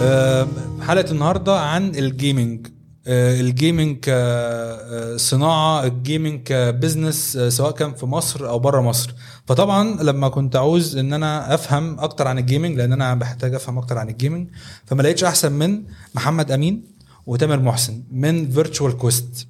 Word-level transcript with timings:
آه، 0.00 0.48
حلقة 0.80 1.10
النهارده 1.10 1.60
عن 1.60 1.94
الجيمنج 1.94 2.66
آه، 3.06 3.40
الجيمنج 3.40 3.98
كصناعه 3.98 5.84
الجيمنج 5.84 6.42
كبزنس 6.42 7.36
آه، 7.36 7.48
سواء 7.48 7.70
كان 7.70 7.94
في 7.94 8.06
مصر 8.06 8.48
أو 8.48 8.58
بره 8.58 8.80
مصر. 8.80 9.14
فطبعا 9.46 10.02
لما 10.02 10.28
كنت 10.28 10.56
عاوز 10.56 10.96
إن 10.96 11.12
أنا 11.12 11.54
أفهم 11.54 12.00
أكتر 12.00 12.28
عن 12.28 12.38
ال 12.38 12.43
gaming 12.43 12.76
لأن 12.76 12.92
أنا 12.92 13.14
بحتاج 13.14 13.54
أفهم 13.54 13.78
أكتر 13.78 13.98
عن 13.98 14.08
ال 14.08 14.14
gaming 14.14 14.48
فما 14.86 15.02
لقيتش 15.02 15.24
أحسن 15.24 15.52
من 15.52 15.82
محمد 16.14 16.50
أمين 16.52 16.84
وتامر 17.26 17.60
محسن 17.60 18.04
من 18.10 18.50
Virtual 18.50 18.96
Quest 18.96 19.46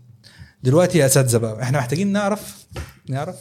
دلوقتي 0.63 0.99
يا 0.99 1.07
أساتذة 1.07 1.39
بقى 1.39 1.63
إحنا 1.63 1.79
محتاجين 1.79 2.13
نعرف 2.13 2.67
نعرف 3.09 3.37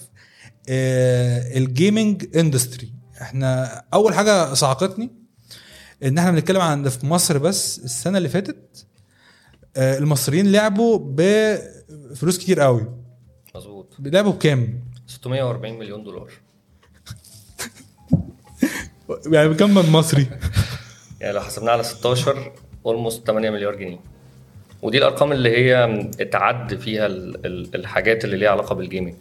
آه، 0.69 1.57
ال 1.57 1.69
gaming 1.69 2.37
industry 2.37 2.93
إحنا 3.21 3.81
أول 3.93 4.13
حاجة 4.13 4.53
صعقتني 4.53 5.26
إن 6.03 6.17
إحنا 6.17 6.31
بنتكلم 6.31 6.61
عن 6.61 6.89
في 6.89 7.05
مصر 7.05 7.37
بس 7.37 7.79
السنة 7.79 8.17
اللي 8.17 8.29
فاتت 8.29 8.85
آه، 9.77 9.97
المصريين 9.97 10.51
لعبوا 10.51 10.99
بفلوس 11.01 12.37
كتير 12.37 12.59
قوي. 12.59 12.87
مظبوط. 13.55 13.93
لعبوا 13.99 14.31
بكام؟ 14.31 14.79
640 15.07 15.79
مليون 15.79 16.03
دولار. 16.03 16.31
يعني 19.33 19.49
بكام 19.49 19.73
من 19.73 19.89
مصري؟ 19.91 20.27
يعني 21.21 21.33
لو 21.33 21.41
حسبناها 21.41 21.71
على 21.73 21.83
16 21.83 22.51
اولموست 22.85 23.27
8 23.27 23.49
مليار 23.49 23.75
جنيه. 23.75 23.99
ودي 24.81 24.97
الأرقام 24.97 25.31
اللي 25.31 25.49
هي 25.57 25.83
اتعد 26.19 26.75
فيها 26.79 27.05
ال- 27.05 27.45
ال- 27.45 27.75
الحاجات 27.75 28.25
اللي 28.25 28.37
ليها 28.37 28.49
علاقة 28.49 28.75
بالجيمنج 28.75 29.15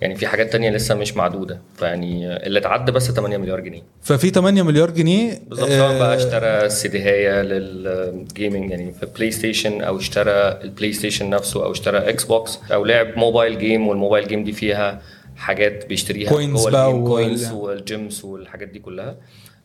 يعني 0.00 0.14
في 0.14 0.26
حاجات 0.26 0.52
تانية 0.52 0.70
لسه 0.70 0.94
مش 0.94 1.16
معدودة. 1.16 1.60
فيعني 1.76 2.36
اللي 2.46 2.58
اتعد 2.58 2.90
بس 2.90 3.10
8 3.10 3.36
مليار 3.36 3.60
جنيه. 3.60 3.82
ففي 4.02 4.30
8 4.30 4.62
مليار 4.62 4.90
جنيه 4.90 5.38
بالظبط 5.46 5.68
سواء 5.68 5.98
بقى 5.98 6.12
آه، 6.12 6.16
اشترى 6.16 6.68
سي 6.68 6.98
هايه 7.02 7.42
لل 7.42 7.74
gaming 7.74 8.70
يعني 8.70 8.92
في 8.92 9.06
PlayStation 9.06 9.82
أو 9.82 9.96
اشترى 9.96 10.32
ال 10.64 10.92
PlayStation 10.92 11.30
نفسه 11.30 11.64
أو 11.64 11.72
اشترى 11.72 11.98
Xbox 11.98 12.58
أو 12.72 12.84
لعب 12.84 13.16
mobile 13.18 13.58
game 13.58 13.88
وال 13.88 13.98
mobile 13.98 14.28
game 14.28 14.44
دي 14.44 14.52
فيها 14.52 15.02
حاجات 15.36 15.86
بيشتريها 15.86 16.30
جوه 16.30 16.70
بقى 16.70 16.92
coins 16.92 17.52
وال 17.52 17.76
gems 17.76 18.24
والحاجات 18.24 18.68
دي 18.68 18.78
كلها. 18.78 19.16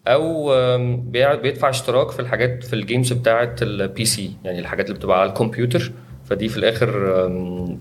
أو 0.07 0.49
بيدفع 1.35 1.69
اشتراك 1.69 2.11
في 2.11 2.19
الحاجات 2.19 2.63
في 2.63 2.73
ال 2.73 2.80
games 2.80 3.13
بتاعه 3.13 3.55
ال 3.61 4.05
PC 4.05 4.31
يعني 4.43 4.59
الحاجات 4.59 4.85
اللي 4.85 4.97
بتبقى 4.97 5.21
على 5.21 5.29
الكمبيوتر. 5.29 5.91
فدي 6.29 6.47
في 6.49 6.57
الآخر 6.57 6.89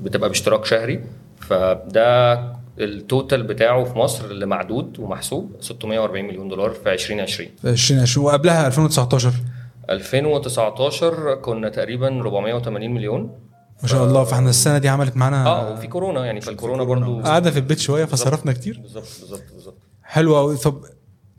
بتبقى 0.02 0.28
باشتراك 0.28 0.64
شهري. 0.64 1.00
فده 1.42 2.32
التوتال 2.78 3.42
بتاعه 3.42 3.84
في 3.84 3.98
مصر 3.98 4.24
اللي 4.24 4.46
معدود 4.46 4.98
ومحسوب 4.98 5.50
640 5.60 6.24
مليون 6.24 6.48
دولار 6.48 6.70
في 6.70 6.92
2020 6.92 7.48
في 7.62 7.68
2020 7.70 8.26
وقبلها 8.26 8.66
2019 8.66 9.32
2019 9.90 11.34
كنا 11.34 11.68
تقريبا 11.68 12.20
480 12.20 12.90
مليون. 12.94 13.30
ما 13.82 13.88
شاء 13.88 14.04
الله. 14.04 14.24
فاحنا 14.24 14.50
السنة 14.50 14.78
دي 14.78 14.88
عملت 14.88 15.16
معانا 15.16 15.46
آه 15.46 15.72
وفي 15.72 15.86
كورونا 15.86 16.26
يعني 16.26 16.40
فالكورونا 16.40 16.84
برضو 16.84 17.20
قعدنا 17.20 17.50
في 17.50 17.56
البيت 17.58 17.78
شوية 17.78 18.04
فصرفنا 18.04 18.52
كتير. 18.52 18.78
بالظبط 18.82 19.04
بالظبط 19.20 19.42
بالظبط. 19.54 19.76
حلو 20.02 20.36
قوي 20.36 20.56
طب 20.56 20.84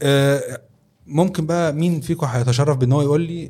آه، 0.01 0.41
ممكن 1.07 1.45
بقى 1.45 1.73
مين 1.73 2.01
فيكم 2.01 2.25
هيتشرف 2.27 2.77
بإن 2.77 2.91
هو 2.91 3.01
يقول 3.01 3.21
لي 3.21 3.45
آه، 3.45 3.49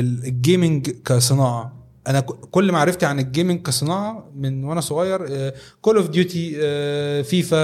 ال- 0.00 0.24
ال 0.26 0.35
gaming 0.35 0.90
كصناعة؟ 0.90 1.83
أنا 2.08 2.20
كل 2.20 2.72
معرفتي 2.72 3.06
عن 3.06 3.18
ال 3.20 3.26
gaming 3.26 3.62
كصناعة 3.62 4.30
من 4.36 4.64
وأنا 4.64 4.80
صغير 4.80 5.50
Call 5.82 5.96
of 5.96 6.08
Duty 6.08 6.50
FIFA 7.24 7.58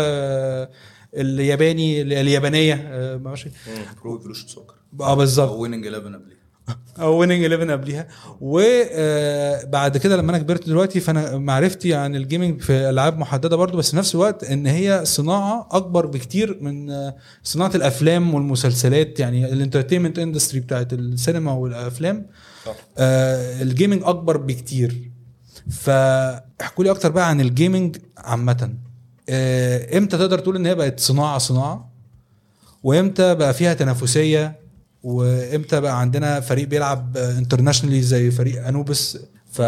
الياباني 1.15 2.03
اليابانية 2.03 2.75
ما 3.23 3.29
أعرفش. 3.29 3.49
Pro 4.03 4.17
Evolution 4.17 4.49
Soccer 4.49 4.75
آه 5.01 5.15
بالظبط. 5.15 5.51
Winning 5.59 5.87
11 5.87 6.15
قبليه 6.17 6.40
أو 7.01 7.17
Winning 7.19 7.45
11 7.53 7.73
قبليها. 7.73 8.07
وبعد 8.41 9.97
كده 9.97 10.17
لما 10.17 10.31
أنا 10.31 10.39
كبرت 10.39 10.67
دلوقتي 10.67 11.01
فأنا 11.01 11.39
معرفتي 11.39 11.95
عن 11.95 12.17
ال 12.17 12.23
gaming 12.23 12.61
في 12.61 12.73
ألعاب 12.91 13.19
محددة 13.19 13.57
برضو 13.57 13.79
بس 13.79 13.91
في 13.91 13.97
نفس 13.97 14.15
الوقت 14.15 14.45
إن 14.45 14.67
هي 14.67 15.01
صناعة 15.05 15.69
أكبر 15.71 16.07
بكتير 16.07 16.59
من 16.61 16.91
آه، 16.91 17.17
صناعة 17.43 17.71
الأفلام 17.75 18.35
والمسلسلات 18.35 19.21
يعني 19.21 19.53
ال 19.53 19.58
entertainment 19.58 20.19
industry 20.19 20.61
بتاعت 20.61 20.93
السينما 20.93 21.53
والأفلام. 21.53 22.27
صح. 22.67 22.75
آه 22.99 23.63
ال 23.63 23.69
gaming 23.69 24.03
أكبر 24.05 24.37
بكتير. 24.37 25.11
فاحكوا 25.71 26.85
لي 26.85 26.91
أكتر 26.91 27.11
بقى 27.11 27.29
عن 27.29 27.41
ال 27.41 27.49
gaming 27.49 27.97
عامة. 28.19 28.75
آه 29.29 29.99
إمتى 29.99 30.19
تقدر 30.19 30.39
تقول 30.39 30.57
إن 30.57 30.67
هي 30.67 30.75
بقت 30.75 31.01
صناعة 31.01 31.39
صناعة؟ 31.39 31.91
وإمتى 32.83 33.35
بقى 33.35 33.55
فيها 33.55 33.75
تنافسية؟ 33.75 34.60
وامتى 35.03 35.81
بقى 35.81 36.01
عندنا 36.01 36.41
فريق 36.41 36.69
بيلعب 36.69 37.17
internationally 37.17 38.03
زي 38.03 38.31
فريق 38.31 38.67
انوبس 38.67 39.19
ف 39.53 39.63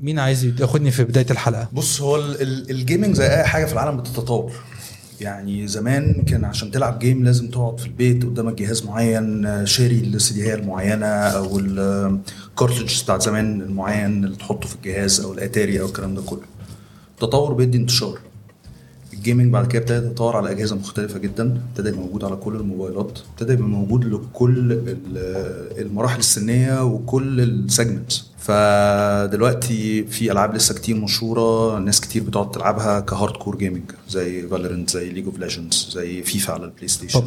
مين 0.00 0.18
عايز 0.18 0.44
ياخدني 0.44 0.90
في 0.90 1.04
بداية 1.04 1.26
الحلقة؟ 1.30 1.68
بص 1.72 2.00
هو 2.00 2.16
ال- 2.16 2.42
ال- 2.42 2.70
ال 2.70 2.76
gaming 2.76 3.14
زي 3.14 3.26
أي 3.26 3.44
حاجة 3.44 3.64
في 3.64 3.72
العالم 3.72 3.96
بتتطور. 3.96 4.52
يعني 5.20 5.66
زمان 5.68 6.22
كان 6.28 6.44
عشان 6.44 6.70
تلعب 6.70 6.98
game 6.98 7.24
لازم 7.24 7.48
تقعد 7.50 7.80
في 7.80 7.86
البيت 7.86 8.24
قدامك 8.24 8.54
جهاز 8.54 8.84
معين 8.86 9.66
شاري 9.66 9.98
السي 10.00 10.54
المعينة 10.54 11.06
أو 11.06 11.58
ال 11.58 11.72
cartridge 11.72 13.02
بتاعت 13.02 13.22
زمان 13.22 13.60
المعين 13.62 14.24
اللي 14.24 14.36
تحطه 14.36 14.68
في 14.68 14.74
الجهاز 14.74 15.20
أو 15.20 15.32
الأتاري 15.32 15.80
أو 15.80 15.86
الكلام 15.86 16.14
ده 16.14 16.22
كله. 16.22 16.40
التطور 17.14 17.52
بيدي 17.54 17.78
انتشار. 17.78 18.18
ال 19.18 19.23
gaming 19.23 19.52
بعد 19.52 19.66
كده 19.66 19.80
ابتدى 19.82 20.06
يتطور 20.06 20.36
على 20.36 20.50
أجهزة 20.50 20.76
مختلفة 20.76 21.18
جدا 21.18 21.60
ابتدى 21.70 21.88
يبقى 21.88 22.00
موجود 22.00 22.24
على 22.24 22.36
كل 22.36 22.54
الموبايلات 22.56 23.18
ابتدى 23.32 23.52
يبقى 23.52 23.68
موجود 23.68 24.04
لكل 24.04 24.72
ال- 24.72 25.78
المراحل 25.86 26.18
السنية 26.18 26.84
وكل 26.84 27.40
ال 27.40 27.49
segments 27.49 28.24
فدلوقتي 28.38 30.04
في 30.04 30.32
ألعاب 30.32 30.54
لسه 30.54 30.74
كتير 30.74 30.96
مشهورة 30.96 31.78
ناس 31.78 32.00
كتير 32.00 32.22
بتقعد 32.22 32.50
تلعبها 32.50 33.00
ك 33.00 33.32
hardcore 33.36 33.56
gaming 33.56 33.90
زي 34.08 34.48
Valorant 34.48 34.90
زي 34.90 35.10
League 35.10 35.24
of 35.24 35.38
Legends 35.38 35.88
زي 35.92 36.22
فيفا 36.22 36.52
على 36.52 36.64
ال 36.64 36.88
PlayStation. 36.88 37.18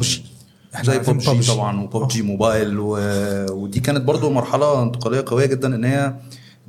إحنا 0.74 0.86
زي 0.92 0.98
ببجي. 0.98 1.52
طبعا 1.54 1.80
وببجي 1.80 2.22
موبايل 2.22 2.78
و... 2.78 2.98
ودي 3.50 3.80
كانت 3.80 4.00
برضو 4.04 4.30
مرحلة 4.30 4.82
انتقالية 4.82 5.24
قوية 5.26 5.46
جدا 5.46 5.74
إن 5.74 5.84
هي 5.84 6.14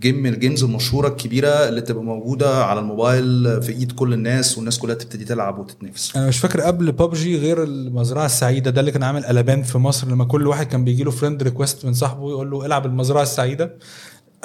game 0.03 0.23
من 0.23 0.33
ال 0.33 0.38
games 0.38 0.63
المشهورة 0.63 1.07
الكبيرة 1.07 1.47
اللي 1.47 1.81
تبقى 1.81 2.03
موجودة 2.03 2.65
على 2.65 2.79
الموبايل 2.79 3.61
في 3.61 3.71
إيد 3.71 3.91
كل 3.91 4.13
الناس 4.13 4.57
والناس 4.57 4.79
كلها 4.79 4.95
تبتدي 4.95 5.25
تلعب 5.25 5.59
وتتنافس. 5.59 6.17
أنا 6.17 6.27
مش 6.27 6.39
فاكر 6.39 6.61
قبل 6.61 6.91
ببجي 6.91 7.37
غير 7.39 7.63
المزرعة 7.63 8.25
السعيدة 8.25 8.71
ده 8.71 8.79
اللي 8.79 8.91
كان 8.91 9.03
عامل 9.03 9.25
قلبان 9.25 9.63
في 9.63 9.77
مصر 9.77 10.07
لما 10.07 10.25
كل 10.25 10.47
واحد 10.47 10.67
كان 10.67 10.83
بيجي 10.83 11.03
له 11.03 11.11
friend 11.11 11.43
request 11.43 11.85
من 11.85 11.93
صاحبه 11.93 12.29
يقول 12.29 12.51
له 12.51 12.65
إلعب 12.65 12.85
المزرعة 12.85 13.21
السعيدة. 13.21 13.73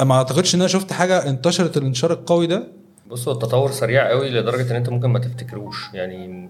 ما 0.00 0.14
أعتقدش 0.14 0.54
إن 0.54 0.60
أنا 0.60 0.68
شفت 0.68 0.92
حاجة 0.92 1.28
انتشرت 1.28 1.76
الانتشار 1.76 2.12
القوي 2.12 2.46
ده. 2.46 2.68
بص 3.10 3.28
هو 3.28 3.34
التطور 3.34 3.70
سريع 3.70 4.08
قوي 4.08 4.30
لدرجة 4.30 4.70
إن 4.70 4.76
أنت 4.76 4.88
ممكن 4.88 5.08
ما 5.08 5.18
تفتكروش. 5.18 5.76
يعني 5.94 6.48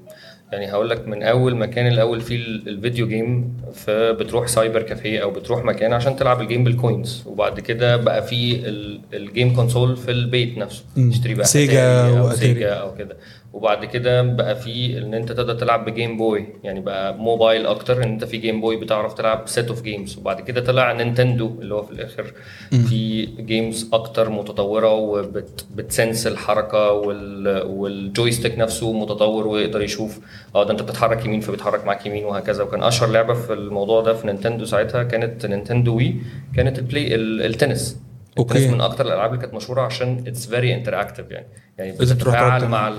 يعني 0.53 0.73
هقول 0.73 0.91
لك 0.91 1.09
من 1.09 1.23
أول 1.23 1.57
ما 1.57 1.67
كان 1.67 1.87
الأول 1.87 2.21
في 2.21 2.35
ال- 2.37 2.69
ال 2.69 2.76
video 2.76 3.09
game 3.09 3.53
فبتروح 3.75 4.47
cyber 4.47 4.83
cafe 4.83 5.19
أو 5.23 5.31
بتروح 5.31 5.65
مكان 5.65 5.93
عشان 5.93 6.17
تلعب 6.17 6.41
ال 6.41 6.46
game 6.46 6.65
بال 6.65 6.82
coins 6.82 7.23
وبعد 7.27 7.61
كده 7.61 7.97
بقى 7.97 8.23
في 8.23 8.69
ال- 8.69 9.01
ال 9.15 9.23
game 9.23 9.55
console 9.57 9.97
في 9.97 10.11
البيت 10.11 10.59
نفسه. 10.59 10.85
تشتري 11.11 11.35
بقى 11.35 11.45
سيجا 11.47 12.19
أو. 12.19 12.31
سيجا 12.31 12.71
أو 12.73 12.95
كده 12.95 13.17
وبعد 13.53 13.85
كده 13.85 14.23
بقى 14.23 14.57
في 14.57 14.99
إن 14.99 15.15
أنت 15.15 15.33
تقدر 15.33 15.55
تلعب 15.55 15.85
ب 15.85 15.91
Game 15.91 16.17
Boy 16.17 16.47
يعني 16.65 16.81
بقى 16.81 17.15
موبايل 17.15 17.67
أكتر 17.67 17.97
إن 18.03 18.09
أنت 18.09 18.25
في 18.25 18.37
Game 18.37 18.61
Boy 18.61 18.77
بتعرف 18.77 19.15
تلعب 19.15 19.43
set 19.49 19.69
of 19.69 19.83
games 19.83 20.19
وبعد 20.19 20.41
كده 20.41 20.61
طلع 20.61 20.93
Nintendo 20.93 21.47
اللي 21.61 21.75
هو 21.75 21.83
في 21.83 21.93
الآخر 21.93 22.33
في 22.71 23.27
games 23.27 23.89
أكتر 23.93 24.31
متطورة 24.31 24.93
وبت 24.95 25.44
sense 25.44 26.27
الحركة 26.27 26.93
وال 26.93 27.63
وال 27.67 27.85
joystick 27.85 28.59
نفسه 28.59 28.93
متطور 28.93 29.47
ويقدر 29.47 29.83
يشوف. 29.83 30.21
آه 30.55 30.65
ده 30.65 30.71
أنت 30.71 30.83
بتتحرك 30.83 31.25
يمين 31.27 31.41
فبيتحرك 31.41 31.85
معاك 31.87 32.07
يمين 32.07 32.25
وهكذا. 32.25 32.63
وكان 32.63 32.83
أشهر 32.83 33.09
لعبة 33.11 33.35
في 33.35 33.53
الموضوع 33.53 34.01
ده 34.01 34.15
في 34.15 34.27
Nintendo 34.27 34.65
ساعتها 34.65 35.03
كانت 35.03 35.47
Nintendo 35.47 35.97
Wii 35.97 36.15
كانت 36.57 36.79
ال 36.79 36.86
play 36.86 37.15
ال- 37.15 37.43
التنس. 37.47 37.97
التنس 38.41 38.73
من 38.73 38.81
أكتر 38.81 39.07
الألعاب 39.07 39.31
اللي 39.31 39.41
كانت 39.43 39.55
مشهورة 39.55 39.81
عشان 39.83 40.25
it's 40.27 40.47
very 40.47 40.75
interactive 40.75 41.31
يعني 41.31 41.47
يعني 41.79 41.93
بتتفاعل. 41.93 42.69
مع 42.69 42.89
ال... 42.89 42.95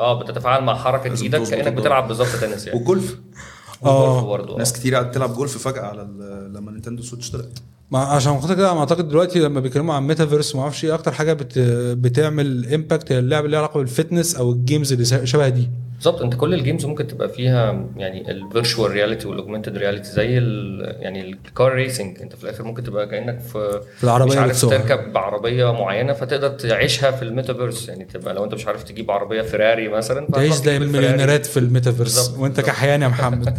آه 0.00 0.22
بتتفاعل 0.22 0.62
مع 0.64 0.74
حركة 0.74 1.22
إيدك 1.22 1.42
كأنك. 1.42 1.72
بتلعب 1.72 2.08
بالظبط 2.08 2.28
تنس 2.28 2.66
يعني 2.66 2.78
والجولف 2.78 3.18
آه. 3.84 4.20
آه. 4.54 4.58
ناس 4.58 4.72
كتير 4.72 4.94
قاعدة 4.94 5.10
تلعب 5.10 5.34
جولف 5.34 5.58
فجأة 5.68 5.82
على 5.82 6.02
ال- 6.02 6.52
لما 6.54 6.70
Nintendo 6.72 7.02
Switch 7.02 7.30
طلعت 7.30 7.58
ما 7.90 7.98
عشان 7.98 8.40
خاطر 8.40 8.54
كده 8.54 8.72
أنا 8.72 8.80
أعتقد 8.80 9.08
دلوقتي 9.08 9.38
لما 9.38 9.60
بيتكلموا 9.60 9.94
عن 9.94 10.06
ميتافيرس 10.06 10.54
وما 10.54 10.62
أعرفش 10.62 10.84
إيه 10.84 10.94
أكتر 10.94 11.12
حاجة 11.12 11.32
بت 11.32 11.58
بتعمل 11.98 12.74
impact 12.74 13.12
هي 13.12 13.18
اللعبة 13.18 13.44
اللي 13.46 13.50
ليها 13.56 13.58
علاقة 13.64 13.78
بال 13.78 13.91
fitness 13.91 14.36
أو 14.36 14.52
ال 14.52 14.59
games 14.59 14.92
اللي 14.92 15.04
شبه 15.26 15.48
دي 15.48 15.70
بالظبط 15.98 16.22
انت 16.22 16.34
كل 16.34 16.54
ال 16.54 16.59
games 16.59 16.86
ممكن 16.86 17.06
تبقى 17.06 17.28
فيها 17.28 17.84
يعني 17.96 18.30
ال 18.30 18.38
virtual 18.38 18.90
reality 18.90 19.28
وال 19.28 19.37
augmented 19.37 19.76
reality 19.76 20.08
زي 20.10 20.38
ال 20.38 20.80
يعني 21.00 21.20
ال 21.30 21.41
car 21.41 21.72
racing 21.72 22.20
انت 22.22 22.36
في 22.36 22.44
الآخر 22.44 22.64
ممكن 22.64 22.82
تبقى 22.82 23.06
كأنك 23.08 23.40
في 23.40 23.80
في 23.98 24.04
العربية 24.04 24.30
مش 24.32 24.36
عارف. 24.36 24.60
تركب 24.64 25.12
بعربية 25.12 25.72
معينة 25.72 26.12
فتقدر 26.12 26.48
تعيشها 26.48 27.10
في 27.10 27.22
الميتافيرس 27.22 27.88
يعني 27.88 28.04
تبقى 28.04 28.34
لو 28.34 28.44
انت 28.44 28.54
مش 28.54 28.66
عارف 28.66 28.82
تجيب 28.84 29.10
عربية 29.10 29.42
فيراري 29.42 29.88
مثلا 29.88 30.26
تعيش 30.32 30.54
زي. 30.54 30.76
المليونيرات 30.76 31.46
في 31.46 31.56
الميتافيرس 31.56 32.34
وانت. 32.38 32.60
كحيان 32.60 33.02
يا 33.02 33.08
محمد 33.08 33.58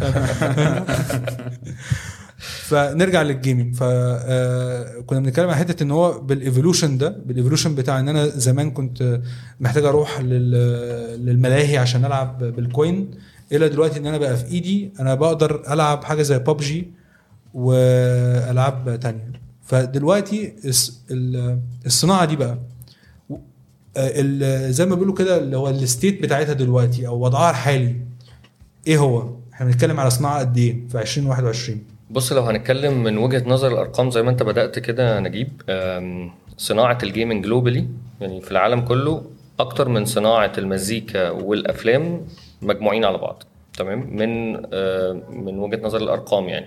فنرجع 2.70 3.22
لل 3.22 3.34
gaming. 3.34 3.74
فكنا 3.74 5.20
بنتكلم 5.20 5.48
عن 5.48 5.54
حتة 5.54 5.82
إن 5.82 5.90
هو 5.90 6.20
بال 6.20 6.34
evolution 6.34 6.98
ده 6.98 7.08
بال 7.26 7.35
evolution 7.35 7.74
بتاع 7.74 8.00
إن 8.00 8.08
أنا 8.08 8.26
زمان 8.26 8.70
كنت 8.70 9.20
محتاج 9.60 9.84
أروح 9.84 10.20
لل- 10.20 11.26
للملاهي 11.26 11.78
عشان 11.78 12.04
ألعب 12.04 12.44
بال 12.44 12.66
coin 12.66 13.10
إلى 13.52 13.68
دلوقتي 13.68 13.98
إن 13.98 14.06
أنا 14.06 14.18
بقى 14.18 14.36
في 14.36 14.46
إيدي 14.46 14.92
أنا 15.00 15.14
بقدر 15.14 15.72
ألعب 15.72 16.04
حاجة 16.04 16.22
زي 16.22 16.38
ببجي 16.38 16.88
وألعاب 17.54 18.98
تانية. 19.02 19.32
فدلوقتي 19.64 20.52
الصناعة 21.86 22.24
دي 22.24 22.36
بقى 22.36 22.58
ال- 23.96 24.72
زي 24.74 24.86
ما 24.86 24.94
بيقولوا 24.94 25.14
كده 25.14 25.36
اللي 25.38 25.56
هو 25.56 25.68
ال 25.68 25.77
state 25.77 26.22
بتاعتها 26.22 26.52
دلوقتي 26.52 27.06
أو 27.06 27.20
وضعها 27.24 27.50
الحالي 27.50 27.96
إيه 28.86 28.98
هو؟ 28.98 29.30
إحنا 29.52 29.66
بنتكلم 29.66 30.00
على 30.00 30.10
صناعة 30.10 30.38
قد 30.38 30.56
إيه 30.58 30.88
في 30.88 31.00
2021 31.00 31.78
بص 32.10 32.32
لو 32.32 32.42
هنتكلم 32.42 33.02
من 33.02 33.18
وجهة 33.18 33.42
نظر 33.46 33.72
الأرقام 33.72 34.10
زي 34.10 34.22
ما 34.22 34.30
أنت 34.30 34.42
بدأت 34.42 34.78
كده 34.78 35.20
نجيب 35.20 35.62
أم، 35.68 36.30
صناعة 36.56 36.98
ال 37.02 37.08
gaming 37.08 37.44
globally 37.44 37.86
يعني 38.20 38.40
في 38.40 38.50
العالم 38.50 38.80
كله 38.80 39.22
أكتر 39.60 39.88
من 39.88 40.04
صناعة 40.04 40.52
المزيكا 40.58 41.30
والأفلام 41.30 42.26
مجموعين 42.62 43.04
على 43.04 43.18
بعض 43.18 43.42
تمام 43.78 44.16
من 44.16 44.62
آه، 44.72 45.22
من 45.30 45.58
وجهة 45.58 45.80
نظر 45.82 46.00
الأرقام 46.02 46.48
يعني 46.48 46.66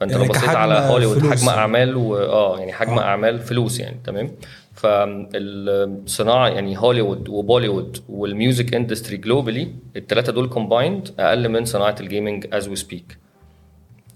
فأنت 0.00 0.12
يعني 0.12 0.24
لو 0.24 0.30
بصيت 0.32 0.48
على 0.48 0.74
هوليوود 0.74 1.18
حجم 1.18 1.46
يعني. 1.46 1.58
أعمال 1.60 1.96
وآه 1.96 2.58
يعني 2.58 2.72
حجم 2.72 2.98
آه. 2.98 3.02
أعمال 3.02 3.38
فلوس 3.38 3.80
يعني 3.80 3.96
تمام 4.04 4.30
فالصناعة 4.74 6.48
يعني 6.48 6.78
هوليوود 6.78 7.28
وبوليوود 7.28 7.98
وال 8.08 8.27
music 8.27 8.74
industry 8.74 9.16
globally 9.16 9.68
الثلاثة 9.96 10.32
دول 10.32 10.48
combined 10.48 11.08
أقل 11.18 11.48
من 11.48 11.64
صناعة 11.64 11.96
ال 12.00 12.07
gaming 12.07 12.46
as 12.52 12.68
we 12.68 12.76
speak 12.76 13.18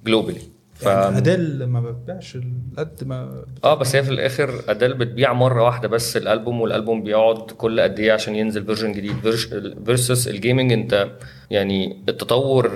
globally 0.06 0.40
ف... 0.78 0.86
يعني 0.86 1.18
Adele 1.18 1.64
ما 1.66 1.80
بتبيعش 1.80 2.38
قد 2.78 3.04
ما 3.04 3.44
آه 3.64 3.74
بس 3.74 3.96
هي 3.96 4.02
في 4.02 4.10
الآخر 4.10 4.50
Adele 4.68 4.94
بتبيع 4.94 5.32
مرة 5.32 5.62
واحدة 5.62 5.88
بس 5.88 6.16
الألبوم 6.16 6.60
والألبوم 6.60 7.02
بيقعد 7.02 7.50
كل 7.50 7.80
قد 7.80 7.98
إيه 7.98 8.12
عشان 8.12 8.34
ينزل 8.34 8.64
version 8.64 8.92
جديد. 8.92 9.14
versus 9.84 10.28
ال 10.28 10.35
gaming 10.35 10.72
أنت 10.72 11.08
يعني 11.50 12.02
التطور 12.08 12.70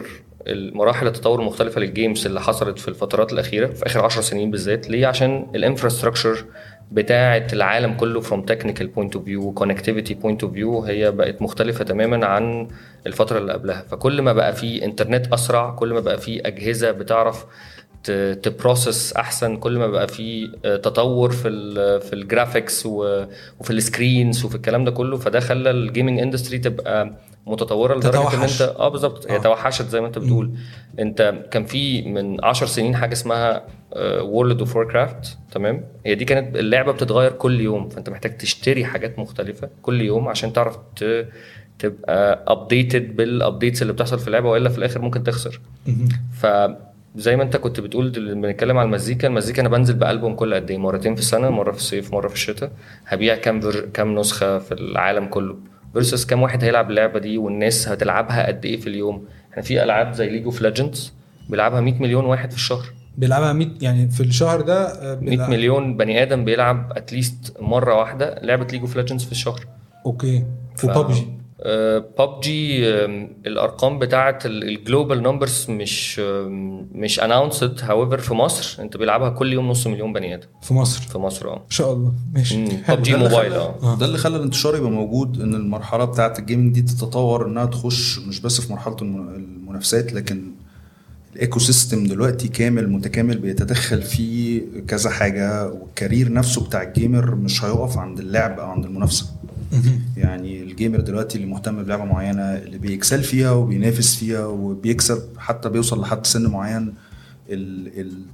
المراحل 0.47 1.07
التطور 1.07 1.41
المختلفه 1.41 1.81
لل 1.81 1.94
games 1.94 2.27
اللي 2.27 2.41
حصلت 2.41 2.79
في 2.79 2.89
الفترات 2.89 3.33
الأخيرة 3.33 3.67
في 3.67 3.87
آخر 3.87 4.05
10 4.05 4.23
سنين 4.23 4.51
بالذات. 4.51 4.91
ليه؟ 4.91 5.07
عشان 5.07 5.47
ال 5.55 5.61
infrastructure 5.61 6.45
بتاعة 6.93 7.47
العالم 7.53 7.95
كله 7.95 8.21
from 8.21 8.41
technical 8.53 8.87
point 8.97 9.11
of 9.19 9.21
view 9.21 9.63
connectivity 9.63 10.15
point 10.25 10.47
of 10.49 10.53
view 10.55 10.85
هي 10.87 11.11
بقت 11.11 11.43
مختلفة 11.43 11.85
تماما 11.85 12.27
عن 12.27 12.69
الفترة 13.07 13.39
اللي 13.39 13.53
قبلها. 13.53 13.83
فكل 13.83 14.23
ما 14.23 14.33
بقى 14.33 14.53
في 14.53 14.85
انترنت 14.85 15.33
أسرع 15.33 15.71
كل 15.71 15.93
ما 15.95 16.01
بقى 16.01 16.19
في 16.19 16.41
أجهزة 16.47 16.91
بتعرف 16.91 17.47
ت 18.43 18.51
process 18.51 19.13
أحسن 19.13 19.57
كل 19.57 19.79
ما 19.79 19.87
بقى 19.87 20.09
في 20.09 20.51
آه، 20.65 20.77
تطور 20.77 21.31
في 21.31 21.49
ال 21.49 22.01
في 22.01 22.13
ال 22.13 22.21
graphics 22.21 22.87
وفي 22.87 23.71
ال 23.71 23.80
screens 23.80 24.45
وفي 24.45 24.55
الكلام 24.55 24.85
ده 24.85 24.91
كله. 24.91 25.17
فده 25.17 25.41
خلى 25.41 25.71
ال 25.71 25.78
gaming 25.78 26.21
industry 26.21 26.59
تبقى 26.59 27.13
متطورة 27.47 27.95
لدرجة 27.95 28.17
إن 28.17 28.29
تتوحش. 28.31 28.63
انت 28.63 28.75
آه 28.79 28.89
بالظبط. 28.89 29.31
هي 29.31 29.37
آه. 29.37 29.41
توحشت 29.41 29.89
زي 29.89 30.01
ما 30.01 30.07
أنت 30.07 30.19
بتقول. 30.19 30.51
أنت 30.99 31.35
كان 31.51 31.65
في 31.67 32.03
من 32.03 32.45
10 32.45 32.67
سنين 32.67 32.97
حاجة 32.97 33.13
اسمها 33.13 33.63
World 34.21 34.59
of 34.59 34.79
Warcraft 34.79 35.39
تمام؟ 35.53 35.85
هي 36.07 36.15
دي 36.15 36.25
كانت 36.25 36.57
اللعبة 36.57 36.93
بتتغير 36.93 37.33
كل 37.33 37.61
يوم. 37.61 37.89
فأنت 37.89 38.11
محتاج 38.11 38.37
تشتري 38.37 38.85
حاجات 38.85 39.19
مختلفة 39.19 39.69
كل 39.83 40.01
يوم 40.01 40.29
عشان 40.29 40.53
تعرف 40.53 40.77
ت- 40.97 41.29
تبقى 41.79 42.45
updated 42.49 43.17
بال 43.17 43.31
updates 43.31 43.83
اللي 43.83 43.93
بتحصل 43.93 44.19
في 44.19 44.27
اللعبة 44.27 44.49
وإلا 44.51 44.69
في 44.69 44.79
الآخر 44.79 45.01
ممكن 45.01 45.23
تخسر. 45.25 45.61
فزي 47.17 47.37
ما 47.37 47.43
انت 47.43 47.57
كنت 47.57 47.81
بتقول 47.81 48.35
بنتكلم 48.35 48.79
على 48.79 48.87
المزيكا 48.87 49.29
المزيكا 49.29 49.61
أنا 49.63 49.69
بنزل 49.69 49.95
بألبوم 49.95 50.35
كل 50.35 50.55
قد 50.55 50.71
إيه؟ 50.71 50.79
مرتين 50.79 51.15
في 51.15 51.21
السنة 51.21 51.51
مرة 51.51 51.71
في 51.73 51.79
الصيف 51.79 52.13
مرة 52.15 52.29
في 52.29 52.35
الشتاء. 52.35 52.71
هبيع 53.07 53.35
كام 53.37 53.61
فر... 53.61 53.81
كام 53.95 54.15
نسخة 54.19 54.59
في 54.59 54.73
العالم 54.75 55.27
كله. 55.27 55.57
versus 55.93 56.27
كام 56.27 56.43
واحد 56.43 56.65
هيلعب 56.65 56.91
اللعبة 56.91 57.19
دي 57.19 57.39
والناس 57.39 57.89
هتلعبها 57.89 58.47
قد 58.47 58.65
إيه 58.65 58.77
في 58.77 58.87
اليوم. 58.87 59.25
إحنا 59.53 59.63
في 59.63 59.83
ألعاب 59.83 60.13
زي 60.13 60.29
League 60.31 60.45
of 60.45 60.63
Legends 60.63 61.13
بيلعبها 61.49 61.81
100 61.81 61.95
مليون 62.03 62.25
واحد 62.25 62.51
في 62.51 62.57
الشهر. 62.57 62.87
بيلعبها 63.19 63.53
100 63.53 63.69
يعني 63.81 64.09
في 64.09 64.21
الشهر 64.21 64.61
ده 64.61 64.87
آه، 64.87 65.15
100 65.21 65.31
بيلعب- 65.31 65.51
مليون 65.51 65.97
بني 65.97 66.23
آدم 66.23 66.45
بيلعب 66.45 66.93
at 66.97 67.14
least 67.14 67.57
مرة 67.61 67.95
واحدة 67.95 68.41
لعبة 68.43 68.67
League 68.73 68.81
of 68.81 68.97
Legends 68.97 69.25
في 69.25 69.33
الشهر. 69.33 69.61
okay. 70.07 70.45
ف- 70.77 70.85
و 70.85 70.93
PUBG 70.93 71.27
PUBG 71.67 72.89
الأرقام 73.47 73.99
بتاعه 73.99 74.39
ال 74.45 74.56
global 74.56 75.23
numbers 75.23 75.67
مش 75.69 76.19
مش 76.95 77.21
announced 77.21 77.81
however 77.83 78.19
في 78.19 78.35
مصر 78.35 78.83
انت 78.83 78.97
بيلعبها 78.97 79.31
كل 79.31 79.53
يوم 79.53 79.69
نص 79.69 79.87
مليون 79.87 80.13
بني 80.13 80.35
آدم. 80.35 80.47
في 80.63 80.75
مصر؟ 80.75 81.01
في 81.03 81.19
مصر 81.19 81.49
آه. 81.49 81.57
إن 81.57 81.71
شاء 81.71 81.93
الله. 81.93 82.13
ماشي. 82.35 82.65
ببجي 82.89 83.11
ده 83.13 83.17
اللي 83.17 83.29
موبايل 83.29 83.53
خلى- 83.53 83.85
آه. 83.85 83.97
ده 83.99 84.07
اللي 84.07 84.19
خلى 84.19 84.37
الانتشار 84.37 84.77
يبقى 84.77 84.91
موجود 84.91 85.41
إن 85.41 85.55
المرحلة 85.55 86.05
بتاعه 86.05 86.35
ال 86.39 86.44
gaming 86.44 86.75
دي 86.75 86.83
تتطور 86.83 87.47
إنها 87.47 87.67
تخش 87.67 88.19
مش 88.19 88.41
بس 88.41 88.61
في 88.61 88.73
مرحلة 88.73 88.97
الم- 89.03 89.29
المنافسات 89.35 90.13
لكن 90.13 90.43
ال 91.37 91.59
ecosystem 91.59 92.07
دلوقتي 92.07 92.49
كامل 92.49 92.91
متكامل 92.91 93.39
بيتدخل 93.39 94.03
فيه 94.03 94.63
كذا 94.89 95.11
حاجة. 95.11 95.69
وال 95.69 95.85
career 95.85 96.33
نفسه 96.33 96.65
بتاع 96.67 96.83
ال 96.83 96.91
gamer 96.91 97.35
مش 97.35 97.65
هيقف 97.65 97.99
عند 97.99 98.19
اللعب 98.19 98.61
أو 98.61 98.67
عند 98.71 98.85
المنافسة. 98.85 99.27
يعني 100.17 100.63
ال 100.63 100.69
gamer 100.69 101.01
دلوقتي 101.01 101.37
اللي 101.39 101.47
مهتم 101.47 101.83
بلعبة 101.83 102.05
معينة 102.05 102.43
اللي 102.43 102.79
بي 102.79 102.91
excel 102.91 103.23
فيها 103.23 103.51
وبينافس 103.51 104.15
فيها 104.15 104.47
وبيكسب 104.47 105.23
حتى 105.39 105.69
بيوصل 105.69 106.01
لحد 106.01 106.27
سن 106.27 106.47
معين 106.47 106.95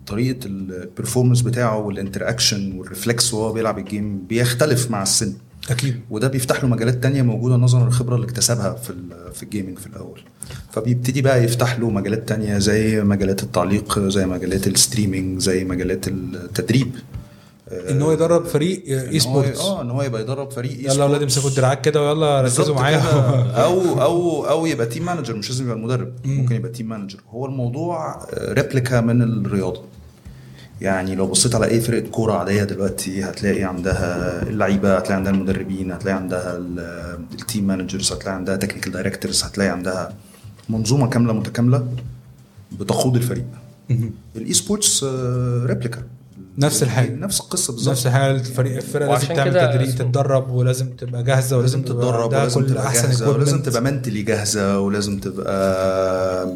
طريقة 0.07 0.47
ال 0.47 0.55
performance 0.55 1.43
بتاعه 1.43 1.79
وال 1.79 1.93
interaction 1.93 2.73
وال 2.79 2.93
reflex 2.93 3.35
وهو 3.35 3.53
بيلعب 3.53 3.79
ال 3.79 3.87
game 3.87 4.19
بيختلف 4.29 4.91
مع 4.91 5.03
السن. 5.03 5.33
أكيد. 5.71 6.01
وده 6.11 6.29
بيفتح 6.29 6.63
له 6.65 6.69
مجالات 6.69 7.03
تانية 7.03 7.23
موجودة 7.23 7.57
نظرا 7.57 7.85
للخبرة 7.85 8.15
اللي 8.15 8.27
اكتسبها 8.27 8.75
في 8.75 8.95
في 9.35 9.43
ال 9.43 9.48
gaming 9.48 9.79
في 9.79 9.87
الأول. 9.87 10.21
فبيبتدي 10.73 11.23
بقى 11.23 11.45
يفتح 11.45 11.79
له 11.79 11.91
مجالات 11.91 12.29
تانية 12.29 12.59
زي 12.59 13.05
مجالات 13.05 13.43
التعليق 13.43 13.99
زي 13.99 14.27
مجالات 14.27 14.67
ال 14.67 14.74
streaming 14.74 15.41
زي 15.41 15.65
مجالات 15.65 16.09
التدريب. 16.09 16.91
إن 17.71 18.03
هو 18.03 18.13
يدرب 18.13 18.45
فريق 18.47 18.83
esports 18.89 19.61
آه 19.61 19.83
إن 19.83 19.91
هو 19.91 20.03
يبقى 20.03 20.21
يدرب 20.23 20.51
فريق 20.51 20.73
اي 20.73 20.85
يلا 20.85 20.95
يا 20.95 21.03
أولاد 21.03 21.23
امسكوا 21.23 21.51
الدراعات 21.51 21.85
كده 21.85 22.09
ويلا 22.09 22.41
ركزوا 22.43 22.75
معايا. 22.75 22.99
أو 23.65 24.03
أو 24.03 24.47
أو 24.49 24.67
يبقى 24.67 24.87
team 24.87 25.05
manager 25.05 25.37
مش 25.37 25.51
لازم 25.51 25.65
يبقى 25.65 25.77
المدرب 25.77 26.13
ممكن 26.25 26.55
يبقى 26.55 26.73
team 26.73 26.89
manager 26.89 27.19
هو 27.31 27.47
الموضوع 27.47 28.27
replica 28.35 29.01
من 29.01 29.23
الرياضة. 29.23 29.83
يعني 30.81 31.15
لو 31.15 31.27
بصيت 31.27 31.55
على 31.55 31.67
أي 31.67 31.81
فرقة 31.81 32.09
كورة 32.09 32.33
عادية 32.33 32.65
دلوقتي 32.65 33.25
هتلاقي 33.25 33.63
عندها 33.65 34.43
اللعيبة 34.43 34.97
هتلاقي 34.97 35.15
عندها 35.17 35.33
المدربين 35.33 35.93
هتلاقي 35.93 36.17
عندها 36.17 36.57
ال- 36.57 37.19
ال 37.33 37.40
team 37.40 37.67
managers 37.67 38.13
هتلاقي 38.13 38.37
عندها 38.37 38.57
technical 38.57 38.93
directors 38.93 39.45
هتلاقي 39.45 39.71
عندها 39.71 40.15
منظومة 40.69 41.09
كاملة 41.09 41.33
متكاملة 41.33 41.87
بتقود 42.81 43.17
الفريق. 43.17 43.45
ال 44.37 44.53
esports 44.53 45.05
replica 45.65 46.03
نفس 46.59 46.83
الحاجة. 46.83 47.11
نفس 47.15 47.41
القصة 47.41 47.73
بالظبط. 47.73 47.91
نفس 47.93 48.07
الحاجة. 48.07 48.31
الفريق 48.31 48.77
الفرقة 48.77 49.13
لازم 49.13 49.35
تعمل 49.35 49.73
تدريب 49.73 49.89
تتدرب 49.91 50.51
ولازم 50.51 50.91
تبقى 50.97 51.23
جاهزة 51.23 51.59
ولازم 51.59 51.83
تتدرب 51.83 52.33
ولازم 52.33 52.67
تبقى 52.67 52.87
أحسن 52.87 53.03
جاهزة 53.09 53.31
ولازم. 53.31 53.63
تبقى 53.63 53.83
mentally 53.83 54.23
جاهزة 54.23 54.81
ولازم 54.81 55.19
تبقى 55.19 56.49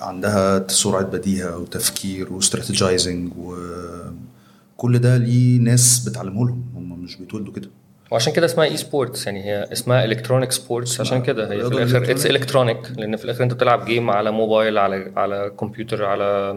عندها 0.00 0.64
سرعة 0.68 1.02
بديهة 1.02 1.58
وتفكير 1.58 2.32
و 2.32 2.40
strategizing 2.40 3.32
وكل 3.38 4.98
ده 4.98 5.16
ليه 5.16 5.58
ناس 5.58 6.08
بتعلمه 6.08 6.46
لهم. 6.46 6.64
هم 6.76 7.04
مش 7.04 7.16
بيتولدوا 7.16 7.52
كده. 7.52 7.68
وعشان 8.10 8.32
كده 8.32 8.46
اسمها 8.46 8.64
esports 8.64 9.26
يعني 9.26 9.44
هي 9.44 9.68
اسمها 9.72 10.04
electronic 10.04 10.52
sports 10.52 11.00
عشان 11.00 11.22
كده 11.22 11.52
هي 11.52 11.60
في 11.60 11.66
الآخر 11.66 12.10
it's. 12.10 12.26
electronic 12.26 12.78
لأن 12.96 13.16
في 13.16 13.24
الآخر 13.24 13.44
أنت 13.44 13.52
بتلعب 13.54 13.84
game 13.84 14.10
على 14.10 14.30
موبايل 14.30 14.78
على 14.78 15.12
على 15.16 15.52
كمبيوتر 15.60 16.04
على 16.04 16.52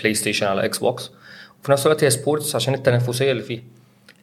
PlayStation 0.00 0.46
على 0.46 0.64
Xbox 0.64 1.10
وفي 1.66 1.72
نفس 1.72 1.86
الوقت 1.86 2.04
هي 2.04 2.10
sports 2.10 2.54
عشان 2.56 2.74
التنافسية 2.74 3.30
اللي 3.32 3.42
فيه 3.42 3.62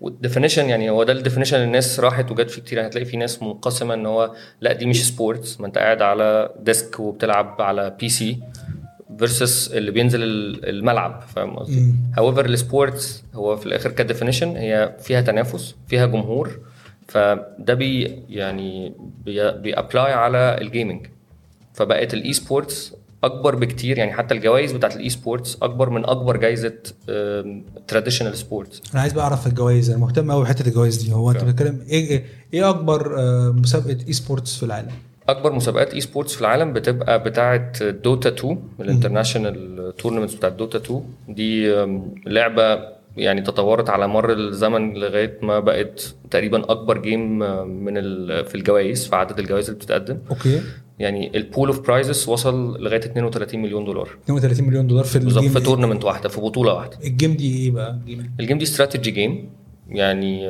وال 0.02 0.13
definition 0.13 0.70
يعني 0.70 0.90
هو 0.90 1.04
ده 1.04 1.14
ال 1.14 1.17
definition 1.17 1.56
اللي 1.56 1.66
الناس 1.68 2.00
راحت 2.00 2.32
وجت 2.32 2.50
فيه 2.50 2.62
كتير. 2.62 2.88
هتلاقي 2.88 3.06
في 3.06 3.18
ناس 3.18 3.44
منقسمة 3.44 3.94
إن 3.94 4.06
هو 4.06 4.32
لأ 4.62 4.74
دي 4.74 4.86
مش 4.86 5.08
sports 5.08 5.60
ما 5.62 5.68
أنت 5.68 5.78
قاعد 5.78 6.02
على 6.02 6.50
desk 6.60 7.00
وبتلعب 7.00 7.62
على 7.62 7.96
PC 8.00 8.40
versus 9.20 9.72
اللي 9.74 9.92
بينزل 9.92 10.24
ال- 10.24 10.70
الملعب. 10.70 11.22
فاهم 11.36 11.56
قصدي؟ 11.56 11.94
however 12.18 12.46
ال 12.46 12.57
sports 12.57 13.24
هو 13.36 13.58
في 13.58 13.66
الآخر 13.66 13.92
ك 13.92 13.97
definition 13.97 14.56
هي 14.58 14.94
فيها 15.00 15.22
تنافس 15.22 15.76
فيها 15.88 16.06
جمهور. 16.06 16.60
فده 17.08 17.74
بي 17.74 18.04
يعني 18.30 18.94
بي 19.26 19.52
بي 19.52 19.69
apply 19.69 20.14
على 20.14 20.58
ال 20.62 20.68
gaming 20.68 21.08
فبقت 21.74 22.14
ال 22.14 22.34
esports 22.34 22.94
أكبر 23.24 23.56
بكتير 23.56 23.98
يعني 23.98 24.14
حتى 24.14 24.34
الجوائز 24.34 24.72
بتاعت 24.72 24.96
ال 24.96 25.10
esports 25.10 25.58
أكبر 25.62 25.90
من 25.90 26.06
أكبر 26.06 26.38
جائزه 26.38 26.74
traditional 27.88 28.38
sports 28.38 28.82
أنا 28.94 29.02
عايز 29.02 29.14
بقى 29.14 29.24
أعرف 29.24 29.48
الجوائز 29.48 29.90
أنا 29.90 30.00
مهتم 30.00 30.32
قوي 30.32 30.44
بحتة 30.44 30.68
الجوائز 30.68 31.04
دي. 31.04 31.14
هو 31.14 31.32
أنت. 31.32 31.44
بتتكلم 31.44 31.86
إيه 31.90 32.10
إيه 32.10 32.24
إيه 32.54 32.70
أكبر 32.70 33.18
مسابقة 33.54 33.98
esports 34.08 34.58
في 34.58 34.64
العالم؟ 34.64 34.92
أكبر 35.30 35.54
مسابقات 35.54 35.94
esports 35.94 36.34
في 36.36 36.42
العالم 36.42 36.74
بتبقى 36.74 37.24
بتاعه 37.24 37.90
Dota 37.90 38.30
2 38.30 38.60
ال 38.80 38.88
international 38.88 39.94
tournaments 39.98 40.34
بتاعت 40.36 40.54
Dota 40.54 40.78
2 40.78 41.02
دي 41.30 41.76
لعبة 42.26 42.80
يعني 43.18 43.42
تطورت 43.42 43.90
على 43.90 44.08
مر 44.08 44.34
الزمن 44.34 44.94
لغاية 44.94 45.38
ما 45.42 45.60
بقت 45.60 46.14
تقريبا 46.32 46.72
أكبر 46.72 46.98
game 46.98 47.40
من 47.84 47.94
في 48.44 48.56
الجوائز 48.56 49.08
في 49.08 49.16
عدد 49.16 49.40
الجوائز 49.40 49.66
اللي 49.70 49.80
بتتقدم. 49.80 50.18
okay. 50.30 50.62
يعني 51.04 51.38
ال 51.38 51.44
pool 51.44 51.68
of 51.70 51.80
prizes 51.80 52.30
وصل 52.30 52.84
لغاية 52.84 53.00
32 53.00 53.62
مليون 53.62 53.86
دولار 53.86 54.10
32 54.26 54.68
مليون 54.68 54.88
دولار 54.88 55.04
في 55.06 55.20
بالظبط 55.20 55.44
ال 55.44 55.47
game 55.47 55.60
في 55.60 55.66
tournament 55.66 56.04
واحدة 56.06 56.30
في 56.30 56.42
بطولة 56.42 56.74
واحدة 56.74 56.98
ال 57.04 57.10
game 57.10 57.34
دي 57.34 57.58
إيه 57.66 57.72
بقى؟ 57.72 58.00
جيم 58.06 58.36
الجيم 58.40 58.58
دي 58.58 58.64
استراتيجي 58.64 59.12
جيم 59.12 59.50
يعني 59.90 60.48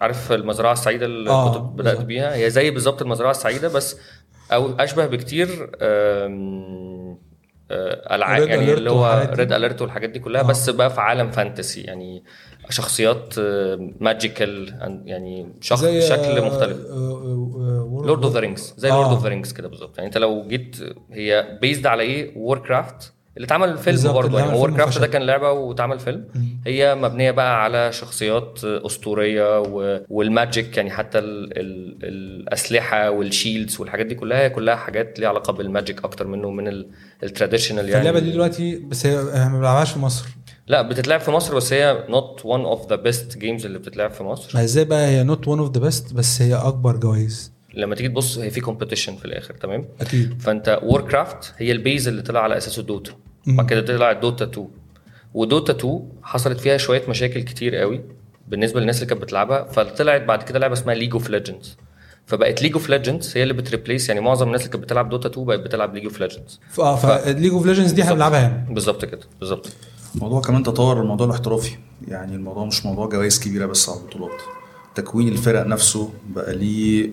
عارف 0.00 0.32
المزرعة 0.32 0.72
السعيدة 0.72 1.06
اللي 1.06 1.30
آه، 1.30 1.52
كنت 1.54 1.62
بدأت 1.78 1.86
بالظبط. 1.92 2.06
بيها 2.06 2.34
هي 2.36 2.50
زي 2.50 2.70
بالظبط 2.70 3.02
المزرعة 3.02 3.30
السعيدة 3.30 3.68
بس 3.68 3.96
أو 4.52 4.72
أشبه 4.78 5.06
بكتير 5.06 5.70
آه، 5.80 7.16
العاب 8.14 8.48
يعني 8.48 8.72
اللي 8.72 8.90
هو. 8.90 9.28
Red 9.34 9.52
Alert 9.52 9.82
والحاجات 9.82 10.10
دي 10.10 10.18
كلها 10.18 10.40
آه. 10.40 10.44
بس 10.46 10.70
بقى 10.70 10.90
في 10.90 11.00
عالم 11.00 11.30
fantasy 11.30 11.80
يعني 11.80 12.24
شخصيات 12.70 13.34
magical 14.00 14.74
يعني 15.04 15.52
شخص 15.60 15.80
زي 15.80 16.00
شكل 16.00 16.42
مختلف. 16.42 16.78
Lord 18.06 18.24
of 18.24 18.34
the 18.34 18.40
Rings 18.40 18.74
زي 18.76 18.88
لورد 18.88 19.06
آه. 19.08 19.10
اوف 19.12 19.22
ذا 19.22 19.28
رينجز 19.28 19.52
كده 19.52 19.68
بالظبط. 19.68 19.98
يعني 19.98 20.06
انت 20.08 20.18
لو 20.18 20.46
جيت 20.48 20.76
هي 21.12 21.58
based 21.62 21.86
على 21.86 22.02
إيه؟ 22.02 22.36
Warcraft 22.38 23.12
اللي 23.36 23.46
اتعمل 23.46 23.78
فيلم 23.78 23.96
بالظبط، 23.96 24.14
برضه 24.14 24.38
يعني. 24.38 24.52
War 24.52 24.68
فيلم 24.68 24.76
craft 24.76 24.98
ده. 25.00 25.06
كان 25.06 25.22
لعبة 25.22 25.50
واتعمل 25.52 25.98
فيلم. 25.98 26.24
هي 26.66 26.94
مبنية 26.94 27.30
بقى 27.30 27.64
على 27.64 27.92
شخصيات 27.92 28.60
أسطورية 28.64 29.60
و... 29.60 30.00
وال 30.10 30.29
magic 30.29 30.76
يعني 30.76 30.90
حتى 30.90 31.18
ال... 31.18 31.58
ال... 31.58 31.96
الأسلحة 32.02 33.10
وال 33.10 33.26
shields 33.26 33.80
والحاجات 33.80 34.06
دي 34.06 34.14
كلها 34.14 34.38
هي 34.40 34.50
كلها 34.50 34.76
حاجات 34.76 35.18
ليها 35.18 35.28
علاقة 35.28 35.52
بال 35.52 35.67
magic 35.67 36.04
أكتر 36.04 36.26
منه 36.26 36.50
من 36.50 36.68
ال... 36.68 36.88
ال 37.22 37.27
traditional 37.27 37.88
يعني 37.88 38.00
اللعبه 38.00 38.18
دي 38.18 38.30
دلوقتي 38.30 38.76
بس 38.76 39.06
هي 39.06 39.16
ما 39.22 39.56
بنلعبهاش 39.58 39.92
في 39.92 39.98
مصر. 39.98 40.26
لا 40.68 40.82
بتتلعب 40.82 41.20
في 41.20 41.30
مصر 41.30 41.54
بس 41.54 41.72
هي 41.72 42.04
not 42.08 42.40
one 42.40 42.44
of 42.46 42.88
the 42.90 42.96
best 42.96 43.38
games 43.38 43.66
اللي 43.66 43.78
بتتلعب 43.78 44.10
في 44.10 44.22
مصر. 44.22 44.50
ما 44.58 44.64
إزاي 44.64 44.84
بقى 44.84 45.06
هي 45.08 45.22
not 45.22 45.48
one 45.48 45.58
of 45.58 45.70
the 45.72 45.80
best 45.80 46.12
بس 46.14 46.42
هي 46.42 46.54
أكبر 46.54 46.96
جوائز؟ 46.96 47.52
لما 47.74 47.94
تيجي 47.94 48.08
تبص 48.08 48.38
هي 48.38 48.50
في 48.50 48.60
competition 48.60 49.16
في 49.16 49.24
الآخر 49.24 49.54
تمام؟ 49.54 49.88
أكيد. 50.00 50.42
فأنت 50.42 50.80
Warcraft 50.82 51.54
هي 51.58 51.72
ال 51.72 51.79
base 51.79 52.08
اللي 52.08 52.22
طلع 52.22 52.40
على 52.40 52.56
أساسه 52.56 52.82
Dota 52.82 53.12
بعد 53.46 53.66
كده 53.70 53.80
طلع 53.96 54.12
Dota 54.12 54.44
2 54.44 54.68
و 55.34 55.42
Dota 55.42 55.72
2 55.72 56.00
حصلت 56.22 56.60
فيها 56.60 56.76
شوية 56.76 57.02
مشاكل 57.08 57.40
كتير 57.40 57.76
قوي 57.76 58.00
بالنسبة 58.48 58.80
للناس 58.80 58.96
اللي 58.96 59.06
كانت 59.06 59.22
بتلعبها. 59.22 59.64
فطلعت 59.64 60.22
بعد 60.22 60.42
كده 60.42 60.58
لعبة 60.58 60.72
اسمها 60.72 60.94
League 60.94 61.12
of 61.12 61.30
Legends 61.30 61.76
فبقت 62.26 62.62
League 62.62 62.72
of 62.72 62.88
Legends 62.90 63.36
هي 63.36 63.42
اللي 63.42 63.54
بت 63.54 63.66
replace 63.66 64.08
يعني 64.08 64.20
معظم 64.20 64.46
الناس 64.46 64.60
اللي 64.60 64.72
كانت 64.72 64.84
بتلعب 64.84 65.08
Dota 65.08 65.28
2 65.28 65.46
بقت 65.46 65.60
بتلعب 65.60 65.94
League 65.94 66.04
of 66.04 66.20
Legends 66.20 66.60
آه 66.78 66.96
ف 66.96 67.04
League 67.04 67.52
of 67.52 67.66
Legends 67.66 67.92
دي. 67.92 68.02
بنلعبها 68.02 68.46
هنا 68.46 68.66
بالظبط 68.74 69.04
كده 69.04 69.20
بالظبط. 69.40 69.72
الموضوع 70.14 70.40
كمان 70.40 70.62
تطور 70.62 71.00
الموضوع 71.02 71.26
الاحترافي. 71.26 71.76
يعني 72.08 72.34
الموضوع 72.34 72.64
مش 72.64 72.86
موضوع 72.86 73.08
جوائز 73.08 73.40
كبيرة 73.40 73.66
بس 73.66 73.88
على 73.88 73.98
البطولات. 74.00 74.40
تكوين 74.94 75.28
الفرق 75.28 75.66
نفسه 75.66 76.10
بقى 76.34 76.56
ليه 76.56 77.10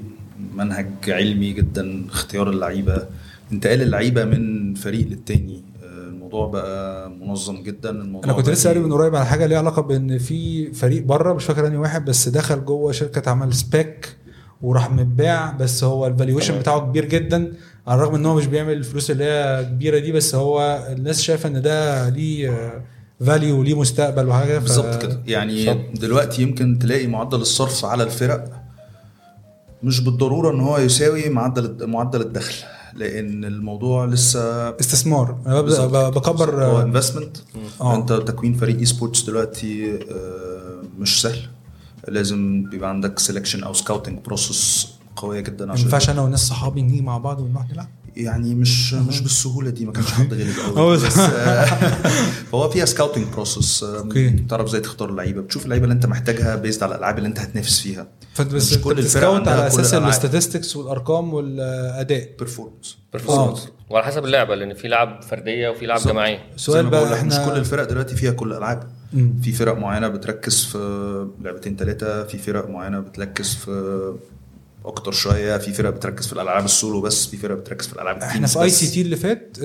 منهج 0.56 0.88
علمي 1.08 1.54
جدا 1.54 2.06
اختيار 2.10 2.50
اللعيبة. 2.50 3.08
انتقال 3.52 3.82
اللعيبة 3.82 4.26
من 4.26 4.74
فريق 4.74 5.08
للتاني 5.08 5.64
آه، 5.84 6.08
الموضوع 6.08 6.48
بقى 6.48 7.10
منظم 7.10 7.64
جدا 7.64 7.90
الموضوع 7.90 8.24
أنا 8.32 8.34
كنت 8.34 8.50
لسه 8.50 8.68
قاري 8.70 8.80
من 8.80 8.94
قريب 8.94 9.16
على 9.16 9.26
حاجة 9.26 9.46
ليها 9.46 9.58
علاقة 9.58 9.82
بإن 9.82 10.18
في 10.18 10.72
فريق 10.74 11.04
بره 11.04 11.34
مش 11.34 11.44
فاكر 11.46 11.68
أنهي 11.68 11.78
واحد 11.78 12.06
بس 12.06 12.30
دخل 12.30 12.66
جوه 12.66 12.92
شركة 12.92 13.32
عمل 13.32 13.54
سباك 13.54 14.16
وراح 14.62 14.92
متباع 14.92 15.52
بس 15.52 15.84
هو 15.84 16.08
ال 16.08 16.13
valuation 16.13 16.60
بتاعه 16.60 16.80
كبير 16.80 17.06
جدا. 17.06 17.54
على 17.88 18.02
الرغم 18.02 18.16
إن 18.16 18.26
هو 18.26 18.36
مش 18.36 18.46
بيعمل 18.46 18.74
الفلوس 18.74 19.12
اللي 19.12 19.24
هي 19.24 19.66
كبيرة 19.66 20.00
دي 20.00 20.12
بس 20.12 20.36
هو 20.36 20.88
الناس 20.92 21.22
شايفة 21.22 21.50
إن 21.50 21.62
ده 21.62 22.10
ليه 22.10 22.84
value 23.26 23.60
وليه 23.60 23.80
مستقبل 23.80 24.28
وحاجة 24.28 24.60
ف- 24.60 24.62
بالظبط 24.64 25.02
كده. 25.02 25.20
يعني 25.28 25.66
صح. 25.66 25.78
دلوقتي 25.96 26.42
يمكن 26.42 26.80
تلاقي 26.80 27.08
معدل 27.08 27.42
الصرف 27.42 27.86
على 27.86 28.04
الفرق 28.04 28.52
مش 29.84 30.00
بالضرورة 30.00 30.52
إن 30.52 30.60
هو 30.60 30.78
يساوي 30.78 31.30
معدل 31.30 31.88
معدل 31.88 32.22
الدخل 32.22 32.54
لأن 32.96 33.46
الموضوع 33.46 34.06
لسه 34.06 34.70
استثمار. 34.70 35.38
أنا 35.48 35.62
ببدأ 35.62 36.10
بكبر 36.10 36.66
هو 36.66 36.82
investment 36.82 37.38
آه. 37.82 37.96
أنت 37.96 38.14
تكوين 38.14 38.54
فريق 38.54 38.78
esports 38.78 39.22
دلوقتي 39.24 40.00
آه، 40.12 40.82
مش 41.00 41.22
سهل. 41.22 41.40
لازم 42.08 42.64
بيبقى 42.70 42.90
عندك 42.90 43.20
selection 43.20 43.64
أو 43.64 43.74
scouting 43.74 44.20
process 44.26 44.93
قوية 45.16 45.40
جدا 45.40 45.66
ما 45.66 45.76
ينفعش 45.80 46.10
أنا 46.10 46.22
والناس 46.22 46.48
صحابي 46.48 46.82
نيجي 46.82 47.02
مع 47.02 47.18
بعض 47.18 47.40
ونروح 47.42 47.70
نلعب 47.72 47.88
يعني 48.16 48.56
مش 48.56 48.94
مش 48.94 49.22
بالسهولة 49.22 49.70
دي 49.70 49.86
ما 49.86 49.92
كانش 49.92 50.12
حد 50.12 50.34
هو 50.34 50.76
قوي. 50.76 50.96
بس 50.98 51.18
آه، 51.20 51.66
فهو 52.52 52.70
فيها 52.70 52.86
scouting 52.86 53.26
process. 53.34 53.86
تعرف 54.50 54.68
إزاي 54.68 54.82
تختار 54.82 55.10
اللعيبة 55.10 55.42
بتشوف 55.42 55.64
اللعيبة 55.66 55.84
اللي 55.84 55.94
أنت 55.94 56.06
محتاجها 56.06 56.56
based 56.56 56.84
على 56.84 56.92
الألعاب 56.96 57.18
اللي 57.18 57.28
أنت 57.30 57.40
هتنافس 57.40 57.80
فيها 57.80 58.08
فانت 58.34 58.54
بس 58.56 58.72
مش 58.74 58.82
كل 58.82 59.00
الفرق 59.00 59.30
على 59.50 59.68
أساس. 59.68 59.94
ال 59.94 60.01
statistics 60.01 60.76
والأرقام 60.76 61.34
والأداء 61.34 62.30
performance 62.40 62.98
performance 63.14 63.68
وعلى 63.90 64.06
حسب 64.06 64.26
اللعبة 64.26 64.56
لأن 64.56 64.74
في 64.74 64.88
لعب 64.88 65.22
فردية 65.22 65.70
وفي 65.70 65.86
لعب 65.86 65.98
بالظبط. 65.98 66.14
جماعية 66.14 66.40
سؤال 66.56 66.86
بقى 66.90 67.06
مش 67.06 67.12
إحنا 67.12 67.46
كل 67.46 67.58
الفرق 67.60 67.84
دلوقتي 67.90 68.16
فيها 68.16 68.32
كل 68.32 68.52
الألعاب. 68.52 68.92
في 69.42 69.52
فرق 69.52 69.78
معينة 69.78 70.08
بتركز 70.08 70.64
في 70.66 70.78
لعبتين 71.42 71.76
ثلاثة 71.76 72.24
في 72.24 72.38
فرق 72.38 72.70
معينة 72.70 73.00
بتركز 73.00 73.56
في 73.56 74.14
أكتر 74.86 75.12
شوية. 75.12 75.58
في 75.58 75.74
فرق 75.74 75.90
بتركز 75.90 76.28
في 76.28 76.34
الألعاب 76.34 76.66
السولو 76.66 77.02
بس 77.02 77.26
في 77.26 77.38
فرق 77.38 77.56
بتركز 77.58 77.88
في 77.88 77.94
الألعاب 77.94 78.18
إحنا 78.18 78.48
في 78.48 78.62
اي. 78.62 78.70
سي 78.70 78.88
تي 78.88 79.02
اللي 79.02 79.16
فات 79.16 79.58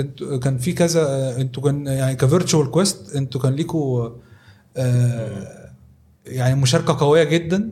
كان 0.42 0.58
في 0.58 0.72
كذا 0.72 1.36
أنتوا 1.36 1.62
كان 1.62 1.86
يعني 1.86 2.16
ك 2.16 2.23
Virtual 2.23 2.70
Quest 2.70 3.16
أنتوا 3.16 3.40
كان 3.40 3.52
ليكوا 3.52 4.10
آه 4.76 5.70
يعني 6.26 6.54
مشاركة 6.60 6.96
قوية 6.98 7.24
جدا 7.24 7.70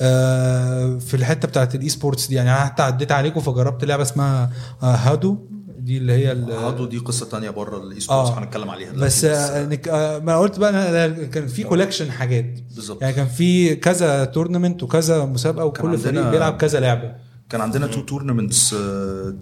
آه 0.00 0.98
في 0.98 1.14
الحتة 1.14 1.48
بتاعت 1.48 1.74
ال 1.74 1.88
eSports 1.88 2.26
دي. 2.26 2.34
يعني 2.34 2.50
أنا 2.50 2.64
حتى 2.64 2.82
عديت 2.82 3.12
عليكم 3.12 3.40
فجربت 3.40 3.84
لعبة 3.84 4.02
اسمها 4.02 4.50
آه 4.82 4.86
HADO. 4.94 5.38
دي 5.84 5.98
اللي 5.98 6.12
هي 6.12 6.32
HADO 6.52 6.84
دي 6.86 6.98
قصة 6.98 7.26
تانية 7.26 7.50
بره 7.50 7.82
ال 7.82 8.00
eSports 8.00 8.30
آه. 8.30 8.38
هنتكلم 8.38 8.70
عليها 8.70 8.92
بس 8.92 9.24
دلوقتي. 9.24 9.90
آه 9.90 10.16
آه، 10.16 10.18
ما 10.18 10.38
قلت 10.38 10.58
بقى 10.58 10.70
أنا 10.70 11.24
كان 11.24 11.46
في 11.46 11.62
collection 11.64 12.10
حاجات. 12.10 12.60
بالظبط. 12.74 13.02
يعني 13.02 13.14
كان 13.14 13.26
في 13.26 13.76
كذا 13.76 14.24
tournament 14.24 14.82
وكذا 14.82 15.24
مسابقة 15.24 15.64
وكل 15.64 15.98
فريق 15.98 16.30
بيلعب 16.30 16.56
كذا 16.56 16.80
لعبة. 16.80 17.14
كان 17.50 17.60
عندنا 17.60 17.86
two 17.86 18.00
tournaments 18.00 18.74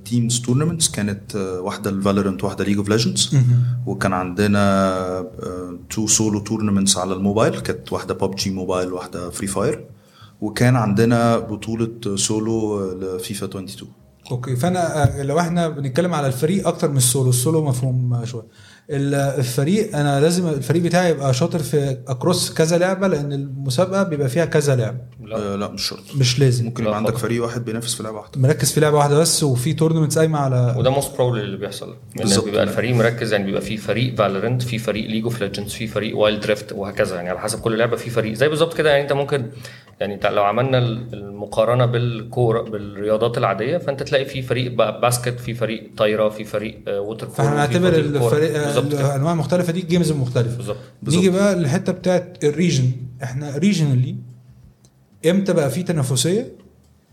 teams 0.04 0.40
tournaments 0.40 0.88
كانت 0.90 1.36
آه، 1.36 1.60
واحدة 1.60 1.90
ال 1.90 1.96
Valorant 1.96 2.44
واحدة 2.44 2.64
League 2.64 2.76
of 2.76 2.88
Legends 2.88 3.36
وكان 3.86 4.12
عندنا 4.12 5.26
two 5.90 6.06
solo 6.06 6.38
tournaments 6.40 6.96
على 6.96 7.12
الموبايل. 7.14 7.60
كانت 7.60 7.92
واحدة 7.92 8.14
PUBG 8.14 8.50
Mobile 8.50 8.92
واحدة 8.92 9.30
Free 9.30 9.46
Fire 9.46 9.84
وكان 10.40 10.76
عندنا 10.76 11.38
بطولة 11.38 12.16
solo 12.16 12.90
ل 12.92 13.03
FIFA 13.03 13.46
22 13.46 13.92
okay. 14.30 14.56
فأنا 14.56 15.02
آه، 15.20 15.22
لو 15.22 15.38
إحنا 15.40 15.68
بنتكلم 15.68 16.14
على 16.14 16.26
الفريق 16.26 16.68
أكتر 16.68 16.90
من 16.90 16.96
ال 16.96 17.03
solo 17.03 17.30
ال 17.30 17.37
solo 17.37 17.64
مفهوم 17.64 18.24
شوية. 18.24 18.46
ال- 18.90 19.14
الفريق 19.14 19.96
أنا 19.96 20.20
لازم 20.20 20.48
الفريق 20.48 20.82
بتاعي 20.82 21.10
يبقى 21.10 21.34
شاطر 21.34 21.58
في 21.58 21.98
across 22.08 22.54
كذا 22.54 22.78
لعبة 22.78 23.08
لأن 23.08 23.32
المسابقة 23.32 24.02
بيبقى 24.02 24.28
فيها 24.28 24.44
كذا 24.44 24.76
لعبة. 24.76 24.98
لا. 25.32 25.52
آه 25.52 25.56
لا 25.56 25.68
مش 25.70 25.82
شرط. 25.88 26.16
مش 26.16 26.38
لازم. 26.38 26.64
ممكن 26.64 26.82
يبقى 26.82 26.96
عندك. 26.96 27.16
فريق 27.16 27.42
واحد 27.42 27.64
بينافس 27.64 27.94
في 27.94 28.02
لعبة 28.02 28.16
واحدة. 28.16 28.40
مركز 28.40 28.72
في 28.72 28.80
لعبة 28.80 28.96
واحدة 28.96 29.18
بس 29.18 29.42
وفي 29.42 29.72
tournaments 29.72 30.18
قايمة 30.18 30.38
على 30.38 30.74
وده 30.78 30.90
most 30.90 31.16
probably 31.16 31.40
اللي 31.40 31.56
بيحصل. 31.56 31.94
بالظبط. 32.16 32.44
بيبقى 32.44 32.62
الفريق 32.62 32.94
مركز 32.94 33.32
يعني 33.32 33.44
بيبقى 33.44 33.60
في 33.62 33.76
فريق 33.76 34.14
Valorant 34.16 34.62
في 34.62 34.78
فريق 34.78 35.06
League 35.10 35.24
of 35.24 35.40
Legends 35.42 35.72
في 35.72 35.86
فريق 35.86 36.16
Wild 36.18 36.40
Rift 36.40 36.72
وهكذا. 36.72 37.16
يعني 37.16 37.28
على 37.30 37.40
حسب 37.40 37.60
كل 37.60 37.78
لعبة 37.78 37.96
في 37.96 38.10
فريق. 38.10 38.32
زي 38.34 38.48
بالظبط 38.48 38.74
كده 38.74 38.90
يعني 38.90 39.02
انت 39.02 39.12
ممكن 39.12 39.46
يعني 40.00 40.20
لو 40.24 40.42
عملنا 40.44 40.78
ال- 40.78 41.14
المقارنة 41.14 41.86
بالكورة 41.86 42.62
بالرياضات 42.62 43.38
العادية 43.38 43.78
فانت 43.78 44.02
تلاقي 44.02 44.24
في 44.24 44.42
فريق 44.42 44.72
بقى 44.72 45.00
basket 45.00 45.40
في 45.40 45.54
فريق 45.54 45.90
طايرة 45.96 46.28
في 46.28 46.44
فريق 46.44 46.78
آه، 46.88 47.00
water 47.00 47.26
polo، 47.26 47.36
فاحنا 47.36 47.66
في 47.66 47.78
نعتبر 47.78 47.90
فريق 47.92 48.18
كورة. 48.18 48.26
الفريق 48.36 48.58
آه، 48.58 48.78
الأنواع 49.10 49.32
المختلفه 49.32 49.72
دي 49.72 49.80
ال 49.80 49.85
games 49.85 50.10
المختلفه 50.10 50.56
بالظبط. 50.56 50.76
نيجي 51.02 51.30
بقى 51.30 51.54
للحتة 51.56 51.92
بتاعت 51.92 52.36
ال 52.44 52.51
region 52.51 52.90
إحنا 53.22 53.56
regionally 53.58 54.16
إمتى 55.30 55.52
بقى 55.52 55.70
في 55.70 55.82
تنافسية؟ 55.82 56.52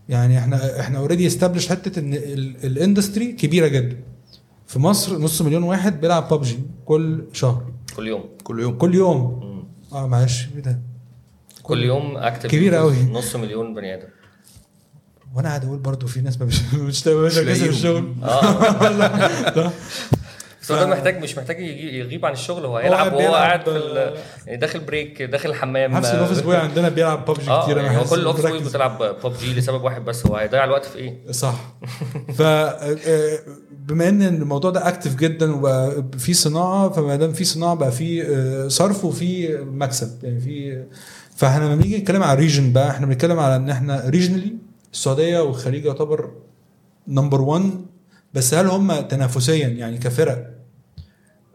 يعني 0.08 0.38
إحنا 0.38 0.80
إحنا 0.80 0.98
already 0.98 1.26
establish 1.26 1.68
حتة 1.68 1.98
ان 1.98 2.14
ال- 2.14 2.64
ال 2.66 2.73
industry 2.73 3.32
كبيرة 3.32 3.66
جدا. 3.66 3.96
في 4.66 4.78
مصر 4.78 5.18
نص 5.18 5.42
مليون 5.42 5.62
واحد 5.62 6.00
بيلعب 6.00 6.34
ببجي 6.34 6.58
كل 6.84 7.24
شهر. 7.32 7.64
كل 7.96 8.06
يوم. 8.08 8.24
كل 8.44 8.60
يوم. 8.60 8.78
كل 8.78 8.94
يوم. 8.94 9.40
آه 9.92 10.06
معلش 10.06 10.46
إيه 10.56 10.60
ده؟ 10.62 10.80
كل 11.62 11.82
يوم 11.84 12.16
active 12.16 12.50
كبيرة 12.50 12.76
أوي. 12.76 12.96
نص 13.12 13.36
مليون 13.36 13.74
بني 13.74 13.94
آدم. 13.94 14.08
وأنا 15.34 15.48
قاعد 15.48 15.64
أقول 15.64 15.78
برضو 15.78 16.06
في 16.06 16.20
ناس 16.20 16.40
ما 16.40 16.46
مش 16.74 16.74
مش. 16.74 17.06
الشغل 17.08 18.14
آه. 18.22 19.72
بس 20.70 20.78
هو 20.78 20.84
ده 20.84 20.86
محتاج 20.90 21.22
مش 21.22 21.38
محتاج 21.38 21.60
يجي- 21.60 21.98
يغيب 21.98 22.26
عن 22.26 22.32
الشغل 22.32 22.64
هو 22.64 22.76
هيلعب 22.76 23.12
وهو 23.12 23.34
قاعد 23.34 23.62
في 23.64 24.14
آه، 24.48 24.54
داخل 24.54 24.80
break 24.80 25.22
داخل 25.22 25.48
الحمام 25.50 25.92
نفس 25.92 26.08
ال 26.10 26.14
office 26.14 26.40
boy 26.40 26.56
عندنا 26.56 26.88
بيلعب 26.88 27.24
ببجي 27.30 27.50
آه 27.50 27.62
كتير 27.64 27.76
يعني 27.78 27.96
هو 27.96 28.00
حاسس 28.00 28.10
كل 28.14 28.20
ال 28.20 28.24
office 28.24 28.46
boy. 28.46 28.58
بتلعب 28.60 29.02
ببجي 29.24 29.54
لسبب 29.54 29.84
واحد 29.84 30.04
بس 30.04 30.26
هو 30.26 30.36
هيضيع 30.36 30.64
الوقت 30.64 30.84
في 30.84 30.98
إيه؟ 30.98 31.32
صح. 31.32 31.54
ف 32.34 32.42
آه، 32.42 33.38
بما 33.86 34.08
إن 34.08 34.22
الموضوع 34.22 34.70
ده 34.70 34.88
active 34.88 35.14
جدا 35.16 35.54
وبقى 35.54 36.04
في 36.18 36.34
صناعة 36.34 36.88
فما 36.88 37.16
دام 37.16 37.32
في 37.32 37.44
صناعة 37.44 37.74
بقى 37.74 37.92
في 37.92 38.22
آه، 38.36 38.68
صرف 38.68 39.04
وفي 39.04 39.56
مكسب. 39.56 40.24
يعني 40.24 40.40
في 40.40 40.84
فإحنا 41.36 41.64
لما 41.64 41.74
بنيجي 41.76 41.98
نتكلم 41.98 42.22
على 42.22 42.32
ال 42.32 42.38
region 42.38 42.72
بقى 42.72 42.90
إحنا 42.90 43.06
بنتكلم 43.06 43.38
على 43.38 43.56
إن 43.56 43.70
إحنا 43.70 44.02
regionally 44.06 44.54
السعودية 44.92 45.38
والخليج 45.40 45.84
يعتبر 45.84 46.30
number 47.08 47.40
1 47.40 47.70
بس 48.34 48.54
هل 48.54 48.66
هم 48.66 49.00
تنافسيا 49.00 49.68
يعني 49.68 49.98
كفرق؟ 49.98 50.32
آه، 50.38 50.59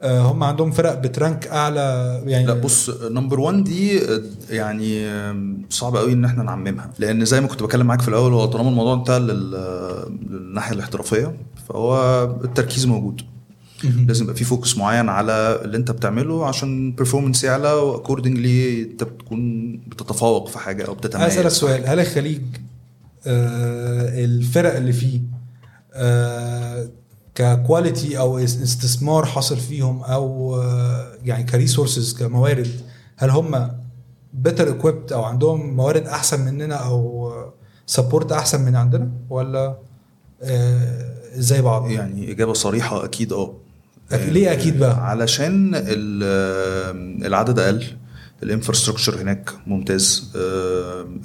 هم 0.03 0.43
عندهم 0.43 0.71
فرق 0.71 0.93
بت 0.99 1.15
rank 1.15 1.47
أعلى 1.47 2.21
يعني 2.25 2.45
لا 2.45 2.53
بص 2.53 2.89
number 3.03 3.39
1 3.39 3.63
دي 3.63 4.05
آه، 4.05 4.21
يعني 4.49 5.05
صعب 5.69 5.95
قوي 5.97 6.13
إن 6.13 6.25
إحنا 6.25 6.43
نعممها. 6.43 6.89
لأن 6.99 7.25
زي 7.25 7.41
ما 7.41 7.47
كنت 7.47 7.63
بكلم 7.63 7.85
معاك 7.85 8.01
في 8.01 8.07
الأول 8.07 8.33
هو 8.33 8.45
طالما 8.45 8.69
الموضوع 8.69 8.93
انتهى 8.93 9.19
لل- 9.19 10.07
للناحية 10.29 10.73
الاحترافية 10.75 11.35
فهو 11.69 12.23
التركيز 12.43 12.85
موجود. 12.85 13.21
لازم 14.07 14.23
يبقى 14.23 14.35
في 14.35 14.43
focus 14.43 14.77
معين 14.77 15.09
على 15.09 15.61
اللي 15.65 15.77
انت 15.77 15.91
بتعمله 15.91 16.45
عشان 16.45 16.87
ال 16.87 16.92
performance 16.92 17.43
يعلى 17.43 17.71
و 17.73 17.82
accordingly 17.82 18.81
انت 18.81 19.03
بتكون 19.03 19.71
بتتفوق 19.77 20.47
في 20.47 20.59
حاجة 20.59 20.85
أو 20.87 20.93
بتتميز. 20.95 21.25
اسالك 21.25 21.47
سؤال. 21.47 21.87
هل 21.87 21.99
الخليج 21.99 22.41
آه 23.27 24.25
الفرق 24.25 24.75
اللي 24.75 24.93
فيه 24.93 25.21
آه 25.93 26.89
ك 27.35 27.46
quality 27.46 28.19
أو 28.19 28.37
اس- 28.39 28.61
استثمار 28.61 29.25
حاصل 29.25 29.57
فيهم 29.57 30.03
أو 30.03 30.55
آه 30.61 31.13
يعني 31.23 31.43
ك 31.43 31.50
resources 31.50 32.13
كموارد 32.13 32.67
هل 33.17 33.29
هم 33.29 33.71
better 34.33 34.79
equipped 34.79 35.11
أو 35.13 35.23
عندهم 35.23 35.75
موارد 35.75 36.07
أحسن 36.07 36.41
مننا 36.45 36.75
أو 36.75 37.31
support 37.85 38.31
أحسن 38.31 38.61
من 38.61 38.75
عندنا؟ 38.75 39.09
ولا 39.29 39.77
آه 40.43 41.15
زي 41.35 41.61
بعض؟ 41.61 41.89
يعني 41.91 42.31
إجابة 42.31 42.53
صريحة 42.53 43.05
أكيد 43.05 43.33
آه. 43.33 43.53
ليه 44.11 44.51
أكيد 44.51 44.79
بقى؟ 44.79 45.09
علشان 45.09 45.71
ال- 45.75 47.25
العدد 47.25 47.59
أقل 47.59 47.83
ال 48.43 48.48
infrastructure 48.48 49.21
هناك 49.21 49.49
ممتاز 49.67 50.31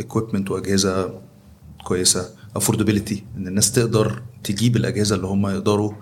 equipment 0.01 0.51
وأجهزة 0.51 1.21
كويسة. 1.85 2.29
affordability 2.57 3.25
إن 3.37 3.49
الناس 3.49 3.73
تقدر 3.73 4.23
تجيب 4.45 4.77
الأجهزة 4.77 5.17
اللي 5.17 5.27
هم 5.27 5.47
يقدروا 5.47 5.93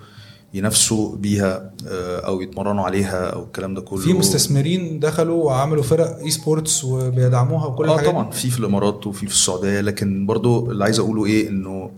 ينافسوا 0.55 1.17
بيها 1.17 1.71
آه، 1.89 2.21
أو 2.21 2.41
يتمرنوا 2.41 2.85
عليها 2.85 3.27
أو 3.31 3.43
الكلام 3.45 3.75
ده 3.75 3.81
كله. 3.81 4.01
في 4.01 4.13
مستثمرين 4.13 5.01
دخلوا 5.01 5.45
وعملوا 5.45 5.83
فرق 5.83 6.19
eSports 6.19 6.85
وبيدعموها 6.85 7.67
وكل 7.67 7.89
آه 7.89 7.95
الحاجات 7.95 8.11
طبعا. 8.11 8.31
في 8.31 8.51
في 8.51 8.59
الإمارات 8.59 9.07
وفي 9.07 9.27
في 9.27 9.33
السعودية. 9.33 9.81
لكن 9.81 10.27
برضو 10.27 10.71
اللي 10.71 10.85
عايز 10.85 10.99
أقوله 10.99 11.27
إيه 11.27 11.49
إنه 11.49 11.91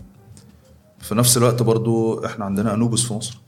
في 0.99 1.15
نفس 1.15 1.37
الوقت 1.37 1.63
برضو 1.63 2.25
إحنا 2.25 2.45
عندنا 2.45 2.73
Anubis 2.73 3.01
في 3.01 3.13
مصر. 3.13 3.39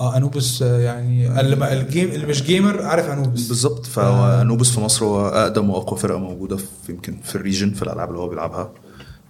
آه 0.00 0.16
Anubis 0.16 0.62
آه، 0.62 0.78
يعني 0.80 1.40
اللي 1.40 1.72
ال 1.72 1.81
gam 1.81 2.08
اللي 2.08 2.26
مش 2.26 2.42
gamer 2.42 2.82
عارف 2.82 3.10
Anubis 3.10 3.48
بالظبط. 3.48 3.86
فهو 3.86 4.40
Anubis 4.40 4.70
في 4.70 4.80
مصر 4.80 5.04
هو 5.04 5.28
أقدم 5.28 5.70
وأقوى 5.70 5.98
فرقة 5.98 6.18
موجودة 6.18 6.56
في 6.56 6.64
يمكن 6.88 7.16
في 7.24 7.34
ال 7.34 7.39
region 7.39 7.70
في 7.72 7.82
الألعاب 7.82 8.08
اللي 8.08 8.20
هو 8.20 8.28
بيلعبها. 8.28 8.72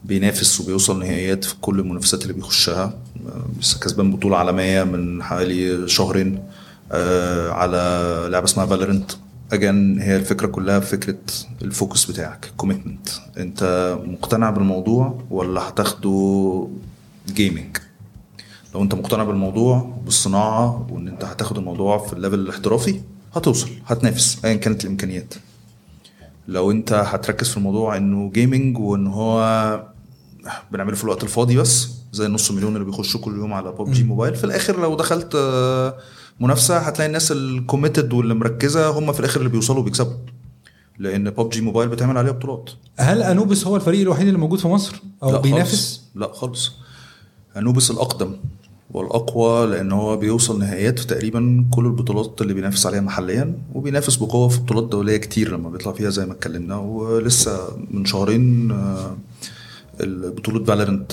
بينافس 0.04 0.60
وبيوصل 0.60 0.98
نهائيات 0.98 1.44
في 1.44 1.54
كل 1.60 1.78
المنافسات 1.80 2.22
اللي 2.22 2.32
بيخشها. 2.32 2.84
آه، 3.26 3.44
لسه 3.60 3.78
كسبان 3.80 4.10
بطولة 4.10 4.36
عالمية 4.36 4.84
من 4.84 5.22
حوالي 5.22 5.88
شهرين 5.88 6.42
آه، 6.92 7.50
على 7.50 8.28
لعبة 8.30 8.44
اسمها 8.44 8.66
Valorant 8.66 9.10
again 9.52 10.00
هي 10.00 10.16
الفكرة 10.16 10.46
كلها 10.46 10.80
فكرة 10.80 11.18
ال 11.62 11.69
focus 11.69 12.04
بتاعك 12.10 12.52
commitment 12.56 13.08
انت 13.38 13.96
مقتنع 14.06 14.50
بالموضوع 14.50 15.18
ولا 15.30 15.68
هتاخده 15.68 16.68
gaming 17.34 17.76
لو 18.74 18.82
انت 18.82 18.94
مقتنع 18.94 19.24
بالموضوع 19.24 19.96
بالصناعة 20.04 20.86
وان 20.90 21.08
انت 21.08 21.24
هتاخد 21.24 21.58
الموضوع 21.58 21.98
في 21.98 22.12
ال 22.12 22.16
level 22.16 22.35
الاحترافي 22.38 23.00
هتوصل 23.37 23.68
هتنافس 23.87 24.38
ايا 24.44 24.54
كانت 24.54 24.84
الإمكانيات. 24.84 25.34
لو 26.48 26.70
انت 26.70 26.92
هتركز 26.92 27.48
في 27.48 27.56
الموضوع 27.56 27.96
انه 27.96 28.30
gaming 28.31 28.78
وان 28.78 29.06
هو 29.06 29.88
بنعمله 30.72 30.96
في 30.96 31.04
الوقت 31.04 31.22
الفاضي 31.22 31.56
بس 31.56 31.88
زي 32.12 32.26
النص 32.26 32.50
مليون 32.50 32.74
اللي 32.76 32.84
بيخشوا 32.84 33.20
كل 33.20 33.37
يوم 33.37 33.52
على 33.52 33.72
PUBG 33.72 34.04
Mobile 34.04 34.35
في 34.34 34.44
الآخر 34.44 34.80
لو 34.80 34.94
دخلت 34.96 35.34
آه، 35.34 35.94
منافسة 36.40 36.78
هتلاقي 36.78 37.06
الناس 37.06 37.32
ال 37.33 37.40
committed 37.40 38.12
واللي 38.12 38.34
مركزة 38.34 38.88
هم 38.90 39.12
في 39.12 39.20
الآخر 39.20 39.40
اللي 39.40 39.50
بيوصلوا 39.50 39.80
وبيكسبوا. 39.80 40.12
لأن 40.98 41.30
PUBG 41.31 41.61
Mobile 41.61 41.88
بتعمل 41.88 42.18
عليها 42.18 42.32
بطولات. 42.32 42.70
هل 42.96 43.22
Anubis 43.22 43.66
هو 43.66 43.76
الفريق 43.76 44.00
الوحيد 44.00 44.26
اللي 44.26 44.38
موجود 44.38 44.58
في 44.58 44.68
مصر؟ 44.68 45.02
أو 45.22 45.30
لا 45.32 45.40
بينافس؟ 45.40 45.70
خالص. 45.70 46.02
لا 46.14 46.32
خالص. 46.32 46.72
Anubis 47.57 47.90
الأقدم. 47.90 48.37
والأقوى 48.90 49.66
لأن 49.66 49.92
هو 49.92 50.16
بيوصل 50.16 50.59
نهائيات 50.59 50.98
في 50.98 51.07
تقريبا 51.07 51.64
كل 51.70 51.87
البطولات 51.87 52.42
اللي 52.42 52.55
بينافس 52.55 52.87
عليها 52.87 53.01
محليا 53.01 53.55
وبينافس 53.74 54.16
بقوة 54.16 54.48
في 54.48 54.61
بطولات 54.61 54.85
دوليه 54.85 55.16
كتير 55.16 55.53
لما 55.53 55.70
بيطلع 55.70 55.92
فيها 55.92 56.11
زي 56.11 56.27
ما 56.27 56.33
اتكلمنا. 56.33 56.77
ولسه 56.77 57.59
من 57.90 58.05
شهرين 58.05 58.70
آه، 58.70 59.16
بطولة 60.05 60.64
Valorant 60.64 61.12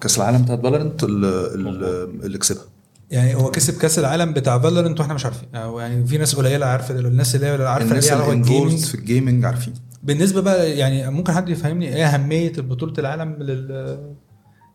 كأس 0.00 0.18
العالم 0.18 0.42
بتاعت 0.42 0.60
Valorant 0.62 1.04
اللي 1.04 2.38
كسبها. 2.38 2.62
يعني 3.10 3.34
هو 3.34 3.50
كسب 3.50 3.78
كأس 3.78 3.98
العالم 3.98 4.32
بتاع 4.32 4.58
Valorant 4.58 5.00
وإحنا 5.00 5.14
مش 5.14 5.24
عارفين. 5.24 5.48
أو 5.54 5.80
يعني 5.80 6.06
في 6.06 6.18
ناس 6.18 6.34
قليله 6.34 6.66
عارفة 6.66 6.98
الناس 6.98 7.34
اللي 7.34 7.46
هي 7.46 7.66
عارفة 7.66 7.88
الناس 7.88 8.12
اللي 8.12 8.26
بال 8.26 8.39
gaming 8.39 8.78
في 8.78 8.94
ال 8.94 9.01
gaming 9.01 9.44
عارفين. 9.44 9.74
بالنسبة 10.02 10.40
بقى 10.40 10.70
يعني 10.70 11.10
ممكن 11.10 11.32
حد 11.32 11.48
يفهمني 11.48 11.96
إيه 11.96 12.06
أهمية 12.06 12.52
بطولة 12.58 12.92
العالم 12.98 13.36
لل 13.42 13.98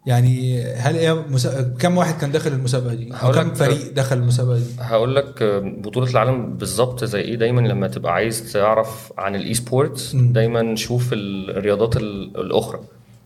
يعني 0.08 0.63
هل 0.63 0.96
إيه 0.96 1.13
مسا... 1.30 1.74
كم 1.80 1.98
واحد 1.98 2.22
كان 2.22 2.32
داخل 2.32 2.52
المسابقة 2.52 2.93
دي؟ 2.93 3.10
أو 3.24 3.32
كم 3.32 3.54
فريق 3.54 3.93
دخل 3.93 4.17
المسابقة 4.17 4.58
دي؟ 4.58 4.63
هقول 4.80 5.15
لك 5.15 5.43
بطولة 5.84 6.10
العالم 6.12 6.54
بالظبط 6.58 7.04
زي 7.04 7.22
إيه 7.22 7.36
دايما 7.36 7.62
لما 7.62 7.88
تبقى 7.88 8.13
عايز 8.13 8.54
تعرف 8.54 9.13
عن 9.17 9.36
ال 9.36 9.53
eSports. 9.53 10.15
دايما 10.15 10.76
شوف 10.76 11.10
الرياضات 11.13 11.98
ال- 11.98 12.38
الأخرى 12.41 12.80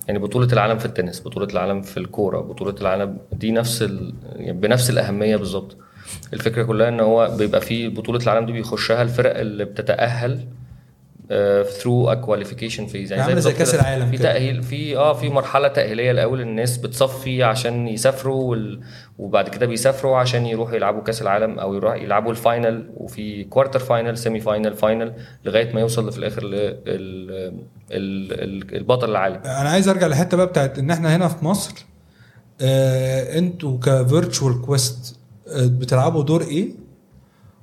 يعني 0.08 0.20
بطولة 0.20 0.54
العالم 0.54 0.78
في 0.78 0.86
التنس 0.86 1.22
بطولة 1.22 1.48
العالم 1.54 1.82
في 1.82 1.98
الكورة 1.98 2.39
بطولة 2.41 2.76
العالم 2.82 3.17
دي 3.34 3.52
نفس 3.52 3.82
ال... 3.82 4.13
يعني 4.36 4.52
بنفس 4.60 4.89
الأهمية 4.89 5.36
بالظبط 5.36 5.78
الفكرة 6.34 6.63
كلها 6.63 6.89
إن 6.89 7.00
هو 7.00 7.36
بيبقى 7.38 7.62
في 7.62 7.89
بطولة 7.89 8.20
العالم 8.24 8.46
دي 8.46 8.52
بيخشها 8.52 9.02
الفرق 9.02 9.39
اللي 9.39 9.65
بتتأهل 9.65 10.39
through 11.63 12.10
a 12.10 12.13
qualification 12.13 12.86
phase 12.86 13.13
عاملة 13.13 13.39
زي 13.39 13.54
كده 13.54 13.74
العالم 13.74 14.12
في 14.12 14.17
كده. 14.17 14.24
تأهيل 14.34 14.63
في 14.63 14.98
آه 14.98 15.13
في 15.13 15.30
مرحلة 15.30 15.67
تأهيلية 15.67 16.12
الأول 16.12 16.41
الناس 16.41 16.78
بتصفي 16.78 17.44
عشان 17.44 17.88
يسافروا 17.88 18.44
وال... 18.50 18.82
وبعد 19.20 19.50
كده 19.50 19.65
بيسافروا 19.65 20.17
عشان 20.17 20.46
يروحوا 20.46 20.76
يلعبوا 20.76 21.02
كأس 21.04 21.22
العالم 21.22 21.60
أو 21.60 21.74
يروح 21.74 21.96
يلعبوا 21.96 22.32
ال 22.32 22.41
final 22.41 22.89
وفي 22.98 23.44
quarter 23.43 23.80
final 23.80 24.17
semi 24.17 24.39
final 24.39 24.73
final 24.73 25.13
لغاية 25.46 25.74
ما 25.74 25.80
يوصل 25.82 26.12
في 26.12 26.17
الآخر 26.17 26.44
لل 26.44 26.56
ال... 26.88 27.62
ال... 27.91 28.76
البطل 28.76 29.10
العالم 29.10 29.36
أنا 29.46 29.70
عايز 29.70 29.88
أرجع 29.89 30.08
للحته 30.08 30.38
بقى 30.38 30.48
بتاعت 30.48 30.80
إن 30.80 30.91
إحنا 30.91 31.15
هنا 31.15 31.28
في 31.28 31.46
مصر 31.46 31.86
آه 32.62 33.38
إنتوا 33.38 33.78
ك 33.84 33.93
Virtual 33.93 34.62
Quest 34.62 35.15
آه 35.48 35.65
بتلعبوا 35.67 36.24
دور 36.24 36.41
إيه؟ 36.41 36.81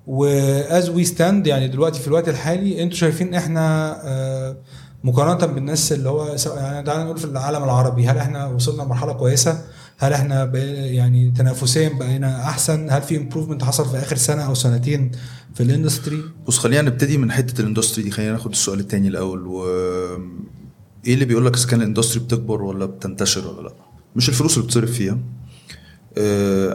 where 0.08 0.88
we 0.88 1.04
stand 1.04 1.46
يعني 1.46 1.68
دلوقتي 1.68 2.00
في 2.00 2.08
الوقت 2.08 2.28
الحالي 2.28 2.82
أنتوا 2.82 2.96
شايفين 2.98 3.34
إحنا 3.34 3.96
آه 4.04 4.56
مقارنة 5.04 5.46
بالناس 5.46 5.92
اللي 5.92 6.08
هو 6.08 6.36
يعني 6.56 6.86
تعالى 6.86 7.04
نقول 7.04 7.18
في 7.18 7.24
العالم 7.24 7.64
العربي 7.64 8.06
هل 8.08 8.18
إحنا 8.18 8.46
وصلنا 8.46 8.82
لمرحلة 8.82 9.12
كويسة؟ 9.12 9.64
هل 9.98 10.12
إحنا 10.12 10.44
يعني 10.84 11.30
تنافسيا 11.36 11.88
بقينا 11.88 12.42
أحسن؟ 12.42 12.90
هل 12.90 13.02
في 13.02 13.16
improvement 13.16 13.64
حصل 13.64 13.88
في 13.90 13.96
آخر 13.98 14.16
سنة 14.16 14.42
أو 14.42 14.54
سنتين 14.54 15.10
في 15.54 15.62
ال 15.62 15.68
industry؟ 15.68 16.22
بص 16.46 16.58
خلينا 16.58 16.82
نبتدي 16.82 17.18
من 17.18 17.32
حتة 17.32 17.60
ال 17.60 17.65
industry 17.65 18.04
دي 18.04 18.10
خلينا 18.10 18.32
ناخد 18.32 18.50
السؤال 18.50 18.80
التاني 18.80 19.08
الأول 19.08 19.46
و 19.46 19.64
إيه 21.06 21.14
اللي 21.14 21.24
بيقول 21.24 21.46
لك 21.46 21.56
إذا 21.56 21.66
كان 21.66 21.80
ال 21.80 21.85
industry 21.85 22.24
بتكبر 22.24 22.62
ولا 22.62 22.86
بتنتشر 22.86 23.46
ولا 23.48 23.62
لأ 23.68 23.74
مش 24.16 24.28
الفلوس 24.28 24.56
اللي 24.56 24.66
بتصرف 24.66 24.90
فيها 24.92 25.18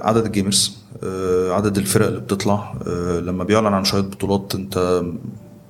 عدد 0.01 0.25
ال 0.25 0.33
gamers 0.33 0.77
آه، 1.03 1.51
عدد 1.51 1.77
الفرق 1.77 2.07
اللي 2.07 2.19
بتطلع. 2.19 2.75
آه، 2.87 3.19
لما 3.19 3.43
بيعلن 3.43 3.65
عن 3.67 3.83
شوية 3.83 4.01
بطولات 4.01 4.55
انت 4.55 5.03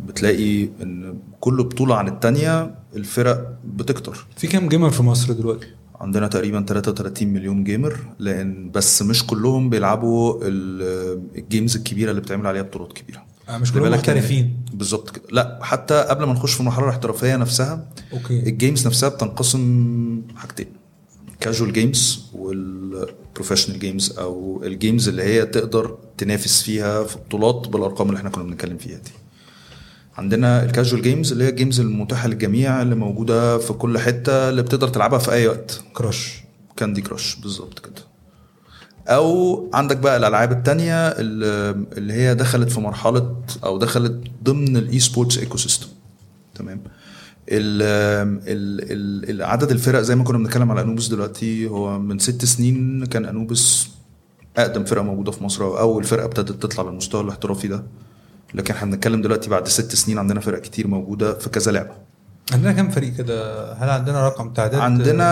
بتلاقي 0.07 0.63
إن 0.81 1.17
كل 1.39 1.63
بطولة 1.63 1.95
عن 1.95 2.07
التانية 2.07 2.75
الفرق 2.95 3.53
بتكتر. 3.65 4.25
في 4.37 4.47
كام 4.47 4.69
gamer 4.69 4.89
في 4.89 5.03
مصر 5.03 5.33
دلوقتي؟ 5.33 5.67
عندنا 6.01 6.27
تقريبا 6.27 6.61
33 6.67 7.27
مليون 7.33 7.63
gamer 7.63 7.99
لأن 8.19 8.71
بس 8.71 9.01
مش 9.01 9.25
كلهم 9.27 9.69
بيلعبوا 9.69 10.39
ال- 10.43 11.21
ال 11.37 11.44
games 11.44 11.75
الكبيرة 11.75 12.09
اللي 12.09 12.21
بتعمل 12.21 12.47
عليها 12.47 12.61
بطولات 12.61 12.93
كبيرة. 12.93 13.23
آه، 13.49 13.57
مش 13.57 13.73
كلهم 13.73 13.91
محترفين. 13.91 14.57
بالظبط 14.73 15.09
كده. 15.09 15.23
لا 15.31 15.59
حتى 15.61 16.01
قبل 16.01 16.23
ما 16.25 16.33
نخش 16.33 16.53
في 16.53 16.59
المرحلة 16.59 16.85
الاحترافية 16.85 17.35
نفسها 17.35 17.87
أوكي. 18.13 18.39
ال 18.39 18.47
games 18.47 18.87
نفسها 18.87 19.09
بتنقسم 19.09 20.21
حاجتين. 20.35 20.67
casual 21.43 21.73
games 21.73 22.19
وال 22.33 23.07
professional 23.35 23.79
games 23.79 24.19
أو 24.19 24.61
ال 24.63 24.71
games 24.71 25.07
اللي 25.07 25.23
هي 25.23 25.45
تقدر 25.45 25.97
تنافس 26.17 26.61
فيها 26.61 27.03
في 27.03 27.17
بطولات 27.17 27.67
بالأرقام 27.67 28.07
اللي 28.09 28.17
إحنا 28.17 28.29
كنا 28.29 28.43
بنتكلم 28.43 28.77
فيها 28.77 28.97
دي. 28.97 29.11
عندنا 30.17 30.63
ال 30.63 30.69
casual 30.69 31.01
games 31.01 31.31
اللي 31.31 31.43
هي 31.43 31.49
ال 31.49 31.54
games 31.54 31.79
المتاحة 31.79 32.27
للجميع 32.27 32.81
اللي 32.81 32.95
موجودة 32.95 33.57
في 33.57 33.73
كل 33.73 33.99
حتة 33.99 34.49
اللي 34.49 34.61
بتقدر 34.61 34.87
تلعبها 34.87 35.19
في 35.19 35.31
أي 35.31 35.47
وقت. 35.47 35.81
Crash 35.93 36.43
Candy 36.77 37.01
Crush 37.01 37.35
بالظبط 37.35 37.79
كده. 37.79 38.03
أو 39.07 39.69
عندك 39.73 39.97
بقى 39.97 40.17
الألعاب 40.17 40.51
التانية 40.51 41.07
اللي 41.07 42.13
هي 42.13 42.35
دخلت 42.35 42.69
في 42.71 42.79
مرحلة 42.79 43.35
أو 43.63 43.77
دخلت 43.77 44.21
ضمن 44.43 44.77
ال 44.77 44.99
esports 44.99 45.37
ecosystem 45.37 45.87
تمام؟ 46.55 46.77
ال 46.77 46.91
عدد 49.41 49.71
الفرق 49.71 49.99
زي 49.99 50.15
ما 50.15 50.23
كنا 50.23 50.37
بنتكلم 50.37 50.71
على 50.71 50.81
Anubis 50.81 51.07
دلوقتي 51.07 51.67
هو 51.67 51.99
من 51.99 52.19
ست 52.19 52.45
سنين 52.45 53.05
كان 53.05 53.25
Anubis 53.25 53.87
أقدم 54.57 54.83
فرقة 54.83 55.03
موجودة 55.03 55.31
في 55.31 55.43
مصر 55.43 55.63
أو 55.63 55.79
أول 55.79 56.03
فرقة 56.03 56.25
ابتدت 56.25 56.63
تطلع 56.63 56.83
للمستوى 56.83 57.21
الاحترافي 57.21 57.67
ده. 57.67 57.83
لكن 58.53 58.73
إحنا 58.73 58.91
بنتكلم 58.91 59.21
دلوقتي 59.21 59.49
بعد 59.49 59.67
ست 59.67 59.95
سنين 59.95 60.17
عندنا 60.17 60.39
فرق 60.39 60.61
كتير 60.61 60.87
موجودة 60.87 61.33
في 61.37 61.49
كذا 61.49 61.71
لعبة. 61.71 61.91
عندنا 62.51 62.71
كام 62.71 62.89
فريق 62.89 63.13
كده؟ 63.13 63.73
هل 63.73 63.89
عندنا 63.89 64.27
رقم 64.27 64.49
تعداد؟ 64.53 64.79
عندنا 64.79 65.27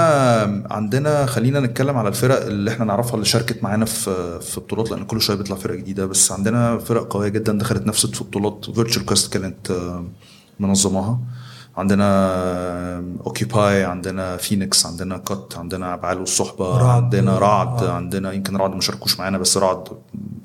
عندنا 0.71 1.25
خلينا 1.25 1.59
نتكلم 1.59 1.97
على 1.97 2.07
الفرق 2.09 2.45
اللي 2.45 2.71
إحنا 2.71 2.85
نعرفها 2.85 3.13
اللي 3.13 3.25
شاركت 3.25 3.63
معانا 3.63 3.85
في 3.85 4.39
في 4.41 4.59
بطولات 4.59 4.91
لأن 4.91 5.05
كل 5.05 5.21
شوية 5.21 5.37
بيطلع 5.37 5.55
فرق 5.55 5.75
جديدة. 5.75 6.05
بس 6.05 6.31
عندنا 6.31 6.77
فرق 6.77 7.13
قوية 7.13 7.29
جدا 7.29 7.57
دخلت 7.57 7.87
نافست 7.87 8.15
في 8.15 8.23
بطولات 8.23 8.65
Virtual 8.75 9.05
Quest 9.05 9.33
كانت 9.33 9.71
آه، 9.71 10.05
منظماها. 10.59 11.19
عندنا 11.77 12.07
اوكيباي 13.25 13.83
عندنا 13.83 14.37
فينيكس 14.37 14.85
عندنا 14.85 15.17
كات 15.17 15.53
عندنا 15.57 15.85
عبعال 15.87 16.19
والصحبه 16.19 16.77
رعد. 16.77 17.03
عندنا 17.03 17.39
رعد 17.39 17.83
آه. 17.83 17.91
عندنا 17.91 18.31
يمكن 18.31 18.55
رعد 18.57 18.75
ما 18.75 18.81
شاركوش 18.81 19.19
معانا 19.19 19.37
بس 19.37 19.57
رعد 19.57 19.87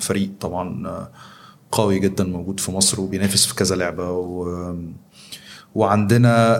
فريق 0.00 0.30
طبعا 0.40 0.86
آه، 0.88 1.08
قوي 1.72 1.98
جدا 1.98 2.24
موجود 2.24 2.60
في 2.60 2.72
مصر 2.72 3.00
وبينافس 3.00 3.46
في 3.46 3.54
كذا 3.54 3.76
لعبة 3.76 4.10
و 4.10 4.74
وعندنا 5.74 6.58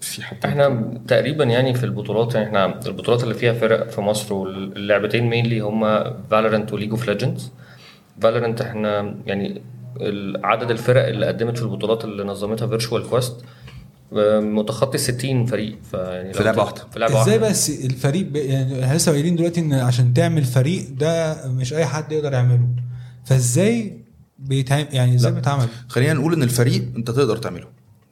في 0.00 0.22
حد 0.22 0.44
إحنا 0.44 0.94
تقريبا 1.08 1.44
يعني 1.44 1.74
في 1.74 1.84
البطولات 1.84 2.34
يعني 2.34 2.46
إحنا 2.46 2.80
البطولات 2.86 3.22
اللي 3.22 3.34
فيها 3.34 3.52
فرق 3.52 3.90
في 3.90 4.00
مصر 4.00 4.34
واللعبتين 4.34 5.24
مينلي 5.24 5.60
هما 5.60 6.16
فالورنت 6.30 6.72
وليج 6.72 6.90
اوف 6.90 7.08
ليجندز 7.08 7.52
Valorant 8.22 8.60
إحنا 8.60 9.14
يعني 9.26 9.62
عدد 10.44 10.70
الفرق 10.70 11.06
اللي 11.08 11.26
قدمت 11.26 11.56
في 11.58 11.62
البطولات 11.64 12.04
اللي 12.04 12.24
نظمتها 12.24 12.66
Virtual 12.66 13.08
Quest 13.10 13.36
متخطي 14.40 14.98
60 14.98 15.46
فريق. 15.46 15.78
فيعني 15.90 16.32
في 16.32 16.42
ت- 16.52 16.58
واحدة. 16.58 16.82
في 16.92 16.98
لعبة 16.98 17.22
إزاي 17.22 17.34
واحدة 17.38 17.50
بس 17.50 17.70
الفريق 17.84 18.26
ب... 18.26 18.36
يعني 18.36 18.84
إحنا 18.84 18.96
لسه 18.96 19.12
قايلين 19.12 19.36
دلوقتي 19.36 19.60
إن 19.60 19.72
عشان 19.72 20.14
تعمل 20.14 20.44
فريق 20.44 20.86
ده 20.90 21.36
مش 21.48 21.72
أي 21.74 21.86
حد 21.86 22.12
يقدر 22.12 22.32
يعمله. 22.32 22.66
فإزاي 23.24 24.00
بيتعمل 24.38 24.86
يعني 24.92 25.14
إزاي 25.14 25.32
بيتعمل؟ 25.32 25.66
خلينا 25.88 26.12
نقول 26.12 26.32
إن 26.34 26.42
الفريق 26.42 26.84
أنت 26.96 27.10
تقدر 27.10 27.36
تعمله. 27.36 27.66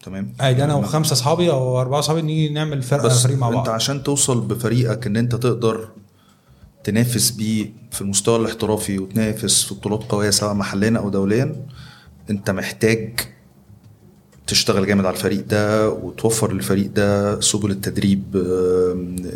تمام؟ 0.05 0.33
عادي 0.41 0.65
أنا 0.65 0.75
وخمسة 0.75 1.13
أصحابي 1.13 1.51
أو 1.51 1.81
أربعة 1.81 1.99
أصحابي 1.99 2.23
نيجي 2.23 2.55
نعمل 2.55 2.83
فرقه 2.83 3.05
بس 3.07 3.23
فريق 3.27 3.39
مع 3.39 3.49
أنت 3.49 3.57
بعض 3.57 3.69
عشان 3.69 4.03
توصل 4.03 4.41
بفريقك 4.41 5.07
إن 5.07 5.17
أنت 5.17 5.35
تقدر 5.35 5.89
تنافس 6.85 7.31
بيه 7.31 7.73
في 7.91 8.01
المستوى 8.01 8.37
الاحترافي 8.37 8.99
وتنافس 8.99 9.63
في 9.65 9.75
بطولات 9.75 10.03
قوية 10.09 10.31
سواء 10.31 10.55
محليا 10.55 10.99
أو 10.99 11.09
دوليا 11.11 11.67
أنت 12.31 12.51
محتاج 12.51 13.21
تشتغل 14.47 14.87
جامد 14.87 15.05
على 15.07 15.17
الفريق 15.17 15.45
ده 15.47 15.91
وتوفر 15.91 16.53
للفريق 16.53 16.91
ده 16.91 17.41
سبل 17.41 17.71
التدريب 17.71 18.23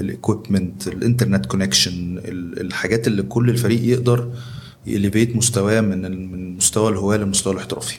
ال 0.01 0.09
equipment 0.09 0.89
ال 0.89 0.95
internet 0.95 1.47
connection 1.47 2.19
الحاجات 2.61 3.07
اللي 3.07 3.23
كل 3.23 3.51
الفريق 3.51 3.81
يقدر 3.85 4.31
ي 4.87 4.93
elevate 4.93 5.37
مستواه 5.37 5.81
من 5.81 6.03
من 6.33 6.57
مستوى 6.57 6.89
الهواه 6.91 7.17
للمستوى 7.17 7.53
الاحترافي. 7.53 7.99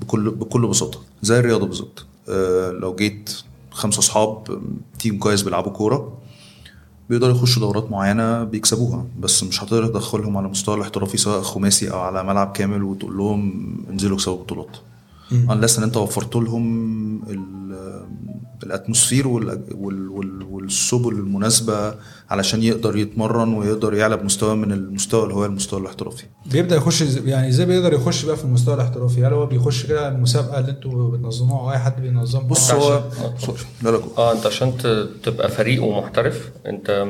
بكل 0.00 0.30
بكل 0.30 0.66
بساطة. 0.66 1.00
زي 1.22 1.38
الرياضة 1.38 1.66
بالظبط. 1.66 2.06
آه، 2.28 2.70
لو 2.70 2.94
جيت 2.94 3.30
خمسة 3.70 3.98
أصحاب 3.98 4.62
team 4.98 5.18
كويس 5.18 5.42
بيلعبوا 5.42 5.72
كورة. 5.72 6.18
بيقدروا 7.08 7.36
يخشوا 7.36 7.62
دورات 7.62 7.90
معينة 7.90 8.44
بيكسبوها 8.44 9.06
بس 9.20 9.42
مش 9.44 9.64
هتقدر 9.64 9.86
تدخلهم 9.86 10.36
على 10.36 10.46
المستوى 10.46 10.74
الاحترافي 10.74 11.16
سواء 11.16 11.42
خماسي 11.42 11.90
أو 11.90 12.00
على 12.00 12.24
ملعب 12.24 12.52
كامل 12.52 12.82
وتقول 12.82 13.16
لهم 13.16 13.52
انزلوا 13.90 14.16
اكسبوا 14.16 14.36
بطولات. 14.36 14.76
unless 15.30 15.78
إن 15.78 15.82
انت 15.82 15.96
وفرت 15.96 16.36
لهم 16.36 17.22
ال- 17.30 17.58
ال 18.62 18.68
atmosphere 18.68 19.28
وال- 19.28 19.64
وال- 19.74 20.08
وال- 20.08 20.42
والسبل 20.42 21.12
المناسبة 21.12 21.94
علشان 22.30 22.62
يقدر 22.62 22.96
يتمرن 22.96 23.54
ويقدر 23.54 23.94
يعلى 23.94 24.16
بمستوى 24.16 24.56
من 24.56 24.72
المستوى 24.72 25.22
اللي 25.22 25.34
هو 25.34 25.44
المستوى 25.44 25.80
الاحترافي. 25.80 26.24
بيبدأ 26.52 26.76
يخش 26.76 27.00
يعني 27.24 27.48
إزاي 27.48 27.66
بيقدر 27.66 27.92
يخش 27.92 28.24
بقى 28.24 28.36
في 28.36 28.44
المستوى 28.44 28.74
الاحترافي؟ 28.74 29.26
هل 29.26 29.32
هو 29.32 29.46
بيخش 29.46 29.86
كده 29.86 30.08
المسابقة 30.08 30.58
اللي 30.58 30.70
أنتوا 30.70 31.10
بتنظموها 31.10 31.60
أو 31.60 31.70
أي 31.72 31.78
حد 31.78 32.00
بينظمها؟ 32.02 32.44
بص 32.46 32.70
هو 32.70 32.92
آه. 32.92 33.02
لا 33.82 33.90
لا. 33.90 34.00
آه 34.18 34.32
أنت 34.32 34.46
عشان 34.46 34.72
تبقى 35.22 35.48
فريق 35.48 35.84
ومحترف 35.84 36.50
أنت 36.66 37.06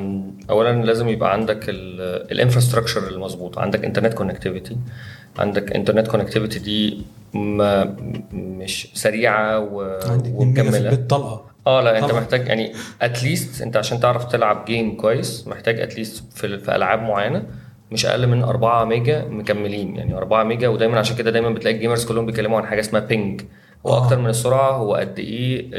اولا 0.50 0.84
لازم 0.84 1.08
يبقى 1.08 1.32
عندك 1.32 1.64
ال 1.68 1.78
infrastructure 1.78 3.08
المظبوط 3.08 3.58
عندك 3.58 3.84
internet 3.84 4.14
connectivity 4.14 4.76
عندك 5.38 5.72
internet 5.72 6.08
connectivity 6.08 6.58
دي 6.58 7.02
ما 7.34 7.96
مش 8.32 8.88
سريعة 8.94 9.58
و- 9.58 9.98
عندي 10.10 10.28
2 10.28 10.46
ميجا 10.48 10.62
في 10.62 10.68
ومكملة. 10.68 10.78
البيت 10.90 11.10
طلقة. 11.10 11.44
آه 11.66 11.80
لا 11.82 11.98
أنت 11.98 12.08
طبعا. 12.10 12.20
محتاج 12.20 12.46
يعني 12.48 12.72
at 13.02 13.19
least 13.19 13.62
أنت 13.62 13.76
عشان 13.76 14.00
تعرف 14.00 14.24
تلعب 14.24 14.64
game 14.64 14.96
كويس 14.96 15.48
محتاج 15.48 15.80
at 15.80 15.95
least 15.95 16.32
في, 16.34 16.58
في 16.58 16.76
ألعاب 16.76 17.02
معينة 17.02 17.42
مش 17.90 18.06
أقل 18.06 18.26
من 18.26 18.42
4 18.42 18.84
ميجا 18.84 19.24
مكملين. 19.24 19.96
يعني 19.96 20.14
4 20.14 20.44
ميجا 20.44 20.68
ودايما 20.68 20.98
عشان 20.98 21.16
كده 21.16 21.30
دايما 21.30 21.50
بتلاقي 21.50 21.74
ال 21.76 21.80
gamers 21.80 22.04
كلهم 22.04 22.26
بيتكلموا 22.26 22.60
عن 22.60 22.66
حاجة 22.66 22.80
اسمها 22.80 23.00
ping 23.00 23.40
هو 23.86 23.90
آه. 23.92 24.04
أكتر 24.04 24.18
من 24.18 24.26
السرعة 24.28 24.70
هو 24.72 24.94
قد 24.94 25.18
إيه 25.18 25.70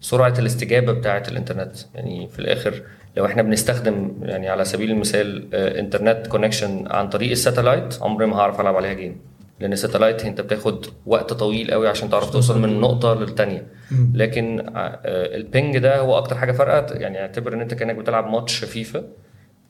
سرعة 0.00 0.34
الاستجابة 0.38 0.92
بتاعة 0.92 1.22
الإنترنت. 1.28 1.76
يعني 1.94 2.28
في 2.28 2.38
الآخر 2.38 2.82
لو 3.16 3.26
إحنا 3.26 3.42
بنستخدم 3.42 4.12
يعني 4.22 4.48
على 4.48 4.64
سبيل 4.64 4.90
المثال 4.90 5.48
آه، 5.54 5.80
internet 5.80 6.26
connection 6.26 6.84
عن 6.90 7.08
طريق 7.08 7.30
ال 7.30 7.37
satellite 7.37 7.98
عمري 8.02 8.26
ما 8.26 8.36
هعرف 8.36 8.60
ألعب 8.60 8.76
عليها 8.76 8.92
game 8.92 9.16
لأن 9.64 9.72
ال 9.72 9.77
satellite 9.77 10.24
أنت 10.24 10.40
بتاخد 10.40 10.86
وقت 11.06 11.32
طويل 11.32 11.70
قوي 11.70 11.88
عشان 11.88 12.10
تعرف 12.10 12.30
توصل 12.30 12.60
من 12.60 12.80
نقطة 12.80 13.14
للتانية. 13.14 13.66
لكن 14.14 14.60
آه، 14.76 15.00
ال 15.36 15.44
ping 15.44 15.78
ده 15.78 15.98
هو 16.00 16.18
أكتر 16.18 16.38
حاجة 16.38 16.52
فرقت. 16.52 16.90
يعني 16.90 17.20
اعتبر 17.20 17.54
إن 17.54 17.60
أنت 17.60 17.74
كأنك 17.74 17.94
بتلعب 17.96 18.26
ماتش 18.30 18.64
فيفا 18.64 19.04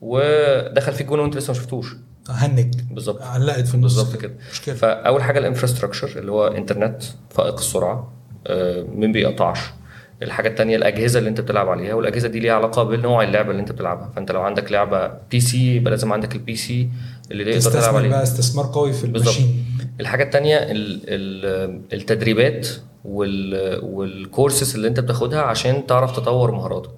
ودخل 0.00 0.92
فيك 0.92 1.06
جون 1.06 1.18
وأنت 1.20 1.36
لسه 1.36 1.52
ما 1.52 1.58
شفتوش. 1.58 1.94
hang. 2.30 2.74
بالظبط. 2.90 3.22
علقت 3.22 3.66
في 3.68 3.74
النص. 3.74 3.96
بالظبط 3.98 4.20
كده. 4.22 4.32
مشكلة. 4.52 4.74
فأول 4.74 5.22
حاجة 5.22 5.38
ال 5.38 5.44
infrastructure 5.44 6.18
اللي 6.18 6.32
هو 6.32 6.46
انترنت 6.46 7.02
فائق 7.30 7.54
السرعة 7.58 8.12
آه، 8.46 8.84
ما 8.94 9.06
بيقطعش. 9.06 9.58
الحاجة 10.22 10.48
التانية 10.48 10.76
الأجهزة 10.76 11.18
اللي 11.18 11.30
أنت 11.30 11.40
بتلعب 11.40 11.68
عليها 11.68 11.94
والأجهزة 11.94 12.28
دي 12.28 12.40
ليها 12.40 12.52
علاقة 12.54 12.82
بنوع 12.82 13.22
اللعبة 13.22 13.50
اللي 13.50 13.60
أنت 13.60 13.72
بلعبها 13.72 14.12
فأنت 14.16 14.32
لو 14.32 14.42
عندك 14.42 14.72
لعبة 14.72 15.06
PC 15.30 15.76
يبقى 15.76 15.90
لازم 15.90 16.12
عندك 16.12 16.34
ال 16.34 16.56
PC 16.56 16.88
اللي 17.30 17.58
تقدر 17.58 17.70
تلعب 17.80 17.96
عليه 17.96 18.08
بقى 18.08 18.22
استثمار 18.22 18.70
قوي 18.74 18.92
في 18.92 19.04
ال 19.04 19.11
machine. 19.11 19.63
الحاجة 20.00 20.22
التانية 20.22 20.56
ال- 20.56 21.00
ال- 21.08 21.80
التدريبات 21.92 22.68
وال 23.04 23.78
والكورسز 23.84 24.74
اللي 24.74 24.88
انت 24.88 25.00
بتاخدها 25.00 25.42
عشان 25.42 25.86
تعرف 25.86 26.16
تطور 26.16 26.50
مهاراتك 26.50 26.90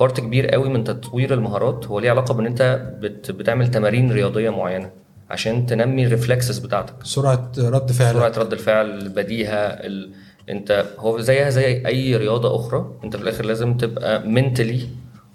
part 0.00 0.20
كبير 0.20 0.46
قوي 0.46 0.68
من 0.68 0.84
تطوير 0.84 1.34
المهارات 1.34 1.86
هو 1.86 1.98
ليه 2.00 2.10
علاقة 2.10 2.34
بان 2.34 2.46
انت 2.46 2.92
بت 3.00 3.30
بتعمل 3.30 3.70
تمارين 3.70 4.12
رياضية 4.12 4.50
معينة 4.50 4.90
عشان 5.30 5.66
تنمي 5.66 6.06
ال 6.06 6.12
reflexes 6.12 6.58
بتاعتك. 6.58 6.94
سرعة 7.04 7.52
رد 7.58 7.92
فعل 7.92 8.14
سرعة 8.14 8.32
رد 8.38 8.52
الفعل 8.52 8.98
البديهه 8.98 9.56
ال... 9.56 10.10
انت 10.50 10.86
هو 10.98 11.20
زيها 11.20 11.50
زي 11.50 11.86
أي 11.86 12.16
رياضة 12.16 12.56
أخرى 12.56 12.92
انت 13.04 13.16
في 13.16 13.22
الآخر 13.22 13.44
لازم 13.44 13.76
تبقى 13.76 14.28
mentally 14.28 14.88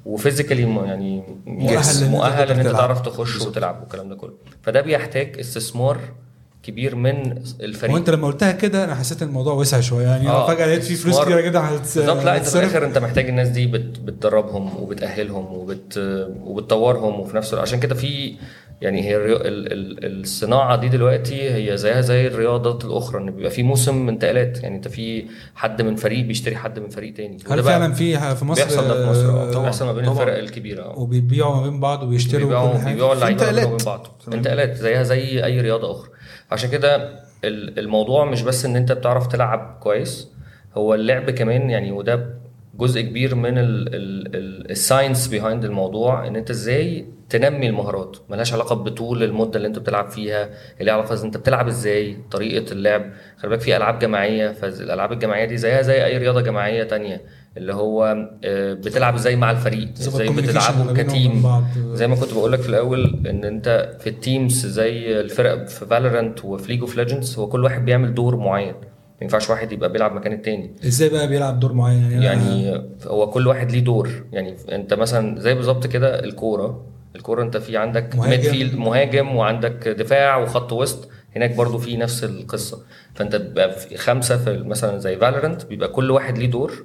و 0.06 0.11
physically 0.11 0.62
يعني 0.62 1.24
مؤهل 1.46 2.10
مؤهل 2.10 2.52
إن 2.52 2.60
أنت. 2.60 2.70
تعرف 2.70 3.02
تخش 3.02 3.42
وتلعب 3.42 3.82
والكلام 3.82 4.10
ده 4.10 4.16
كله. 4.16 4.34
فده 4.64 4.82
بيحتاج 4.82 5.40
استثمار 5.40 5.98
كبير 6.64 6.96
من 6.96 7.38
الفريق. 7.62 7.94
وانت 7.94 8.10
لما 8.10 8.28
قلتها 8.28 8.52
كده 8.52 8.84
أنا 8.84 8.96
حسيت 8.96 9.22
إن 9.22 9.28
الموضوع 9.28 9.54
وسع 9.54 9.80
شوية 9.80 10.06
يعني 10.08 10.28
آه، 10.30 10.32
آه 10.32 10.48
فجأة 10.56 10.66
لقيت 10.68 10.84
في 10.84 10.96
فلوس 10.96 11.20
كتيرة 11.22 11.42
جدا 11.42 11.60
هتس- 11.60 11.98
بالظبط 11.98 12.24
لا 12.24 12.38
انت 12.38 12.46
في. 12.46 12.60
الآخر 12.60 12.86
انت 12.86 12.98
محتاج 12.98 13.30
الناس 13.30 13.50
دي 13.50 13.68
بت 13.68 14.00
بتدربهم 14.00 14.84
وبتأهلهم 14.84 15.46
وبت 15.54 15.98
وبتطورهم 16.46 17.20
وفي 17.20 17.38
نفس 17.38 17.54
الوقت. 17.54 17.68
عشان 17.68 17.80
كده 17.80 17.96
في 17.96 18.34
يعني 18.82 19.04
هي 19.04 19.16
الريو... 19.16 19.36
ال... 19.38 19.44
ال... 19.74 20.22
الصناعة 20.22 20.76
دي 20.76 20.90
دلوقتي 20.90 21.52
هي 21.54 21.78
زيها 21.78 22.02
زي 22.02 22.28
الرياضات 22.28 22.86
الأخرى 22.86 23.22
إن 23.22 23.32
بيبقى 23.32 23.52
في 23.52 23.64
موسم 23.64 24.10
انتقالات 24.10 24.64
يعني 24.64 24.76
انت 24.76 24.88
في 24.88 25.26
حد 25.56 25.82
من 25.82 25.96
فريق 25.96 26.26
بيشتري 26.26 26.56
حد 26.56 26.80
من 26.80 26.90
فريق 26.90 27.14
تاني. 27.14 27.38
هل 27.50 27.64
فعلا 27.64 27.94
في 27.94 28.36
في 28.36 28.46
مصر؟ 28.46 28.62
بيحصل 28.64 28.88
ده 28.88 29.04
في 29.06 29.10
مصر 29.10 29.30
آه، 29.30 29.48
آه 29.50 29.52
طبعاً، 29.52 29.64
بيحصل 29.66 29.86
ما 29.86 29.94
بين 29.94 30.06
طبعاً. 30.06 30.16
الفرق 30.24 30.38
الكبيرة. 30.38 30.84
آه. 30.84 31.00
وبيبيعوا 31.00 31.56
ما 31.56 31.64
بين 31.70 31.80
بعض 31.80 32.04
وبيشتروا 32.04 32.44
بيبيعوا 32.44 32.74
كل 32.74 32.78
حاجة. 32.80 32.94
بيبيعوا 32.94 33.14
اللعيبة. 33.14 33.52
ما 33.52 33.66
بين 33.66 33.78
بعض. 33.86 34.08
انتقالات 34.34 34.76
زيها 34.78 35.04
زي 35.04 35.46
أي 35.46 35.62
رياضة 35.62 35.92
أخرى. 35.92 36.10
عشان 36.52 36.70
كده 36.70 36.96
ال- 37.44 37.80
الموضوع 37.80 38.26
مش 38.26 38.42
بس 38.42 38.66
إن 38.66 38.76
أنت 38.76 38.92
بتعرف 38.92 39.28
تلعب 39.28 39.78
كويس 39.80 40.32
هو 40.76 40.94
اللعب 40.96 41.30
كمان 41.30 41.70
يعني 41.70 41.92
وده 41.92 42.42
جزء 42.76 43.02
كبير 43.02 43.36
من 43.36 43.54
ال 43.58 43.79
science 43.79 45.28
behind 45.28 45.66
الموضوع 45.66 46.28
إن 46.28 46.36
أنت 46.36 46.50
إزاي 46.50 47.06
تنمي 47.30 47.68
المهارات. 47.70 48.18
ملهاش 48.30 48.54
علاقة 48.54 48.76
بطول 48.76 49.24
المدة 49.24 49.58
اللي 49.58 49.68
أنت 49.68 49.80
بتلعب 49.80 50.10
فيها 50.10 50.50
ليها 50.82 50.94
علاقة 50.94 51.24
أنت 51.24 51.38
بتلعب 51.38 51.68
إزاي 51.68 52.18
طريقة 52.32 52.72
اللعب. 52.72 53.12
خلي 53.38 53.50
بالك 53.50 53.62
في 53.62 53.78
ألعاب 53.78 54.00
جماعية 54.00 54.52
فالألعاب 54.52 55.12
الجماعية 55.12 55.46
دي 55.46 55.58
زيها 55.58 55.82
زي 55.82 56.06
أي 56.06 56.18
رياضة 56.18 56.42
جماعية 56.42 56.84
تانية. 56.84 57.22
اللي 57.58 57.74
هو 57.74 58.28
آه، 58.44 58.74
بتلعب 58.74 59.16
إزاي 59.16 59.36
مع 59.36 59.52
الفريق 59.52 59.90
إزاي 60.00 60.30
بتلعبوا 60.30 60.94
ك 60.94 61.06
team. 61.06 61.64
زي 61.94 62.08
ما 62.08 62.16
كنت 62.16 62.34
بقول 62.34 62.52
لك 62.52 62.60
في 62.62 62.70
الأول 62.70 63.22
إن 63.30 63.44
أنت 63.44 63.98
في 64.00 64.10
ال 64.10 64.19
teams 64.19 64.66
زي 64.66 65.20
الفرق 65.20 65.68
في 65.68 65.86
Valorant 65.86 66.46
وفي 66.46 66.68
League 66.72 66.82
of 66.82 66.98
Legends 66.98 67.40
هو 67.40 67.48
كل 67.48 67.64
واحد 67.64 67.86
بيعمل 67.86 68.14
دور 68.14 68.36
معين. 68.36 68.74
ما 68.76 69.26
ينفعش 69.26 69.50
واحد 69.50 69.72
يبقى 69.72 69.92
بيلعب 69.92 70.16
مكان 70.16 70.34
التاني. 70.34 70.72
إزاي 70.86 71.10
بقى 71.10 71.28
بيلعب 71.28 71.60
دور 71.60 71.74
معين؟ 71.74 72.12
يعني, 72.12 72.26
يعني 72.26 72.84
هو 73.08 73.30
كل 73.30 73.48
واحد 73.48 73.72
ليه 73.72 73.80
دور. 73.80 74.10
يعني 74.32 74.56
أنت 74.72 74.94
مثلا 74.94 75.40
زي 75.40 75.54
بالظبط 75.54 75.88
كده 75.88 76.24
الكورة. 76.24 76.86
الكورة 77.16 77.44
أنت 77.44 77.58
في 77.58 77.78
عندك 77.78 78.16
مهاجم. 78.16 78.32
midfield 78.32 78.76
مهاجم 78.76 79.36
وعندك 79.36 79.88
دفاع 79.88 80.38
وخط 80.38 80.74
وسط. 80.74 81.10
هناك 81.36 81.56
برضو 81.56 81.78
في 81.78 81.98
نفس 81.98 82.24
القصة. 82.24 82.80
فأنت 83.16 83.36
بيبقى 83.36 83.72
في 83.72 83.98
خمسة 83.98 84.38
في 84.38 84.58
مثلا 84.58 84.98
زي 84.98 85.18
Valorant 85.18 85.66
بيبقى 85.66 85.90
كل 85.90 86.12
واحد 86.12 86.38
ليه 86.38 86.48
دور. 86.52 86.84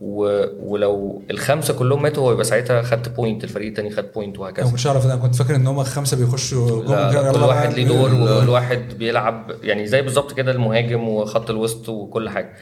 و... 0.00 0.44
ولو 0.72 1.22
الخمسة 1.30 1.74
كلهم 1.74 2.02
ماتوا 2.02 2.22
هو 2.22 2.32
يبقى 2.32 2.44
ساعتها 2.44 2.82
خدت 2.82 3.08
point 3.08 3.44
الفريق 3.44 3.66
التاني 3.68 3.90
خد 3.90 4.04
point 4.14 4.34
أنا 4.36 4.44
وهكذا 4.44 4.72
مش 4.72 4.86
عارف 4.86 5.06
أنا 5.06 5.16
كنت 5.16 5.34
فاكر 5.34 5.56
إن 5.56 5.66
هم 5.66 5.82
خمسه 5.82 6.16
بيخشوا 6.16 6.82
لا 6.84 7.32
كل 7.32 7.40
واحد. 7.42 7.72
ليه 7.72 7.86
دور 7.86 8.14
وكل 8.14 8.48
واحد 8.48 8.82
بيلعب 8.98 9.50
يعني 9.62 9.86
زي 9.86 10.02
بالظبط 10.02 10.32
كده 10.32 10.52
المهاجم 10.52 11.08
وخط 11.08 11.50
الوسط 11.50 11.88
وكل 11.88 12.28
حاجة. 12.28 12.52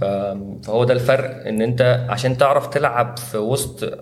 ف- 0.00 0.04
فهو 0.66 0.84
ده 0.84 0.94
الفرق 0.94 1.46
إن 1.46 1.62
أنت 1.62 2.06
عشان 2.08 2.38
تعرف 2.38 2.66
تلعب 2.66 3.18
في 3.18 3.38
وسط 3.38 3.98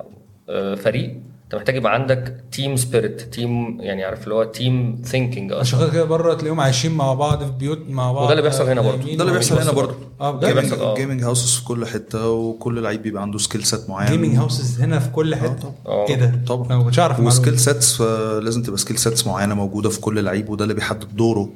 آه، 0.49 0.75
فريق 0.75 1.17
انت 1.51 1.57
محتاج 1.59 1.77
يبقى 1.77 1.95
عندك 1.95 2.45
team 2.53 2.77
spirit 2.77 3.21
team 3.21 3.81
يعني 3.81 4.05
عارف 4.05 4.25
اللي 4.25 4.35
هو 4.35 4.45
team 4.45 5.03
thinking 5.05 5.53
عشان 5.53 5.79
أصلا 5.79 5.91
كده 5.91 5.93
كده 5.93 6.05
بره 6.05 6.35
تلاقيهم 6.35 6.61
عايشين 6.61 6.93
مع 6.93 7.15
بعض 7.15 7.45
في 7.45 7.51
بيوت 7.59 7.79
مع 7.89 8.13
بعض 8.13 8.25
وده 8.25 8.33
اللي 8.33 8.43
بيحصل 8.43 8.69
هنا 8.69 8.81
برضه. 8.81 8.97
نايمين 8.97 9.17
ده 9.17 9.23
اللي 9.25 9.35
بيحصل 9.35 9.59
هنا 9.59 9.73
برضه 9.73 9.95
آه. 10.21 10.41
آه. 10.83 10.95
gaming 10.95 11.25
houses 11.25 11.55
في 11.55 11.65
كل 11.65 11.87
حتة 11.87 12.29
وكل 12.31 12.83
لعيب 12.83 13.03
بيبقى 13.03 13.23
عنده 13.23 13.39
skill 13.39 13.65
set 13.65 13.91
معين 13.91 14.11
gaming 14.11 14.37
houses 14.37 14.81
هنا 14.81 14.99
في 14.99 15.11
كل 15.11 15.35
حتة 15.35 15.73
آه. 15.87 16.09
إيه 16.09 16.15
ده 16.15 16.41
طبعا 16.47 16.67
أنا 16.67 16.77
ما 16.77 16.85
كنتش 16.85 16.99
أعرف 16.99 17.21
و 17.21 17.26
skill. 17.26 17.59
sets 17.59 18.01
لازم 18.43 18.63
تبقى 18.63 18.79
skill 18.79 18.99
sets 18.99 19.27
معينة 19.27 19.55
موجودة 19.55 19.89
في 19.89 20.01
كل 20.01 20.25
لعيب 20.25 20.49
وده 20.51 20.63
اللي 20.65 20.75
بيحدد 20.75 21.17
دوره 21.17 21.49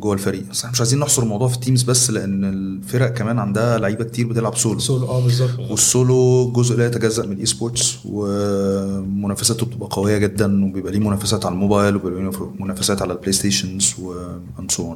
جوه 0.00 0.12
الفريق. 0.14 0.42
بس 0.50 0.58
إحنا 0.60 0.70
مش 0.70 0.80
عايزين 0.80 0.98
نحصر 0.98 1.22
الموضوع 1.22 1.48
في 1.48 1.54
ال 1.54 1.59
teams 1.59 1.82
بس 1.82 2.10
لأن 2.10 2.44
الفرق 2.44 3.08
كمان 3.14 3.38
عندها 3.38 3.78
لعيبة 3.78 4.04
كتير 4.04 4.26
بتلعب 4.26 4.56
solo 4.56 4.78
solo 4.78 5.06
آه 5.08 5.20
بالظبط. 5.22 5.70
والسولو 5.70 6.52
جزء 6.52 6.76
لا 6.76 6.86
يتجزأ 6.86 7.26
من 7.26 7.32
ال 7.32 7.46
esports 7.46 7.96
ومنافساته 8.04 9.66
بتبقى 9.66 9.88
قوية 9.92 10.18
جدا 10.18 10.64
وبيبقى 10.64 10.92
ليه 10.92 10.98
منافسات 10.98 11.46
على 11.46 11.52
الموبايل 11.54 11.96
وبيبقى 11.96 12.22
ليه 12.22 12.30
منافسات 12.60 13.02
على 13.02 13.12
ال 13.12 13.32
PlayStations 13.32 13.94
and 13.98 14.68
so 14.68 14.94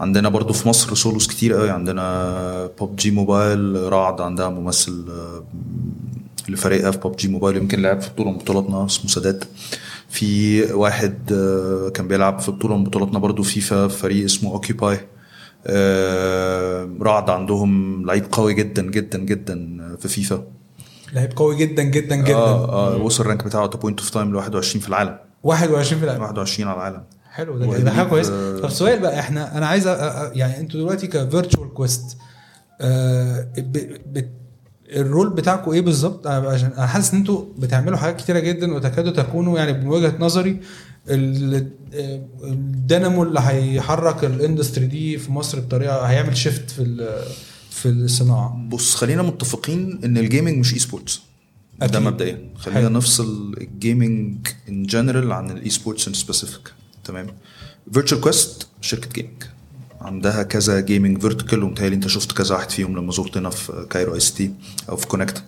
عندنا 0.00 0.28
برضو 0.28 0.52
في 0.52 0.68
مصر 0.68 0.94
solos 0.94 1.26
كتير 1.26 1.52
قوي. 1.54 1.70
عندنا 1.70 2.70
PUBG 2.78 3.10
Mobile 3.10 3.92
رعد 3.92 4.20
عندها 4.20 4.48
ممثل 4.48 5.04
آه، 5.10 5.44
لفريقها 6.48 6.90
في 6.90 6.98
PUBG 6.98 7.28
Mobile 7.28 7.56
يمكن 7.56 7.82
لعب 7.82 8.00
في 8.00 8.10
بطولة 8.10 8.30
من 8.30 8.38
بطولاتنا 8.38 8.86
اسمه 8.86 9.06
سادات 9.10 9.44
في 10.16 10.62
واحد 10.72 11.32
آه، 11.32 11.88
كان 11.88 12.08
بيلعب 12.08 12.38
في 12.38 12.50
بطولة 12.50 12.76
من 12.76 12.84
بطولاتنا 12.84 13.18
برضو 13.18 13.42
فيفا 13.42 13.88
في 13.88 13.96
فريق 13.98 14.24
اسمه 14.24 14.50
اوكيباي 14.52 14.98
رعد 17.02 17.30
عندهم 17.30 18.02
لعيب 18.06 18.24
قوي 18.32 18.54
جدا 18.54 18.82
جدا 18.82 19.18
جدا 19.18 19.78
في 20.00 20.08
فيفا. 20.08 20.44
لعيب 21.12 21.32
قوي 21.36 21.56
جدا 21.56 21.82
جدا 21.82 22.16
جدا. 22.16 22.34
آه 22.34 22.94
آه 22.94 22.96
وصل 22.96 23.24
ال 23.24 23.28
rank 23.28 23.44
بتاعه 23.44 23.66
point 23.68 24.00
of 24.00 24.10
time 24.10 24.32
ل 24.32 24.36
21 24.36 24.82
في 24.82 24.88
العالم. 24.88 25.18
21 25.42 25.98
في 26.00 26.04
العالم. 26.04 26.22
21 26.22 26.68
على 26.68 26.76
العالم. 26.76 27.02
حلو 27.30 27.58
ده 27.58 27.78
ده 27.78 27.90
حاجة 27.90 28.06
كويسة. 28.08 28.32
آه، 28.34 28.60
طب 28.60 28.68
سؤال 28.70 29.00
بقى 29.00 29.18
إحنا 29.20 29.58
أنا 29.58 29.66
عايز 29.66 29.86
يعني 30.32 30.60
أنتوا 30.60 30.80
دلوقتي 30.80 31.06
ك 31.06 31.14
Virtual 31.14 31.74
Quest 31.74 32.16
ال 34.88 34.96
role 34.96 35.30
بتاعكم 35.30 35.70
إيه 35.70 35.80
بالظبط؟ 35.80 36.26
عشان 36.26 36.70
أنا 36.72 36.86
حاسس 36.86 37.12
إن 37.12 37.18
أنتوا 37.18 37.44
بتعملوا 37.58 37.96
حاجات 37.98 38.16
كتيرة 38.20 38.38
جدا 38.38 38.74
وتكادوا 38.74 39.12
تكونوا 39.12 39.58
يعني 39.58 39.72
من 39.72 39.86
وجهة 39.88 40.14
نظري 40.18 40.60
آه، 41.08 41.66
الدينامو 42.44 43.22
اللي 43.22 43.40
هيحرك 43.40 44.24
ال 44.24 44.31
industry 44.31 44.86
دي 44.86 45.18
في 45.18 45.32
مصر 45.32 45.60
بطريقه 45.60 46.00
هيعمل 46.02 46.36
shift 46.36 46.70
في 46.70 47.08
في 47.70 47.88
الصناعة. 47.88 48.66
بص 48.68 48.94
خلينا 48.94 49.22
متفقين 49.22 50.00
إن 50.04 50.18
ال 50.18 50.24
gaming 50.24 50.58
مش 50.58 50.74
esports 50.74 51.20
ده. 51.80 52.00
مبدئيا. 52.00 52.50
خلينا 52.56 52.80
حلو. 52.80 52.88
نفصل 52.88 53.54
ال 53.60 53.72
gaming 53.72 54.46
in 54.68 54.82
general 54.82 55.32
عن 55.32 55.50
ال 55.50 55.70
esports 55.70 56.08
in 56.08 56.14
specific 56.14 56.72
تمام؟ 57.04 57.26
Virtual 57.92 58.20
Quest 58.20 58.66
شركة 58.80 59.08
gaming 59.14 59.42
عندها 60.00 60.42
كذا 60.42 60.80
gaming 60.80 61.20
vertical 61.20 61.62
ومتهيألي 61.62 61.94
أنت 61.94 62.06
شفت 62.08 62.32
كذا 62.32 62.54
واحد 62.54 62.70
فيهم 62.70 62.96
لما 62.96 63.12
زرتنا 63.12 63.50
في 63.50 63.86
Cairo 63.90 64.16
ICT 64.16 64.50
أو 64.88 64.96
في 64.96 65.06
Connect. 65.06 65.42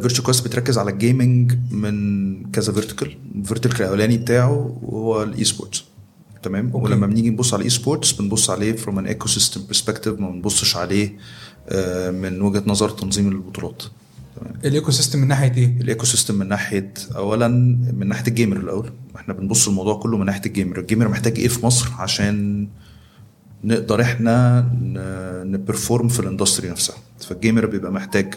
Virtual 0.00 0.24
Quest 0.24 0.44
بتركز 0.44 0.78
على 0.78 0.90
ال 0.90 0.99
gaming 0.99 1.54
من 1.70 2.50
كذا 2.50 2.72
vertical 2.72 3.16
ال 3.34 3.39
vertical 3.39 3.82
الأولاني 3.82 4.16
بتاعه 4.16 4.78
هو 4.84 5.22
ال 5.22 5.44
esports 5.44 5.84
تمام؟ 6.42 6.70
okay. 6.72 6.84
ولما 6.84 7.06
بنيجي 7.06 7.30
نبص 7.30 7.54
على 7.54 7.60
ال 7.60 7.70
esports 7.70 8.12
بنبص 8.12 8.50
عليه 8.50 8.72
from 8.72 8.98
an 8.98 9.06
ecosystem 9.06 9.60
perspective 9.68 10.20
ما 10.20 10.30
بنبصش 10.30 10.76
عليه 10.76 11.16
آه، 11.68 12.10
من 12.10 12.42
وجهة 12.42 12.62
نظر 12.66 12.88
تنظيم 12.90 13.28
البطولات. 13.28 13.82
ال 14.64 14.90
ecosystem 14.90 15.18
من 15.18 15.28
ناحية 15.28 15.52
إيه؟ 15.56 15.80
ال 15.80 16.04
ecosystem 16.04 16.34
من 16.34 16.48
ناحية 16.48 16.94
اولا 17.16 17.48
من 17.98 18.08
ناحية 18.08 18.26
ال 18.28 18.33
gamer 18.33 18.56
الأول. 18.56 18.90
إحنا 19.16 19.34
بنبص 19.34 19.68
الموضوع 19.68 19.94
كله 19.94 20.18
من 20.18 20.26
ناحية 20.26 20.42
ال 20.46 20.51
gamer 20.51 20.78
ال 20.78 20.83
gamer 20.83 21.08
محتاج 21.08 21.38
إيه 21.38 21.48
في 21.48 21.66
مصر 21.66 21.88
عشان 21.98 22.68
نقدر 23.64 24.00
إحنا 24.02 24.66
ن 25.46 25.54
perform 25.54 26.08
في 26.08 26.20
ال 26.20 26.25
industry 26.25 26.68
نفسها. 26.70 26.96
فال 27.20 27.33
gamer 27.33 27.66
بيبقى 27.66 27.92
محتاج 27.92 28.34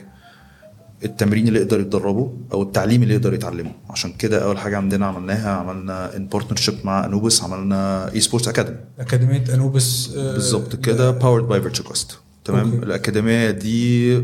التمرين 1.06 1.48
اللي 1.48 1.60
يقدر 1.60 1.80
يتدربه 1.80 2.34
أو 2.54 2.62
التعليم 2.62 3.04
اللي 3.04 3.14
يقدر 3.14 3.34
يتعلمه. 3.34 3.72
عشان 3.90 4.14
كده 4.14 4.44
أول 4.44 4.58
حاجة 4.58 4.78
عندنا 4.78 5.06
عملناها 5.06 5.50
عملنا 5.52 6.16
in 6.16 6.28
partnership 6.28 6.76
مع 6.84 7.06
انوبس 7.06 7.44
عملنا 7.44 8.12
esports 8.14 8.48
academy 8.48 8.78
أكاديمية 9.00 9.44
انوبس 9.54 10.14
آه، 10.18 10.34
بالظبط 10.34 10.76
كده 10.76 11.12
powered 11.12 11.48
by 11.48 11.62
Virtual 11.62 11.88
Quest 11.88 12.18
تمام؟ 12.46 12.72
okay. 12.72 12.86
الأكاديمية 12.86 13.52
دي 13.52 14.22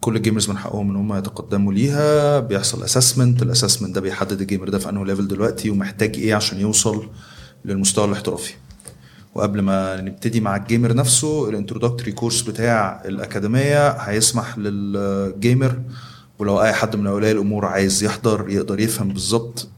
كل 0.00 0.16
ال 0.16 0.21
gamers 0.21 0.50
من 0.50 0.58
حقهم 0.58 0.90
إن 0.90 0.96
هم 0.96 1.14
يتقدموا 1.14 1.72
ليها. 1.72 2.40
بيحصل 2.40 2.84
assessment 2.84 3.42
ال 3.42 3.47
assessment 3.47 3.94
ده 3.94 4.00
بيحدد 4.00 4.40
ال 4.40 4.45
gamer 4.45 4.68
ده 4.68 4.78
في 4.78 4.88
انه 4.88 5.06
level 5.06 5.28
دلوقتي 5.28 5.70
ومحتاج 5.70 6.16
إيه 6.16 6.34
عشان 6.34 6.60
يوصل 6.60 7.06
للمستوى 7.64 8.04
الاحترافي. 8.04 8.52
وقبل 9.34 9.60
ما 9.60 10.00
نبتدي 10.00 10.40
مع 10.40 10.56
ال 10.56 10.62
gamer 10.62 10.94
نفسه 10.94 11.48
ال 11.48 11.53
introductory 11.53 12.12
course 12.12 12.42
بتاع 12.42 13.02
الأكاديمية 13.04 13.88
هيسمح 13.90 14.58
لل 14.58 14.93
gamer 14.93 15.80
ولو 16.38 16.62
أي 16.62 16.72
حد 16.72 16.96
من 16.96 17.06
اولياء 17.06 17.32
الأمور 17.32 17.64
عايز 17.66 18.04
يحضر 18.04 18.48
يقدر 18.48 18.80
يفهم 18.80 19.08
بالظبط 19.08 19.68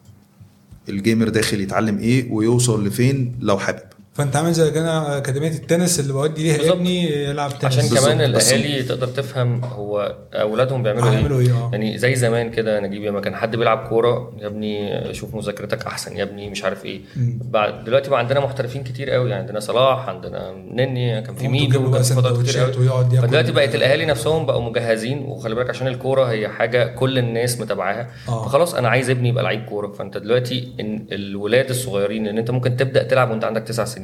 ال 0.89 0.95
gamer 0.95 1.29
داخل 1.29 1.61
يتعلم 1.61 1.99
إيه 1.99 2.33
ويوصل 2.33 2.87
لفين 2.87 3.37
لو 3.41 3.59
حابب. 3.59 3.83
فانت 4.15 4.37
عامل 4.37 4.53
زي 4.53 4.71
كده 4.71 5.19
أكاديمية 5.19 5.49
التنس 5.49 6.01
اللي 6.01 6.13
بودي 6.13 6.43
ليها. 6.43 6.73
ابني 6.73 7.25
يلعب 7.25 7.59
تنس. 7.59 7.65
عشان 7.79 7.99
كمان 7.99 8.21
الأهالي 8.21 8.83
تقدر 8.83 9.07
تفهم 9.07 9.65
هو 9.65 10.17
أولادهم 10.35 10.83
بيعملوا 10.83 11.41
إيه. 11.41 11.47
إيه، 11.47 11.53
آه. 11.53 11.71
يعني 11.73 11.99
زي 11.99 12.15
زمان 12.15 12.51
كده 12.51 12.81
نجيب 12.81 13.03
لما 13.03 13.21
كان 13.21 13.35
حد 13.37 13.57
بيلعب 13.57 13.87
كورة 13.89 14.33
يا 14.39 14.47
ابني 14.47 15.05
شوف 15.15 15.35
مذاكرتك 15.35 15.87
أحسن 15.87 16.17
يا 16.17 16.23
ابني 16.23 16.51
مش 16.51 16.65
عارف 16.65 16.85
إيه. 16.85 17.01
بعد 17.51 17.85
دلوقتي 17.85 18.11
بقى 18.11 18.19
عندنا 18.19 18.41
محترفين 18.41 18.83
كتير 18.85 19.11
قوي 19.11 19.33
عندنا 19.33 19.61
صلاح 19.61 20.09
عندنا 20.09 20.53
نني 20.73 21.23
كان 21.23 21.35
في 21.35 21.49
ممكن 21.49 21.51
ميدو 21.53 21.65
يجيبوا 21.65 21.91
بقى 21.91 22.03
كان 22.03 22.03
في 22.03 22.15
فترات 22.15 22.33
كتير 22.43 22.53
سندوتشات 22.53 22.77
قوي 22.77 22.85
ويقعد 22.87 23.13
ياكل. 23.13 23.27
فدلوقتي 23.27 23.53
بقت 23.53 23.75
الأهالي 23.75 24.05
نفسهم 24.05 24.47
بقوا 24.47 24.63
مجهزين 24.63 25.19
وخلي 25.19 25.55
بالك 25.55 25.71
عشان 25.71 25.87
الكورة 25.87 26.25
هي 26.25 26.49
حاجة 26.49 26.95
كل 26.95 27.19
الناس 27.19 27.61
متابعاها. 27.61 28.09
آه. 28.29 28.45
فخلاص 28.45 28.75
أنا 28.75 28.89
عايز 28.89 29.11
ابني 29.11 29.29
يبقى 29.29 29.45
لعيب 29.45 29.65
كورة. 29.65 29.93
فأنت 29.93 30.19
دلوقتي 30.19 30.73
إن 30.81 31.07
الولاد 31.13 31.71
الصغيرين 31.71 32.27
إن 32.27 32.39
أنت 32.39 32.51
ممكن 32.51 32.77
تبدأ 32.77 33.03
تلعب 33.03 33.31
وأنت 33.31 33.45
عندك 33.45 33.63
تسع 33.63 33.85
سنين. 33.85 34.02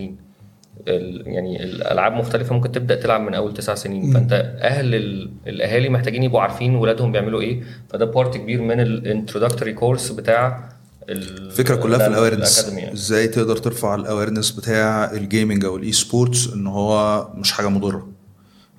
ال- 0.88 1.22
يعني 1.26 1.64
الألعاب 1.64 2.12
مختلفة 2.12 2.54
ممكن 2.54 2.72
تبدأ 2.72 2.94
تلعب 2.94 3.20
من 3.20 3.34
أول 3.34 3.54
تسع 3.54 3.74
سنين. 3.74 4.06
مم. 4.06 4.12
فأنت 4.12 4.32
أهل 4.60 4.94
ال- 4.94 5.30
الأهالي 5.46 5.88
محتاجين 5.88 6.22
يبقوا 6.22 6.40
عارفين 6.40 6.74
ولادهم 6.74 7.12
بيعملوا 7.12 7.40
إيه. 7.40 7.62
فده 7.90 8.04
part 8.04 8.36
كبير 8.36 8.62
من 8.62 8.80
ال 8.80 8.88
introductory 8.88 9.72
course 9.72 10.10
بتاع 10.10 10.68
ال- 11.08 11.46
الفكرة 11.46 11.76
كلها 11.76 11.98
في 11.98 12.06
ال- 12.06 12.10
ال 12.12 12.18
awareness 12.18 12.68
يعني. 12.68 12.92
إزاي 12.92 13.28
تقدر 13.28 13.56
ترفع 13.56 13.94
ال 13.94 14.00
awareness 14.00 14.50
بتاع 14.50 15.10
ال 15.12 15.20
gaming 15.20 15.64
أو 15.64 15.76
ال 15.76 15.92
esports 15.92 16.52
إن 16.52 16.66
هو 16.66 17.26
مش 17.34 17.52
حاجة 17.52 17.68
مضرة. 17.68 18.08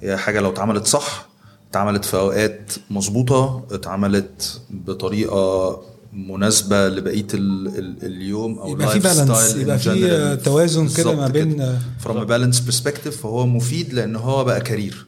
هي 0.01 0.17
حاجة 0.17 0.39
لو 0.39 0.49
اتعملت 0.49 0.86
صح 0.88 1.29
اتعملت 1.71 2.05
في 2.05 2.17
أوقات 2.17 2.71
مظبوطة 2.91 3.63
اتعملت 3.71 4.62
بطريقة 4.69 5.82
مناسبة 6.13 6.88
لبقية 6.89 7.28
ال 7.34 7.67
ال 7.67 8.06
اليوم 8.06 8.60
أو 8.60 8.72
يبقى 8.72 8.88
في 8.91 9.00
balance 8.99 9.55
يبقى 9.56 9.80
في 9.80 10.38
توازن 10.43 10.88
كده 10.88 11.15
ما 11.15 11.28
بين 11.28 11.80
from 11.99 12.23
balance 12.23 12.60
perspective 12.60 13.21
فهو 13.22 13.45
مفيد 13.48 13.93
لأن 13.93 14.15
هو 14.15 14.43
بقى 14.43 14.62
career. 14.62 15.08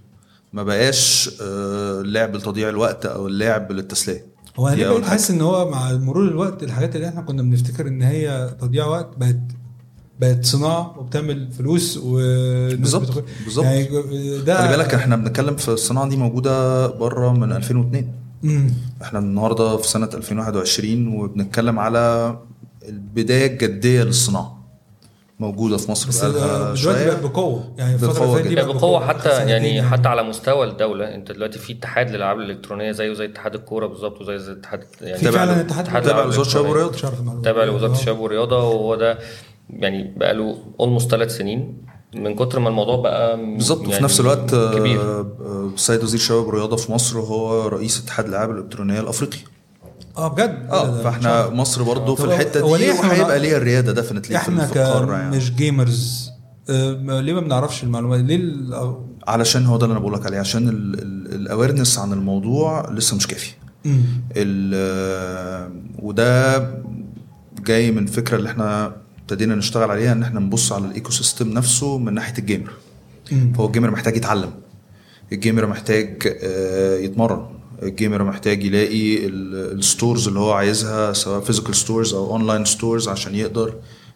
ما 0.54 0.64
بقاش 0.64 1.30
آه، 1.42 2.02
لعب 2.02 2.36
لتضييع 2.36 2.70
الوقت 2.70 3.06
أو 3.06 3.28
اللعب 3.28 3.72
للتسلية. 3.72 4.26
هو 4.60 4.68
أنا 4.68 4.76
بقيت 4.76 5.02
حاجة. 5.04 5.10
حاسس 5.10 5.32
إن 5.32 5.42
هو 5.42 5.70
مع 5.70 5.92
مرور 5.94 6.28
الوقت 6.28 6.64
الحاجات 6.64 6.96
اللي 6.96 7.08
إحنا 7.08 7.22
كنا 7.22 7.42
بنفتكر 7.42 7.88
إن 7.88 8.02
هي 8.02 8.56
تضييع 8.62 8.86
وقت 8.86 9.10
بقت 9.18 9.40
بقت 10.20 10.46
صناعة 10.46 11.00
وبتعمل 11.00 11.52
فلوس 11.52 11.98
والناس 11.98 12.80
بالظبط، 12.80 13.24
بالظبط. 13.46 13.66
يعني 13.66 13.88
ده 14.46 14.68
خلي 14.68 14.78
بالك 14.78 14.94
إحنا 14.94 15.16
بنتكلم 15.16 15.56
في 15.56 15.70
الصناعة 15.70 16.10
دي 16.10 16.18
موجودة 16.18 16.88
بره 16.88 17.34
من 17.34 17.52
2002 17.52 18.12
مم. 18.43 18.73
إحنا 19.01 19.19
النهارده 19.19 19.77
في 19.77 19.88
سنة 19.88 20.10
2021 20.13 21.08
وبنتكلم 21.08 21.80
على 21.80 22.38
البداية 22.89 23.47
الجدية 23.51 24.04
للصناعة 24.04 24.62
موجودة 25.39 25.77
في 25.77 25.91
مصر 25.91 26.08
بس 26.08 26.23
بقالها 26.25 26.58
دلوقتي 26.58 26.82
شوية 26.82 27.06
بقت 27.08 27.19
بقوة 27.23 27.73
يعني 27.77 27.93
الفترة 27.93 28.13
بقوة 28.25 28.39
اللي. 28.39 28.56
بقت 28.56 28.65
بقوة 28.65 29.08
حتى 29.08 29.30
يعني 29.30 29.82
حتى 29.84 30.08
على 30.10 30.23
مستوى 30.23 30.67
الدولة 30.67 31.15
انت 31.15 31.32
دلوقتي 31.32 31.60
في 31.60 31.73
اتحاد 31.73 32.10
للألعاب 32.10 32.39
الإلكترونية 32.39 32.91
زيه 32.91 33.13
زي 33.13 33.25
اتحاد 33.25 33.56
الكورة 33.56 33.88
بالظبط 33.88 34.21
وزي 34.21 34.38
زي 34.39 34.51
اتحاد 34.51 34.84
يعني 35.01 35.17
في 35.17 35.25
تابع 35.25 35.43
اتحاد 35.43 36.04
تابع 36.04 36.23
لوزارة 36.23 36.45
الشباب. 36.45 36.65
والرياضه. 36.65 37.41
تابع 37.43 37.63
لوزارة. 37.63 37.91
الشباب 37.91 38.19
والرياضه 38.19 38.58
وهو 38.63 38.95
ده 38.95 39.17
يعني 39.69 40.13
بقى 40.17 40.34
له 40.34 40.58
almost 40.80 41.12
ثلاث 41.12 41.38
سنين 41.38 41.77
من 42.15 42.36
كتر 42.36 42.60
ما 42.60 42.69
الموضوع 42.69 42.95
بقى 43.02 43.38
بالظبط 43.38 43.82
يعني 43.82 43.93
وفي 43.93 44.04
نفس 44.04 44.19
الوقت 44.19 44.56
كبير. 44.56 45.02
آه، 45.02 45.28
آه، 45.41 45.71
السيد 45.76 46.04
وزير 46.04 46.19
الشباب 46.19 46.45
والرياضه 46.47 46.76
في 46.76 46.91
مصر 46.91 47.19
هو 47.19 47.67
رئيس 47.67 48.00
اتحاد 48.04 48.26
الألعاب 48.26 48.52
الإلكترونية 48.52 49.00
الأفريقي. 49.00 49.38
آه 50.17 50.28
بجد؟ 50.28 50.67
آه 50.71 51.02
فإحنا 51.04 51.47
مش 51.47 51.54
مصر 51.54 51.84
برضو 51.84 52.15
في 52.15 52.24
الحتة 52.26 52.60
دي 52.60 52.65
وهيبقى 52.71 53.08
ما- 53.28 53.38
ليها 53.38 53.58
الرياده 53.58 53.91
definitely 53.91 54.30
في 54.30 54.36
إحنا 54.36 54.65
في 54.65 54.76
القارة 54.80 55.13
يعني. 55.13 55.36
كمش 55.36 55.52
gamers 55.52 56.30
آه، 56.69 56.91
ليه 57.21 57.34
ما 57.34 57.39
بنعرفش 57.41 57.84
المعلومات 57.84 58.19
ليه 58.19 58.41
علشان 59.28 59.65
هو 59.65 59.78
ده 59.78 59.86
اللي 59.86 59.91
أنا 59.91 60.00
بقول 60.00 60.13
لك 60.13 60.26
عليه 60.26 60.39
عشان 60.39 60.69
ال 61.34 61.40
awareness 61.40 62.00
عن 62.00 62.13
الموضوع 62.13 62.89
لسه 62.91 63.15
مش 63.17 63.28
كافي. 63.28 63.52
ال- 64.38 65.71
وده 66.00 66.60
جاي 67.65 67.91
من 67.91 68.06
فكرة 68.06 68.38
اللي 68.38 68.50
إحنا 68.50 68.95
ابتدينا 69.32 69.56
نشتغل 69.56 69.91
عليها 69.91 70.12
ان 70.12 70.24
إحنا 70.24 70.39
نبص 70.39 70.72
على 70.72 70.86
ال 70.86 71.12
ecosystem 71.12 71.50
نفسه 71.50 71.98
من 71.98 72.13
ناحية 72.13 72.34
ال 72.38 72.42
gamer. 72.42 72.71
فهو 73.56 73.65
ال 73.67 73.71
gamer 73.71 73.91
محتاج 73.91 74.17
يتعلم. 74.17 74.52
ال 75.32 75.37
gamer 75.37 75.65
محتاج 75.67 76.36
آه، 76.44 76.98
يتمرن. 76.98 77.46
ال 77.84 77.90
gamer 77.90 78.24
محتاج 78.24 78.63
يلاقي 78.63 79.26
ال- 79.26 79.78
ال 79.80 79.86
stores 79.86 80.28
اللي 80.28 80.39
هو 80.39 80.52
عايزها 80.52 81.13
سواء 81.13 81.41
physical 81.41 81.76
stores 81.76 82.13
أو 82.13 82.32
online 82.32 82.65
stores 82.65 83.08
عشان 83.08 83.36
يقدر 83.36 83.74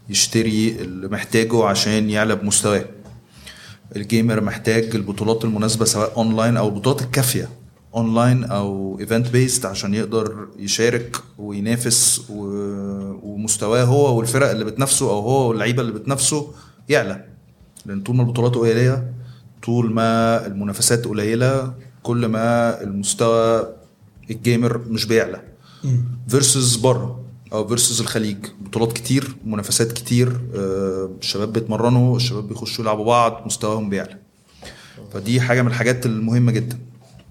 يشتري 0.10 0.76
اللي 0.82 1.08
محتاجه 1.08 1.64
عشان 1.64 2.10
يعلى 2.10 2.36
بمستواه. 2.36 2.86
ال 3.96 4.03
gamer 4.03 4.42
محتاج 4.42 4.96
البطولات 4.96 5.46
المناسبة 5.46 5.86
سواء 5.86 6.14
اونلاين 6.18 6.58
أو 6.58 6.68
البطولات 6.68 7.02
الكافية. 7.02 7.50
اونلاين 7.96 8.44
أو 8.44 8.98
event 9.00 9.30
based 9.30 9.66
عشان 9.66 9.94
يقدر 9.94 10.48
يشارك 10.60 11.18
وينافس 11.38 12.22
و... 12.30 12.46
ومستواه 13.24 13.84
هو 13.84 14.18
والفرق 14.18 14.50
اللي 14.50 14.66
بتنافسه 14.66 15.10
أو 15.10 15.20
هو 15.20 15.50
واللعيبة 15.50 15.82
اللي 15.82 15.94
بتنافسه 15.94 16.52
يعلى. 16.90 17.26
لأن 17.86 18.02
طول 18.02 18.16
ما 18.16 18.24
البطولات 18.24 18.56
قليلة 18.56 19.08
طول 19.64 19.94
ما 19.94 20.46
المنافسات 20.48 21.06
قليلة 21.06 21.74
كل 22.04 22.26
ما 22.26 22.82
المستوى 22.82 23.68
ال 24.30 24.38
gamer 24.38 24.78
مش 24.78 25.06
بيعلى. 25.06 25.42
versus 26.28 26.76
بره 26.76 27.20
أو 27.54 27.68
versus 27.68 28.02
الخليج. 28.02 28.38
بطولات 28.62 28.94
كتير 28.94 29.36
منافسات 29.46 29.92
كتير 29.92 30.40
آه، 30.56 31.10
الشباب 31.22 31.54
بيتمرنوا 31.54 32.16
الشباب 32.16 32.48
بيخشوا 32.48 32.84
يلعبوا 32.84 33.06
بعض 33.06 33.44
مستواهم 33.46 33.90
بيعلى. 33.90 34.18
فدي 35.14 35.42
حاجة 35.42 35.62
من 35.62 35.68
الحاجات 35.68 36.06
المهمة 36.06 36.52
جدا. 36.52 36.80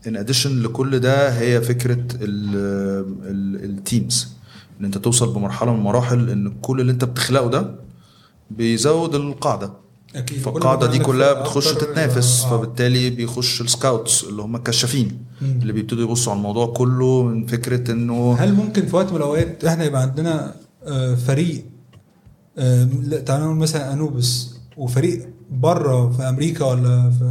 in 0.07 0.17
addition 0.17 0.63
لكل 0.63 0.99
ده 0.99 1.29
هي 1.39 1.61
فكرة 1.63 2.05
ال 3.65 3.75
teams 3.75 4.29
إن 4.81 4.85
أنت 4.85 4.99
توصل 4.99 5.33
بمرحلة 5.35 5.73
من 5.73 5.79
المراحل 5.79 6.31
إن 6.31 6.53
كل 6.63 6.81
اللي 6.81 6.93
أنت 6.93 7.05
بتخلقه 7.05 7.51
ده 7.51 7.75
بيزود 8.51 9.15
القاعدة 9.15 9.73
أكيد 10.17 10.39
فالقاعدة 10.39 10.87
دي 10.87 10.99
كلها 10.99 11.33
بتخش 11.33 11.73
تتنافس 11.75 12.45
آه. 12.45 12.51
فبالتالي 12.51 13.11
بيخش 13.11 13.61
ال 13.61 13.70
scouts 13.70 14.25
اللي 14.25 14.43
هم 14.43 14.57
الكشافين. 14.57 15.19
اللي 15.43 15.73
بيبتدوا 15.73 16.03
يبصوا 16.03 16.33
على 16.33 16.39
الموضوع 16.39 16.67
كله 16.67 17.23
من 17.23 17.47
فكرة 17.47 17.91
إنه 17.93 18.35
هل 18.39 18.53
ممكن 18.55 18.87
في 18.87 18.97
وقت 18.97 19.11
من 19.11 19.17
الأوقات 19.17 19.65
إحنا 19.65 19.85
يبقى 19.85 20.03
عندنا 20.03 20.55
آه، 20.87 21.15
فريق 21.15 21.65
آه، 22.59 22.85
لا، 23.03 23.21
تعالى 23.21 23.45
نقول 23.45 23.57
مثلا 23.57 23.93
أنوبس 23.93 24.54
وفريق 24.77 25.29
بره 25.51 26.11
في 26.11 26.23
أمريكا 26.23 26.65
ولا 26.65 27.11
في 27.19 27.25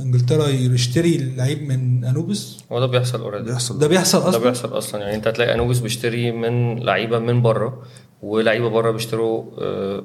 إنجلترا 0.00 0.48
يشتري 0.48 1.34
لعيب 1.36 1.62
من 1.62 2.04
انوبس 2.04 2.56
هو 2.72 2.80
ده 2.80 2.86
بيحصل 2.86 3.20
already 3.20 3.44
بيحصل 3.44 3.78
ده 3.78 3.86
بيحصل 3.86 4.20
ده 4.22 4.28
أصلا 4.28 4.42
بيحصل 4.42 4.78
أصلا 4.78 5.00
يعني 5.00 5.14
أنت 5.14 5.26
هتلاقي 5.28 5.54
أنوبيس 5.54 5.78
بيشتري 5.78 6.32
من 6.32 6.78
لعيبة 6.78 7.18
من 7.18 7.42
بره 7.42 7.82
ولعيبة 8.22 8.68
بره 8.68 8.90
بيشتروا 8.90 9.44
آه، 9.60 10.04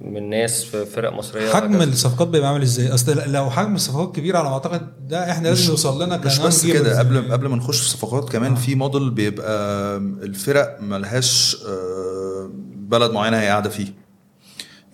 من 0.00 0.30
ناس 0.30 0.64
في 0.64 0.84
فرق 0.84 1.12
مصرية 1.12 1.50
حجم. 1.50 1.82
الصفقات 1.82 2.28
بيبقى 2.28 2.48
عامل 2.48 2.62
إزاي؟ 2.62 2.94
أصل 2.94 3.32
لو 3.32 3.50
حجم 3.50 3.74
الصفقات 3.74 4.16
كبير 4.16 4.36
على 4.36 4.48
ما 4.48 4.54
أعتقد 4.54 5.08
ده 5.08 5.30
إحنا 5.30 5.48
لازم 5.48 5.70
نوصل 5.70 6.02
لنا 6.02 6.16
مش 6.16 6.38
بس 6.38 6.66
كده 6.66 6.98
قبل. 6.98 7.32
قبل 7.32 7.46
ما 7.48 7.56
نخش 7.56 7.80
في 7.80 7.88
صفقات 7.88 8.28
كمان 8.28 8.52
آه. 8.52 8.56
في 8.56 8.74
موديل 8.74 9.10
بيبقى 9.10 9.96
الفرق 9.96 10.78
ملهاش 10.80 11.56
آه، 11.68 12.50
بلد 12.76 13.10
معينة 13.10 13.36
هي 13.40 13.46
قاعدة 13.48 13.70
فيه 13.70 14.05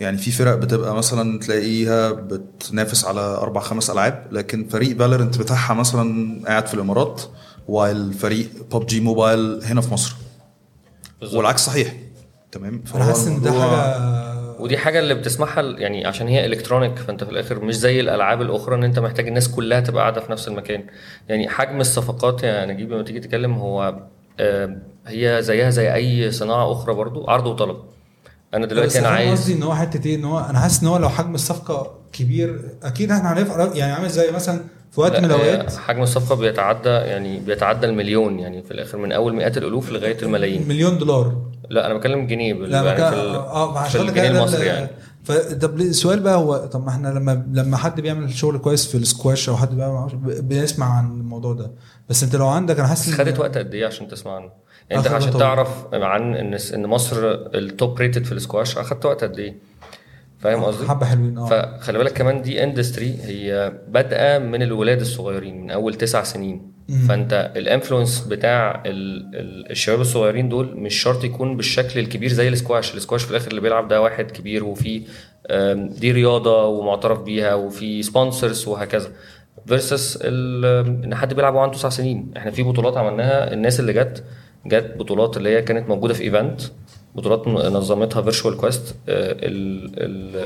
يعني 0.03 0.19
في 0.19 0.31
فرق 0.31 0.55
بتبقى 0.55 0.95
مثلا 0.95 1.39
تلاقيها 1.39 2.11
بتنافس 2.13 3.05
على 3.05 3.21
أربع 3.21 3.61
خمس 3.61 3.91
ألعاب 3.91 4.27
لكن 4.33 4.69
فريق 4.69 4.99
فال 4.99 5.07
Valorant 5.07 5.39
بتاعها 5.39 5.75
مثلا 5.75 6.41
قاعد 6.47 6.67
في 6.67 6.75
الإمارات 6.75 7.23
while 7.69 8.17
فريق 8.19 8.49
PUBG 8.73 9.01
Mobile 9.01 9.61
هنا 9.65 9.81
في 9.81 9.93
مصر. 9.93 10.15
بالظبط. 11.21 11.39
والعكس 11.39 11.67
صحيح. 11.67 11.97
تمام؟ 12.53 12.85
أنا 12.95 13.05
حاسس 13.05 13.27
إن 13.27 13.41
ده 13.41 13.53
حاجة 13.53 14.23
ودي 14.61 14.79
حاجة 14.79 14.99
اللي 14.99 15.15
بتسمعها 15.15 15.63
يعني 15.63 16.07
عشان 16.07 16.29
هي 16.29 16.47
electronic 16.47 16.99
فأنت 16.99 17.25
في 17.25 17.31
الآخر 17.31 17.65
مش 17.65 17.75
زي 17.75 18.01
الألعاب 18.01 18.43
الأخرى 18.43 18.75
إن 18.75 18.85
أنت 18.85 18.99
محتاج 18.99 19.29
الناس 19.29 19.49
كلها 19.49 19.81
تبقى 19.81 20.03
قاعدة 20.03 20.21
في 20.21 20.33
نفس 20.33 20.49
المكان. 20.49 20.85
يعني 21.29 21.49
حجم 21.49 21.81
الصفقات 21.81 22.43
يا 22.43 22.67
نجيب 22.67 22.93
لما 22.93 23.03
تيجي 23.03 23.21
تتكلم 23.21 23.55
هو 23.55 23.95
آه، 24.41 24.77
هي 25.07 25.39
زيها 25.43 25.71
زي 25.71 25.95
أي 25.95 26.31
صناعة 26.31 26.73
أخرى 26.73 26.95
برضو 26.95 27.31
عرض 27.31 27.47
وطلب. 27.47 27.77
أنا 28.55 28.67
دلوقتي 28.67 28.99
أنا 28.99 29.09
عايز 29.09 29.41
قصدي 29.41 29.53
إن 29.55 29.63
هو 29.63 29.75
حتة 29.75 30.07
إيه؟ 30.09 30.17
إن 30.17 30.25
هو 30.25 30.39
أنا 30.39 30.59
حاسس 30.59 30.83
إن 30.83 30.89
هو 30.89 30.97
لو 30.97 31.09
حجم 31.09 31.35
الصفقة 31.35 31.99
كبير 32.13 32.61
أكيد 32.83 33.11
إحنا 33.11 33.33
هنفرق 33.33 33.77
يعني 33.77 33.93
عامل 33.93 34.09
زي 34.09 34.31
مثلا 34.31 34.61
في 34.91 35.01
وقت 35.01 35.17
من 35.21 35.31
هي 35.31 35.37
الأوقات. 35.37 35.77
حجم 35.77 36.03
الصفقة 36.03 36.37
بيتعدى 36.37 36.89
يعني 36.89 37.41
بيتعدى 37.41 37.87
المليون 37.87 38.39
يعني 38.39 38.63
في 38.63 38.71
الآخر 38.71 38.99
من 38.99 39.13
أول 39.13 39.35
مئات 39.35 39.57
الألوف 39.59 39.93
لغاية 39.93 40.23
الملايين. 40.23 40.69
مليون 40.69 40.99
دولار. 40.99 41.37
لا 41.71 41.87
أنا 41.87 41.95
بتكلم 41.95 42.27
جنيه 42.27 42.55
بال- 42.55 42.71
لا 42.71 42.83
يعني 42.83 42.97
في 43.17 43.23
ال- 43.23 43.35
آه 43.37 43.85
في 43.89 44.01
الجنيه 44.01 44.29
المصري 44.31 44.67
يعني. 44.67 44.89
فطب 45.25 45.81
السؤال 45.81 46.21
بقى 46.21 46.37
هو 46.37 46.57
طب 46.57 46.85
ما 46.85 46.91
إحنا 46.91 47.09
لما 47.09 47.47
لما 47.53 47.77
حد 47.77 48.01
بيعمل 48.01 48.35
شغل 48.35 48.59
كويس 48.59 48.87
في 48.87 48.95
السكواش 48.95 49.49
أو 49.49 49.57
حد 49.57 49.75
بيعمل 49.77 50.09
بنسمع 50.23 50.99
عن 50.99 51.05
الموضوع 51.07 51.53
ده. 51.53 51.71
بس 52.09 52.23
أنت 52.23 52.37
لو 52.37 52.49
عندك 52.49 52.79
أنا 52.79 52.89
حاسس 52.89 53.13
خدت 53.15 53.39
وقت 53.39 53.59
قد 53.59 53.75
إيه 53.75 53.87
عشان 53.87 54.09
تسمع 54.09 54.37
عنه؟ 54.37 54.51
أنت 54.99 55.07
عشان 55.07 55.31
تعرف 55.33 55.95
عن 55.95 56.35
إن 56.35 56.59
إن 56.75 56.87
مصر 56.87 57.17
ال 57.55 57.66
top 57.66 57.99
rated 57.99 58.25
في 58.25 58.33
السكواش 58.33 58.79
أخدت 58.79 59.07
وقت 59.07 59.25
قد 59.25 59.39
إيه؟ 59.39 59.55
فاهم 60.39 60.65
قصدي؟ 60.65 60.89
حبة 60.89 61.07
حلوين 61.07 61.39
آه 61.39 61.47
فخلي 61.79 61.99
بالك 61.99 62.13
كمان 62.13 62.43
دي 62.43 62.65
industry 62.65 63.19
هي 63.25 63.73
بادئة 63.89 64.39
من 64.39 64.63
الولاد 64.63 65.01
الصغيرين 65.01 65.61
من 65.63 65.71
أول 65.71 65.95
تسع 65.95 66.23
سنين 66.23 66.73
مم. 66.89 66.99
فأنت 67.09 67.53
ال 67.57 67.63
influence 67.63 68.21
بتاع 68.21 68.83
ال 68.87 69.31
ال 69.35 69.71
الشباب 69.71 70.01
الصغيرين 70.01 70.49
دول 70.49 70.77
مش 70.77 70.95
شرط 70.95 71.25
يكون 71.25 71.57
بالشكل 71.57 72.01
الكبير 72.01 72.33
زي 72.33 72.49
السكواش 72.49 72.95
السكواش 72.95 73.25
في 73.25 73.31
الآخر 73.31 73.51
اللي 73.51 73.61
بيلعب 73.61 73.89
ده 73.89 74.01
واحد 74.03 74.31
كبير 74.31 74.65
وفي 74.65 75.03
دي 75.75 76.13
رياضة 76.13 76.67
ومعترف 76.67 77.23
بيها 77.23 77.55
وفي 77.55 78.03
sponsors 78.03 78.69
وهكذا 78.69 79.09
versus 79.67 80.19
إن 80.25 81.15
حد 81.15 81.35
بيلعب 81.35 81.55
وهو 81.55 81.63
عنده 81.63 81.77
تسع 81.77 81.89
سنين 81.89 82.31
إحنا 82.37 82.51
في 82.51 82.63
بطولات 82.63 82.97
عملناها 82.97 83.53
الناس 83.53 83.81
اللي 83.81 83.93
جت 83.93 84.25
جت 84.67 84.95
بطولات 84.99 85.37
اللي 85.37 85.49
هي 85.57 85.63
كانت 85.63 85.89
موجودة 85.89 86.15
في 86.15 86.23
event 86.23 86.61
بطولات 87.15 87.49
نظمتها 87.49 88.23
Virtual 88.23 88.57
Quest 88.57 88.95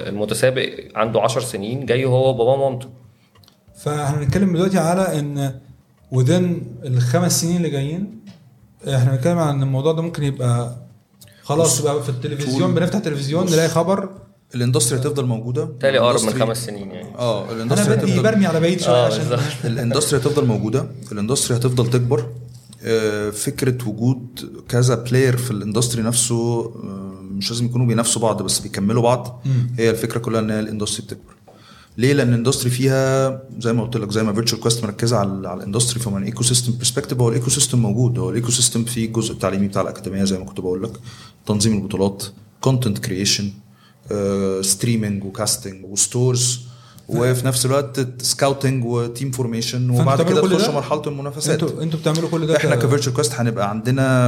المتسابق 0.08 0.68
عنده 0.94 1.20
10 1.20 1.40
سنين 1.40 1.86
جاي 1.86 2.04
هو 2.04 2.28
وباباه 2.30 2.52
ومامته. 2.52 2.88
فاحنا 3.76 4.18
بنتكلم 4.18 4.56
دلوقتي 4.56 4.78
على 4.78 5.18
إن 5.18 5.54
within 6.12 6.62
الخمس 6.84 7.40
سنين 7.40 7.56
اللي 7.56 7.70
جايين 7.70 8.20
إحنا 8.88 9.10
بنتكلم 9.10 9.38
عن 9.38 9.62
الموضوع 9.62 9.92
ده 9.92 10.02
ممكن 10.02 10.22
يبقى 10.22 10.76
خلاص 11.42 11.80
بقى 11.82 12.02
في 12.02 12.08
التلفزيون 12.08 12.74
بنفتح 12.74 12.96
التلفزيون. 12.96 13.46
نلاقي 13.46 13.68
خبر. 13.68 14.08
ال 14.54 14.59
industry 14.59 14.98
هتفضل 14.98 15.26
موجودة. 15.26 15.64
بالتالي 15.64 15.98
أقرب 15.98 16.20
من 16.22 16.28
خمس 16.40 16.64
سنين 16.66 16.90
يعني. 16.90 17.14
آه 17.18 17.44
أنا 17.44 17.52
ال 17.52 17.57
industry 17.57 17.96
بدي 17.96 18.04
هتفضل 18.06 18.22
برمي 18.22 18.46
على 18.46 18.60
بعيد 18.60 18.80
شوية 18.80 18.94
آه 18.94 19.06
عشان 19.06 19.38
ال 19.64 19.71
industry 19.71 20.20
هتفضل 20.20 20.46
موجودة. 20.46 20.86
ال 21.12 21.17
industry 21.17 21.56
هتفضل 21.56 21.90
تكبر. 21.90 22.20
آه، 22.20 22.26
فكرة 23.32 23.88
وجود 23.88 24.50
كذا 24.68 24.94
player 24.94 25.36
في 25.36 25.50
ال 25.50 25.56
industry 25.56 26.02
نفسه 26.02 26.64
آه، 26.64 27.20
مش 27.22 27.50
لازم 27.50 27.64
يكونوا 27.64 27.86
بينافسوا 27.86 28.22
بعض 28.22 28.42
بس 28.42 28.58
بيكملوا 28.58 29.02
بعض. 29.02 29.42
مم. 29.44 29.70
هي 29.78 29.90
الفكرة 29.90 30.18
كلها 30.18 30.40
إن 30.40 30.50
ال 30.50 30.57
industry 30.57 31.06
بتكبر. 31.06 31.32
ليه؟ 31.98 32.12
لأن 32.12 32.28
ال 32.28 32.33
industry 32.33 32.70
فيها 32.70 33.42
زي 33.58 33.72
ما 33.72 33.82
قلت 33.82 33.96
لك 33.96 34.10
زي 34.10 34.22
ما 34.22 34.32
Virtual 34.32 34.60
Quest 34.60 34.84
مركزة 34.84 35.16
على 35.16 35.48
على 35.48 35.58
ال 35.58 35.63
industry 35.63 36.00
فمن 36.00 36.22
ecosystem 36.22 36.78
perspective 36.78 37.20
هو 37.20 37.28
ال 37.28 37.50
ecosystem 37.50 37.78
موجود. 37.78 38.18
هو 38.18 38.30
ال 38.30 38.50
ecosystem 38.50 38.84
فيه 38.84 39.06
الجزء 39.06 39.32
التعليمي 39.32 39.68
بتاع 39.68 39.82
الأكاديمية 39.82 40.24
زي 40.24 40.38
ما 40.38 40.44
كنت 40.44 40.60
بقول 40.60 40.82
لك. 40.82 40.92
تنظيم 41.46 41.74
البطولات 41.74 42.24
content 42.60 42.98
creation 42.98 43.50
streaming 44.60 45.24
و 45.24 45.32
casting 45.32 45.84
و 45.84 45.95
stores 45.95 46.60
وفي 47.08 47.46
نفس 47.46 47.66
الوقت 47.66 48.22
scouting 48.22 48.84
و 48.84 48.94
team 48.94 49.30
formation 49.30 49.90
وبعد 49.90 50.22
كده 50.22 50.40
تخش؟ 50.48 50.68
مرحلة 50.68 51.02
المنافسات 51.06 51.62
أنتوا 51.62 51.82
أنتوا 51.82 52.00
بتعملوا 52.00 52.28
كل 52.28 52.46
ده 52.46 52.56
إحنا 52.56 52.76
ك 52.76 52.81
Virtual 52.81 53.14
Quest 53.14 53.32
هنبقى 53.34 53.70
عندنا 53.70 54.26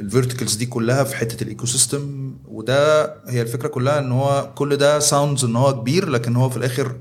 ال 0.00 0.05
verticals 0.05 0.54
دي 0.54 0.66
كلها 0.66 1.04
في 1.04 1.16
حتة 1.16 1.42
ال 1.42 1.66
ecosystem 1.66 2.32
وده 2.48 3.04
هي 3.28 3.42
الفكرة 3.42 3.68
كلها 3.68 3.98
إن 3.98 4.12
هو 4.12 4.50
كل 4.54 4.76
ده 4.76 4.98
sounds 4.98 5.44
إن 5.44 5.56
هو 5.56 5.80
كبير 5.80 6.08
لكن 6.08 6.36
هو 6.36 6.50
في 6.50 6.56
الآخر 6.56 6.96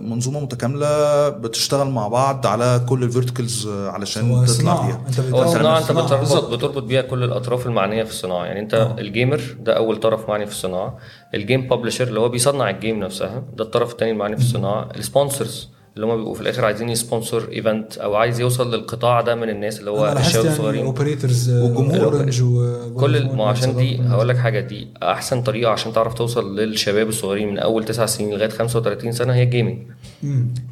منظومة 0.00 0.40
متكاملة 0.40 1.28
بتشتغل 1.28 1.90
مع 1.90 2.08
بعض 2.08 2.46
على 2.46 2.80
كل 2.88 3.02
ال 3.02 3.09
verticals 3.09 3.68
علشان 3.68 4.30
هو 4.30 4.44
تطلع 4.44 4.86
بيها. 4.86 5.00
انت 5.08 5.20
هو 5.20 5.42
الصناعه 5.42 5.78
انت 5.78 5.86
صناعة. 5.86 6.06
بتربط 6.06 6.50
بتربط 6.52 6.82
بيها 6.82 7.02
كل 7.02 7.22
الأطراف 7.24 7.66
المعنية 7.66 8.02
في 8.02 8.10
الصناعة. 8.10 8.44
يعني 8.44 8.60
انت 8.60 8.74
آه. 8.74 8.96
ال 8.98 9.05
gamer 9.05 9.40
ده 9.60 9.76
أول 9.76 9.96
طرف 9.96 10.28
معني 10.28 10.46
في 10.46 10.52
الصناعة. 10.52 10.98
ال 11.34 11.41
game 11.41 11.68
publisher 11.68 12.08
اللي 12.08 12.20
هو 12.20 12.28
بيصنع 12.28 12.70
ال 12.70 12.76
game 12.76 13.00
نفسها 13.00 13.42
ده 13.56 13.64
الطرف 13.64 13.92
الثاني 13.92 14.12
المعني 14.12 14.36
في 14.36 14.42
الصناعة. 14.42 14.88
ال 14.96 15.04
sponsors 15.04 15.68
اللي 15.96 16.06
هم 16.06 16.16
بيبقوا 16.16 16.34
في 16.34 16.40
الآخر 16.40 16.64
عايزين 16.64 16.88
ي 16.88 16.95
sponsor 16.95 17.48
event 17.52 17.98
أو 17.98 18.14
عايز 18.14 18.40
يوصل 18.40 18.74
للقطاع 18.74 19.20
ده 19.20 19.34
من 19.34 19.48
الناس 19.48 19.80
اللي 19.80 19.90
هو 19.90 20.12
الشباب 20.12 20.44
يعني 20.44 20.54
الصغيرين. 20.56 20.84
operators 20.84 21.50
والجمهور. 21.50 22.04
Orange 22.04 22.42
كل 23.00 23.36
ما 23.36 23.48
عشان 23.48 23.76
دي 23.76 24.00
هقول 24.02 24.28
لك 24.28 24.36
حاجة 24.36 24.60
دي 24.60 24.88
أحسن 25.02 25.42
طريقة 25.42 25.70
عشان 25.72 25.92
تعرف 25.92 26.14
توصل 26.14 26.56
للشباب 26.60 27.08
الصغيرين 27.08 27.48
من 27.48 27.58
أول 27.58 27.84
تسع 27.84 28.06
سنين 28.06 28.30
لغاية 28.34 28.48
35 28.48 29.12
سنة 29.12 29.34
هي 29.34 29.42
ال 29.42 29.47
gaming. 29.47 29.78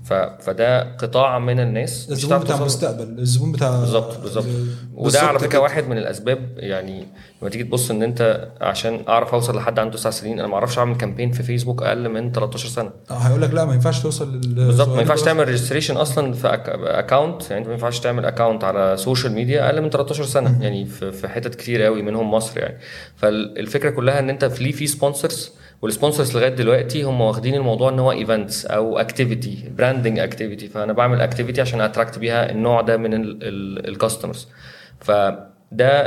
ف... 0.05 0.13
فده 0.13 0.97
قطاع 0.97 1.39
من 1.39 1.61
الناس 1.61 2.11
الزبون 2.11 2.39
بتاع 2.39 2.57
المستقبل 2.59 3.19
الزبون 3.19 3.53
بتاع 3.53 3.81
بالظبط 3.81 4.21
بالظبط. 4.21 4.45
وده 4.95 5.21
على 5.21 5.39
فكرة. 5.39 5.59
واحد 5.59 5.89
من 5.89 5.99
الأسباب 5.99 6.39
يعني 6.57 7.07
لما 7.43 7.51
تيجي 7.51 7.65
تبص 7.65 7.91
إن 7.91 8.03
أنت 8.03 8.49
عشان 8.61 9.01
أعرف 9.09 9.35
أوصل 9.35 9.57
لحد 9.57 9.79
عنده 9.79 9.97
تسع 9.97 10.11
سنين 10.11 10.39
أنا 10.39 10.49
ما 10.49 10.55
أعرفش 10.55 10.79
أعمل 10.79 10.97
campaign 10.97 11.33
في 11.33 11.43
فيسبوك 11.43 11.83
أقل 11.83 12.09
من 12.09 12.33
13 12.33 12.69
سنة. 12.69 12.91
آه، 13.11 13.15
هيقول 13.15 13.43
لك 13.43 13.55
لا 13.55 13.65
ما 13.65 13.75
ينفعش 13.75 14.03
توصل 14.03 14.33
لل 14.35 14.55
بالظبط 14.55 14.89
ينفعش 15.11 15.23
تعمل 15.27 15.49
registration 15.49 15.97
أصلا 15.97 16.33
في 16.33 16.49
account 16.49 17.43
يعني 17.51 17.59
أنت 17.59 17.67
ما 17.67 17.73
ينفعش 17.73 18.01
تعمل 18.01 18.25
account 18.25 18.65
على 18.65 18.97
social 18.97 19.33
media 19.33 19.67
أقل 19.67 19.83
من 19.83 19.91
13 19.91 20.25
سنة. 20.25 20.63
يعني 20.63 20.85
في 20.87 21.29
حتت 21.29 21.55
كتير 21.55 21.83
قوي 21.83 22.03
منهم 22.03 22.31
مصر 22.31 22.61
يعني. 22.61 22.79
فالفكرة 23.17 23.91
كلها 23.91 24.19
إن 24.19 24.31
أنت 24.31 24.45
في 24.45 24.65
ليه 24.65 24.73
في 24.73 24.87
sponsors 24.87 25.53
وال 25.83 25.93
sponsors 25.93 26.37
لغاية 26.37 26.49
دلوقتي 26.49 27.03
هم 27.03 27.21
واخدين 27.21 27.55
الموضوع 27.55 27.89
إن 27.91 27.99
هو 27.99 28.13
events 28.13 28.67
أو 28.67 28.99
activity 28.99 29.73
branding 29.79 30.19
activity 30.19 30.69
فأنا 30.69 30.93
بعمل 30.93 31.21
activity 31.21 31.61
عشان 31.61 31.81
attract 31.81 32.19
بيها 32.19 32.51
النوع 32.51 32.81
ده 32.81 32.97
من 32.97 33.11
ال 33.89 33.95
customers 33.95 34.49
فده 35.01 35.41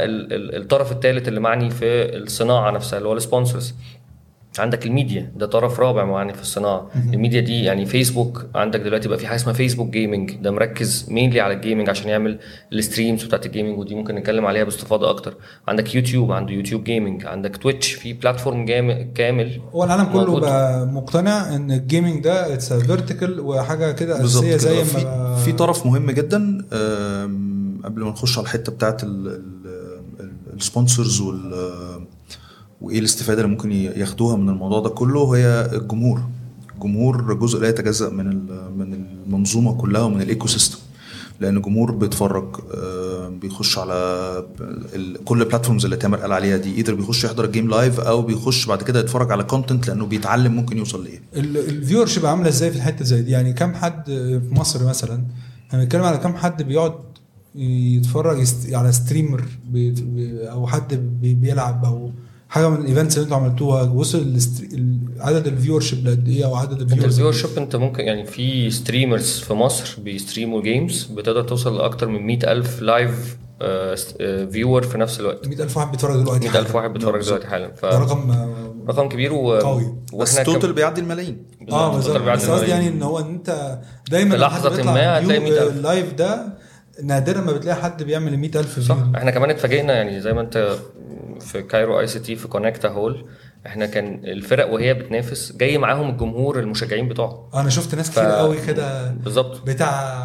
ال- 0.03 0.33
ال- 0.33 0.55
الطرف 0.61 0.91
الثالث 0.91 1.27
اللي 1.27 1.39
معني 1.39 1.69
في 1.69 1.85
الصناعة 2.17 2.71
نفسها 2.71 2.97
اللي 2.97 3.09
هو 3.09 3.13
ال 3.13 3.20
sponsors 3.20 3.75
عندك 4.59 4.85
الميديا 4.85 5.31
ده 5.35 5.45
طرف 5.45 5.79
رابع 5.79 6.05
معني 6.05 6.33
في 6.33 6.41
الصناعة. 6.41 6.87
الميديا 7.13 7.41
دي 7.41 7.63
يعني 7.63 7.85
فيسبوك 7.85 8.45
عندك 8.55 8.79
دلوقتي 8.79 9.07
بقى 9.07 9.17
في 9.17 9.27
حاجة 9.27 9.35
اسمها 9.35 9.53
Facebook 9.53 9.89
Gaming. 9.89 10.31
ده 10.31 10.51
مركز 10.51 11.05
mainly 11.09 11.39
على 11.41 11.53
ال 11.53 11.58
gaming 11.58 11.89
عشان 11.89 12.09
يعمل 12.09 12.39
ال 12.73 12.79
streams 12.80 13.23
بتاعت 13.23 13.45
ال 13.45 13.50
gaming 13.50 13.77
ودي 13.79 13.95
ممكن 13.95 14.15
نتكلم 14.15 14.45
عليها 14.45 14.63
باستفاضة 14.63 15.09
أكتر. 15.09 15.33
عندك 15.67 15.95
يوتيوب 15.95 16.31
عنده 16.31 16.51
يوتيوب 16.53 16.83
gaming. 16.83 17.25
عندك 17.25 17.57
تويتش 17.57 17.91
في 17.93 18.13
platform 18.13 18.65
جام- 18.65 19.11
كامل 19.15 19.61
هو 19.73 19.83
العالم 19.83 20.03
كله 20.03 20.25
موجود. 20.25 20.41
بقى 20.41 20.85
مقتنع 20.87 21.55
إن 21.55 21.71
ال 21.71 21.79
gaming 21.79 22.23
ده 22.23 22.53
it's 22.53 22.73
vertical 22.73 23.39
وحاجة 23.39 23.91
كده 23.91 24.25
أساسية 24.25 24.57
زي 24.57 24.83
في, 24.83 25.05
ما 25.05 25.35
في 25.35 25.51
طرف 25.51 25.85
مهم 25.85 26.11
جدا 26.11 26.57
قبل 27.83 28.01
ما 28.03 28.09
نخش 28.09 28.37
على 28.37 28.45
الحتة 28.45 28.71
بتاعت 28.71 29.01
ال 30.53 30.61
sponsors 30.61 31.21
وال 31.21 31.53
وإيه 32.83 32.99
الاستفادة 32.99 33.41
اللي 33.41 33.51
ممكن 33.51 33.71
ياخدوها 33.71 34.35
من 34.35 34.49
الموضوع 34.49 34.79
ده 34.79 34.89
كله 34.89 35.35
هي 35.35 35.69
الجمهور 35.73 36.21
الجمهور 36.75 37.33
جزء 37.33 37.59
لا 37.59 37.69
يتجزأ 37.69 38.09
من 38.09 38.27
من 38.77 39.05
المنظومة 39.25 39.73
كلها 39.73 40.01
ومن 40.01 40.21
ال 40.21 40.47
ecosystem 40.47 40.77
لأن 41.39 41.57
الجمهور 41.57 41.91
بيتفرج 41.91 42.55
آه، 42.75 43.27
بيخش 43.29 43.77
على 43.77 44.45
كل 45.25 45.41
ال 45.41 45.45
platforms 45.45 45.83
اللي 45.83 45.97
تامر 45.97 46.17
قال 46.17 46.31
عليها 46.31 46.57
دي 46.57 46.75
either 46.75 46.93
بيخش 46.95 47.23
يحضر 47.23 47.45
ال 47.45 47.50
game 47.50 47.69
live 47.69 47.99
أو 47.99 48.21
بيخش 48.21 48.65
بعد 48.65 48.83
كده 48.83 48.99
يتفرج 48.99 49.31
على 49.31 49.43
content 49.43 49.87
لأنه 49.87 50.05
بيتعلم 50.05 50.51
ممكن 50.55 50.77
يوصل 50.77 51.03
لإيه 51.03 51.21
ال 51.35 52.05
viewership 52.05 52.25
عاملة 52.25 52.49
إزاي 52.49 52.71
في 52.71 52.77
الحتة 52.77 53.05
زي 53.05 53.21
دي 53.21 53.31
يعني 53.31 53.53
كم 53.53 53.73
حد 53.73 54.03
في 54.05 54.49
مصر 54.51 54.85
مثلا 54.85 55.23
إحنا 55.69 55.83
بنتكلم 55.83 56.03
على 56.03 56.17
كم 56.17 56.33
حد 56.35 56.63
بيقعد 56.63 56.93
يتفرج. 57.55 58.47
على 58.71 58.91
streamer. 58.91 59.43
أو 60.51 60.67
حد 60.67 60.93
بي... 61.21 61.33
بيلعب 61.33 61.85
أو 61.85 62.11
حاجة 62.53 62.69
من 62.69 62.81
ال 62.81 62.86
events 62.86 63.17
اللي 63.17 63.25
أنتوا 63.25 63.37
عملتوها 63.37 63.81
وصل 63.83 64.37
عدد 65.19 65.47
ال 65.47 65.81
viewership 65.81 66.07
قد 66.07 66.27
إيه 66.27 66.45
أو 66.45 66.55
عدد 66.55 66.81
ال 66.81 66.84
viewers 66.84 67.01
ال 67.01 67.03
viewership 67.13 67.49
انت 67.57 67.75
ممكن 67.75 68.03
يعني 68.03 68.25
في 68.25 68.71
streamers 68.71 69.39
في 69.39 69.53
مصر 69.53 70.01
بي 70.01 70.16
stream 70.16 70.61
وا 70.61 70.68
games 70.68 71.03
بتقدر 71.03 71.41
توصل 71.43 71.77
لأكتر 71.77 72.07
من 72.07 72.21
100000 72.21 72.81
live 72.81 73.37
viewer 74.51 74.83
في 74.83 74.97
نفس 74.97 75.19
الوقت. 75.19 75.47
100000 75.47 75.77
واحد 75.77 75.91
بيتفرج 75.91 76.21
دلوقتي 76.21 76.47
100000 76.47 76.75
واحد 76.75 76.93
بيتفرج. 76.93 77.25
دلوقتي 77.25 77.47
حالا. 77.47 77.71
ف 77.73 77.85
ده 77.85 77.99
رقم 77.99 78.31
آه، 78.31 78.49
رقم 78.87 79.09
كبير 79.09 79.33
و... 79.33 79.53
قوي. 79.53 79.83
بس 79.83 80.13
وإحنا 80.13 80.43
total 80.43 80.69
كم- 80.69 80.75
بيعدي 80.75 81.01
الملايين. 81.01 81.45
آه 81.71 81.97
بس 81.97 82.05
قصدي 82.07 82.17
الملايين. 82.17 82.69
يعني 82.69 82.87
إن 82.87 83.03
هو 83.03 83.19
إن 83.19 83.25
أنت 83.33 83.79
دايما 84.11 84.29
في 84.49 84.69
بيطلع 84.69 84.93
ما 84.93 85.19
هتلاقي 85.19 85.39
100,000. 85.39 85.73
ال 85.73 85.81
live 85.81 86.13
ده 86.13 86.53
نادرا 87.03 87.41
ما 87.41 87.51
بتلاقي 87.51 87.81
حد 87.81 88.03
بيعمل 88.03 88.37
100000 88.37 88.79
صح. 88.79 88.97
إحنا 89.15 89.31
كمان 89.31 89.49
اتفاجئنا 89.49 89.93
يعني 89.93 90.21
زي 90.21 90.33
ما 90.33 90.41
أنت 90.41 90.77
في 91.43 91.61
Cairo 91.61 91.99
ICT 91.99 92.35
في 92.35 92.47
كونكتا 92.47 92.87
hall 92.89 93.25
إحنا 93.65 93.85
كان 93.85 94.21
الفرق 94.23 94.73
وهي 94.73 94.93
بتنافس 94.93 95.51
جاي 95.55 95.77
معاهم 95.77 96.09
الجمهور 96.09 96.59
المشجعين 96.59 97.07
بتوعهم 97.09 97.49
أنا 97.55 97.69
شفت 97.69 97.95
ناس 97.95 98.09
ف- 98.09 98.19
كتير 98.19 98.31
قوي 98.31 98.57
كده 98.67 99.11
بالظبط. 99.11 99.65
بتاع 99.65 100.23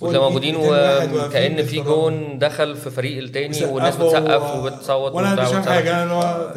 وتلاقوا 0.00 0.26
موجودين 0.28 0.54
200 0.54 0.70
واحد 0.70 1.12
واقفين 1.12 1.52
وكأن 1.52 1.62
في. 1.66 1.80
جون 1.80 2.38
دخل 2.38 2.76
في 2.76 2.90
فريق 2.90 3.18
التاني 3.22 3.64
والناس 3.64 3.96
بتسقف 3.96 4.54
و- 4.56 4.58
وبتصوت 4.66 5.12
وأنا 5.12 5.42
مش 5.42 5.48
فاهم. 5.48 5.62
حاجة 5.62 6.02
أنا 6.02 6.12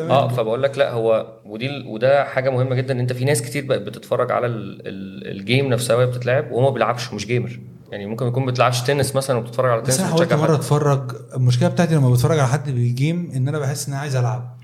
آه 0.09 0.27
فبقول 0.27 0.63
لك 0.63 0.77
لا 0.77 0.91
هو 0.91 1.27
ودي 1.45 1.69
وده 1.87 2.23
حاجة 2.23 2.49
مهمة 2.49 2.75
جدا 2.75 2.93
إن 2.93 2.99
أنت 2.99 3.13
في 3.13 3.25
ناس 3.25 3.41
كتير 3.41 3.65
بقت 3.65 3.81
بتتفرج 3.81 4.31
على 4.31 4.47
ال 4.47 4.87
ال 4.87 5.31
ال 5.39 5.45
game 5.45 5.67
نفسها 5.69 5.95
وهي 5.95 6.05
بتتلعب 6.05 6.51
وهو 6.51 6.61
ما 6.61 6.69
بيلعبش 6.69 7.13
مش 7.13 7.27
gamer 7.27 7.59
يعني 7.93 8.05
ممكن 8.05 8.27
يكون 8.27 8.45
بتلعبش 8.45 8.81
تنس 8.81 9.15
مثلا 9.15 9.37
وبتتفرج 9.37 9.71
على 9.71 9.81
بس 9.81 9.87
تنس 9.87 9.99
أنا 9.99 10.07
حاولت 10.07 10.21
وبتشجع 10.21 10.41
مرة. 10.41 10.55
أتفرج. 10.55 11.11
المشكلة 11.35 11.69
بتاعتي 11.69 11.95
لما 11.95 12.09
بتفرج 12.09 12.39
على 12.39 12.47
حد 12.47 12.65
بال 12.71 12.91
game 12.91 13.31
إن 13.35 13.47
أنا 13.47 13.59
بحس 13.59 13.87
ان 13.87 13.93
أنا 13.93 14.01
عايز 14.01 14.15
ألعب. 14.15 14.57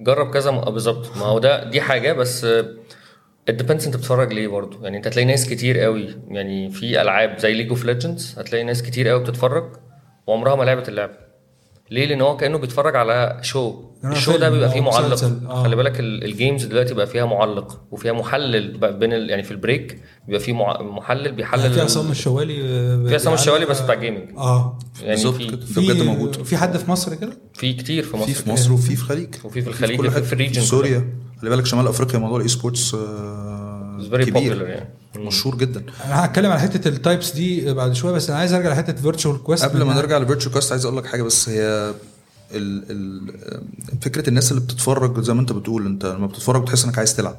جرب 0.00 0.30
كذا 0.30 0.50
م... 0.50 0.54
آه 0.54 0.70
بالظبط. 0.70 1.16
ما 1.16 1.24
هو 1.24 1.38
ده 1.38 1.70
دي 1.70 1.80
حاجة 1.80 2.12
بس 2.12 2.46
ال 3.48 3.53
depends 3.53 3.86
أنت 3.86 3.96
بتتفرج 3.96 4.32
ليه 4.32 4.48
برضه 4.48 4.82
يعني 4.82 4.96
أنت 4.96 5.06
هتلاقي 5.06 5.26
ناس 5.26 5.48
كتير 5.48 5.78
قوي. 5.78 6.16
يعني 6.28 6.70
في 6.70 7.02
ألعاب 7.02 7.38
زي 7.38 7.52
League 7.54 7.68
of 7.68 7.84
Legends 7.84 8.34
هتلاقي 8.38 8.64
ناس 8.64 8.82
كتير 8.82 9.08
قوي 9.08 9.20
بتتفرج 9.20 9.64
وعمرها 10.26 10.56
ما 10.56 10.64
لعبت 10.64 10.88
اللعبة. 10.88 11.29
ليه؟ 11.90 12.06
لأن 12.06 12.20
هو 12.20 12.36
كأنه 12.36 12.58
بيتفرج 12.58 12.96
على 12.96 13.38
show 13.42 13.74
ال 14.04 14.10
show 14.10 14.36
ده 14.36 14.50
بيبقى 14.50 14.70
فيه 14.70 14.80
معلق. 14.80 15.24
آه. 15.24 15.62
خلي 15.62 15.76
بالك 15.76 16.00
ال- 16.00 16.24
ال 16.24 16.31
games 16.31 16.64
دلوقتي 16.64 16.94
بقى 16.94 17.06
فيها 17.06 17.24
معلق 17.26 17.80
وفيها 17.90 18.12
محلل 18.12 18.78
بقى 18.78 18.98
بين 18.98 19.12
ال... 19.12 19.30
يعني 19.30 19.42
في 19.42 19.50
ال 19.50 19.58
break 19.58 20.00
بيبقى 20.26 20.40
فيه 20.40 20.52
مع... 20.52 20.82
محلل 20.82 21.32
بيحلل 21.32 21.72
في 21.72 21.80
عصام 21.80 22.10
الشوالي 22.10 22.60
آه، 22.64 23.08
في 23.08 23.14
عصام 23.14 23.34
الشوالي 23.34 23.66
بس 23.66 23.80
بتاع 23.80 23.94
gaming 23.94 24.36
آه. 24.36 24.78
يعني 25.02 25.16
في 25.32 25.46
ده 25.46 25.56
بجد 25.56 25.92
في 25.96 26.02
موجود. 26.02 26.34
في 26.44 26.56
حد 26.56 26.76
في 26.76 26.90
مصر 26.90 27.14
كده؟ 27.14 27.32
في 27.54 27.72
كتير 27.72 28.02
في 28.02 28.16
مصر. 28.16 28.26
في 28.26 28.34
في 28.34 28.50
مصر 28.50 28.72
وفي 28.72 28.96
في 28.96 29.02
الخليج. 29.02 29.34
وفي 29.44 29.62
في 29.62 29.68
الخليج 29.68 29.96
كل 29.98 30.06
وفي. 30.06 30.22
في 30.22 30.32
ال 30.32 30.36
region 30.36 30.62
سوريا. 30.62 31.08
خلي 31.40 31.50
بالك 31.50 31.66
شمال 31.66 31.86
أفريقيا 31.88 32.18
موضوع 32.18 32.36
ال 32.36 32.48
esports 32.48 32.96
popular 34.10 34.24
كبير. 34.24 34.66
يعني. 34.68 34.88
مشهور 35.16 35.56
جدا. 35.56 35.82
أنا 36.04 36.24
هتكلم 36.24 36.50
على 36.50 36.60
حتة 36.60 36.88
ال 36.88 36.95
types 36.95 37.32
دي 37.32 37.74
بعد 37.74 37.92
شوية 37.92 38.12
بس 38.12 38.30
أنا 38.30 38.38
عايز 38.38 38.52
أرجع 38.52 38.70
لحتة 38.72 38.92
Virtual 38.92 39.42
Quest 39.42 39.64
قبل 39.64 39.82
ما 39.82 39.94
نرجع 39.94 40.18
ل 40.18 40.22
Virtual 40.22 40.52
Quest 40.52 40.72
عايز 40.72 40.84
أقول 40.84 40.96
لك 40.96 41.06
حاجة 41.06 41.22
بس 41.22 41.48
هي 41.48 41.94
ال 42.54 42.84
ال 42.90 44.00
فكرة 44.02 44.28
الناس 44.28 44.52
اللي 44.52 44.62
بتتفرج 44.62 45.20
زي 45.20 45.34
ما 45.34 45.40
أنت 45.40 45.52
بتقول 45.52 45.86
أنت 45.86 46.06
لما 46.06 46.26
بتتفرج 46.26 46.62
بتحس 46.62 46.84
إنك 46.84 46.98
عايز 46.98 47.16
تلعب. 47.16 47.36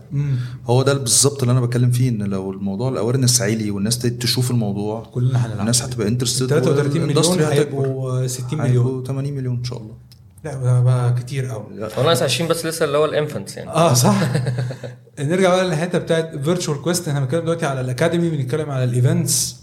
هو 0.66 0.84
ده 0.84 0.94
بالظبط 0.94 1.42
اللي 1.42 1.52
أنا 1.52 1.62
بتكلم 1.62 1.92
فيه 1.92 2.10
إن 2.10 2.24
لو 2.24 2.52
الموضوع 2.52 2.90
ال 2.90 2.95
awareness 2.95 3.42
عالي 3.42 3.72
والناس 3.72 4.00
تشوف 4.00 4.52
الموضوع 4.52 5.04
كلنا 5.14 5.46
هنلعب. 5.46 5.60
الناس 5.60 5.82
هتبقى 5.82 6.08
interested 6.08 6.48
33 6.48 7.02
مليون 7.02 7.40
هيبقوا 7.40 8.28
60 8.28 8.60
مليون. 8.60 8.68
هيبقوا 8.86 9.04
80 9.04 9.34
مليون 9.34 9.56
إن 9.58 9.64
شاء 9.64 9.78
الله. 9.78 9.94
لا 10.44 10.82
بقى 10.82 11.14
كتير 11.14 11.46
قوي 11.46 11.64
هو 11.98 12.04
ناقص 12.04 12.22
20 12.22 12.50
بس 12.50 12.66
لسه 12.66 12.86
اللي 12.86 12.98
هو 12.98 13.06
ال 13.06 13.13
events 13.13 13.58
يعني. 13.58 13.70
آه 13.70 13.94
صح. 13.94 14.16
نرجع 15.20 15.50
بقى 15.50 15.66
للحتة 15.66 16.00
بتاعت 16.00 16.36
Virtual 16.38 16.82
Quest 16.82 17.08
إحنا 17.08 17.20
بنتكلم 17.20 17.42
دلوقتي 17.42 17.66
على 17.66 17.82
ال 17.82 17.88
academy 17.88 18.30
بنتكلم 18.30 18.72
على 18.72 18.84
ال 18.84 18.94
events 18.94 19.56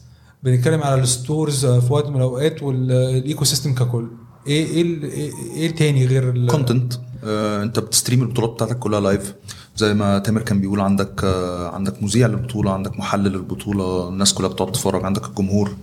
بنتكلم 0.43 0.83
على 0.83 1.01
ال 1.03 1.12
stores 1.12 1.67
في 1.67 1.93
وقت 1.93 2.07
من 2.09 2.17
الأوقات 2.17 2.63
وال 2.63 3.45
ecosystem 3.45 3.75
ككل. 3.75 4.09
إيه 4.47 4.67
إيه 4.67 4.83
ال- 4.83 5.05
إيه 5.05 5.33
إيه 5.57 5.75
تاني 5.75 6.07
غير 6.07 6.31
ال- 6.31 6.47
content 6.47 6.93
آه 7.25 7.63
أنت 7.63 7.79
بت 7.79 7.90
stream 7.90 8.23
البطولات 8.23 8.51
بتاعتك 8.51 8.79
كلها 8.79 9.01
live 9.01 9.35
زي 9.77 9.95
ما 9.95 10.19
تامر 10.19 10.43
كان 10.43 10.61
بيقول 10.61 10.81
عندك 10.81 11.25
آه، 11.25 11.69
عندك 11.75 12.03
مذيع 12.03 12.27
للبطولة 12.27 12.73
عندك 12.73 12.99
محلل 12.99 13.33
للبطولة 13.33 14.09
الناس 14.09 14.35
كلها 14.35 14.49
بتقعد 14.49 14.73
تتفرج 14.73 15.05
عندك 15.05 15.25
الجمهور. 15.27 15.77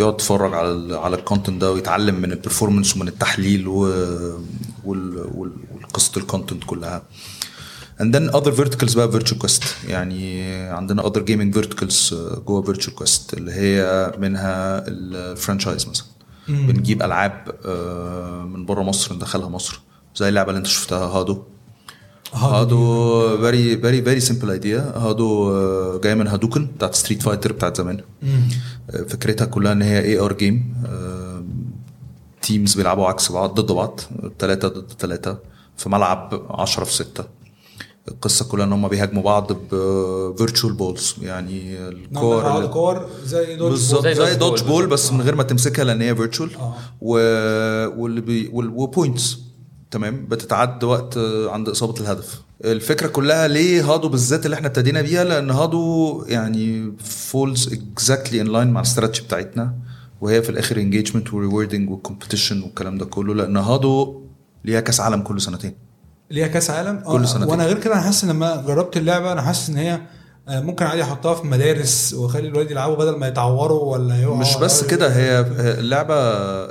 بيقعد 0.00 0.14
يتفرج 0.14 0.54
على 0.54 0.70
ال 0.70 0.94
على 0.94 1.16
ال 1.16 1.21
content 1.21 1.60
ده 1.60 1.72
ويتعلم 1.72 2.14
من 2.14 2.32
ال 2.32 2.37
performance 2.37 2.96
ومن 2.96 3.08
التحليل 3.08 3.68
وقصه 4.84 6.12
ال 6.16 6.22
content 6.22 6.64
كلها. 6.64 7.02
And 8.02 8.14
then 8.14 8.30
other 8.36 8.52
verticals 8.52 8.96
بقى 8.96 9.12
Virtual 9.20 9.38
Quest. 9.46 9.64
يعني 9.88 10.52
عندنا 10.52 11.02
other 11.02 11.18
gaming 11.20 11.54
verticals 11.58 12.12
آه، 12.12 12.42
جوه 12.46 12.74
Virtual 12.74 12.90
Quest 13.02 13.34
اللي 13.34 13.52
هي 13.52 14.12
منها 14.18 14.84
ال 14.88 14.98
franchise 14.98 15.88
مثلا. 15.88 16.06
بنجيب 16.48 17.02
ألعاب 17.02 17.54
آه، 17.64 18.42
من 18.44 18.66
بره 18.66 18.82
مصر 18.82 19.14
ندخلها 19.14 19.48
مصر. 19.48 19.80
زي 20.16 20.28
اللعبة 20.28 20.48
اللي 20.48 20.58
انت 20.58 20.66
شفتها 20.66 21.06
Hado. 21.06 21.42
Hado 22.32 23.36
very 23.38 23.76
very 23.78 24.02
very 24.02 24.20
simple 24.20 24.50
idea 24.50 24.92
Hado 24.96 25.50
آه، 25.50 26.00
جاية 26.04 26.14
من 26.14 26.26
هادوكن 26.26 26.66
بتاعت 26.66 26.94
Street 26.94 27.22
Fighter 27.22 27.52
بتاعت 27.52 27.76
زمان. 27.76 28.00
آه، 28.90 29.02
فكرتها 29.08 29.44
كلها 29.44 29.72
إن 29.72 29.82
هي 29.82 30.00
AR 30.04 30.32
game 30.32 30.74
teams 32.42 32.74
بيلعبوا 32.74 33.06
عكس 33.06 33.32
بعض 33.32 33.60
ضد 33.60 33.72
بعض 33.72 34.00
ثلاثة 34.38 34.68
ضد 34.68 34.92
ثلاثة 34.98 35.38
في 35.76 35.88
ملعب 35.88 36.42
10 36.50 36.84
في 36.84 36.92
6 36.94 37.24
القصة 38.08 38.44
كلها 38.44 38.64
إن 38.64 38.72
هم 38.72 38.88
بيهاجموا 38.88 39.22
بعض 39.22 39.52
ب 39.72 39.84
virtual 39.84 40.72
balls 40.72 41.14
يعني 41.22 41.78
الكور 41.88 42.42
كور 42.42 42.56
اللي- 42.56 42.68
كور 42.68 43.06
زي 43.24 43.56
دوج 43.56 43.70
بالظبط 43.70 44.06
زي 44.06 44.38
ball 44.38 44.62
بول 44.64 44.86
بس 44.86 45.12
من 45.12 45.20
غير 45.22 45.34
ما 45.34 45.42
تمسكها 45.42 45.84
لأن 45.84 46.02
هي 46.02 46.16
virtual 46.16 46.50
آه. 46.56 46.74
و 47.00 47.12
واللي 48.02 48.20
بي 48.20 48.50
وال- 48.52 48.68
و 48.76 48.85
points 48.85 49.38
تمام؟ 49.90 50.26
بتتعد 50.26 50.84
وقت 50.84 51.18
عند 51.48 51.68
إصابة 51.68 52.00
الهدف. 52.00 52.40
الفكرة 52.64 53.06
كلها 53.08 53.48
ليه 53.48 53.92
Hado 53.94 54.08
بالذات 54.08 54.44
اللي 54.46 54.54
إحنا 54.54 54.66
ابتدينا 54.66 55.02
بيها؟ 55.02 55.24
لأن 55.24 55.50
Hado 55.50 56.24
يعني 56.28 56.92
falls 57.04 57.72
exactly 57.72 58.40
in 58.40 58.46
line 58.46 58.70
مع 58.70 58.80
الاستراتيجي 58.80 59.26
بتاعتنا 59.26 59.74
وهي 60.20 60.42
في 60.42 60.50
الآخر 60.50 60.76
engagement 60.76 61.34
و 61.34 61.40
rewarding 61.40 61.90
وال 61.90 62.01
competition 62.01 62.62
والكلام 62.62 62.98
ده 62.98 63.04
كله 63.04 63.34
لأن 63.34 63.56
Hado 63.56 64.22
ليها 64.64 64.80
كأس 64.80 65.00
عالم 65.00 65.22
كل 65.22 65.40
سنتين. 65.40 65.74
ليها 66.30 66.46
كأس 66.46 66.70
عالم؟ 66.70 66.96
كل 67.00 67.22
آه، 67.22 67.26
سنتين. 67.26 67.48
وأنا 67.48 67.64
غير 67.66 67.78
كده 67.80 67.94
أنا 67.94 68.02
حاسس 68.02 68.24
لما 68.24 68.56
جربت 68.66 68.96
اللعبة 68.96 69.32
أنا 69.32 69.42
حاسس 69.42 69.70
إن 69.70 69.76
هي 69.76 69.92
آه، 69.94 70.00
ممكن 70.48 70.84
عادي 70.86 71.02
احطها 71.02 71.34
في 71.34 71.46
مدارس 71.46 72.14
واخلي 72.14 72.48
الولاد 72.48 72.70
يلعبوا 72.70 72.96
بدل 72.96 73.16
ما 73.16 73.28
يتعوروا 73.28 73.92
ولا 73.92 74.20
يقعوا 74.20 74.36
مش 74.36 74.56
بس 74.56 74.84
كده 74.84 75.16
هي 75.16 75.30
هي 75.58 75.78
اللعبة 75.80 76.14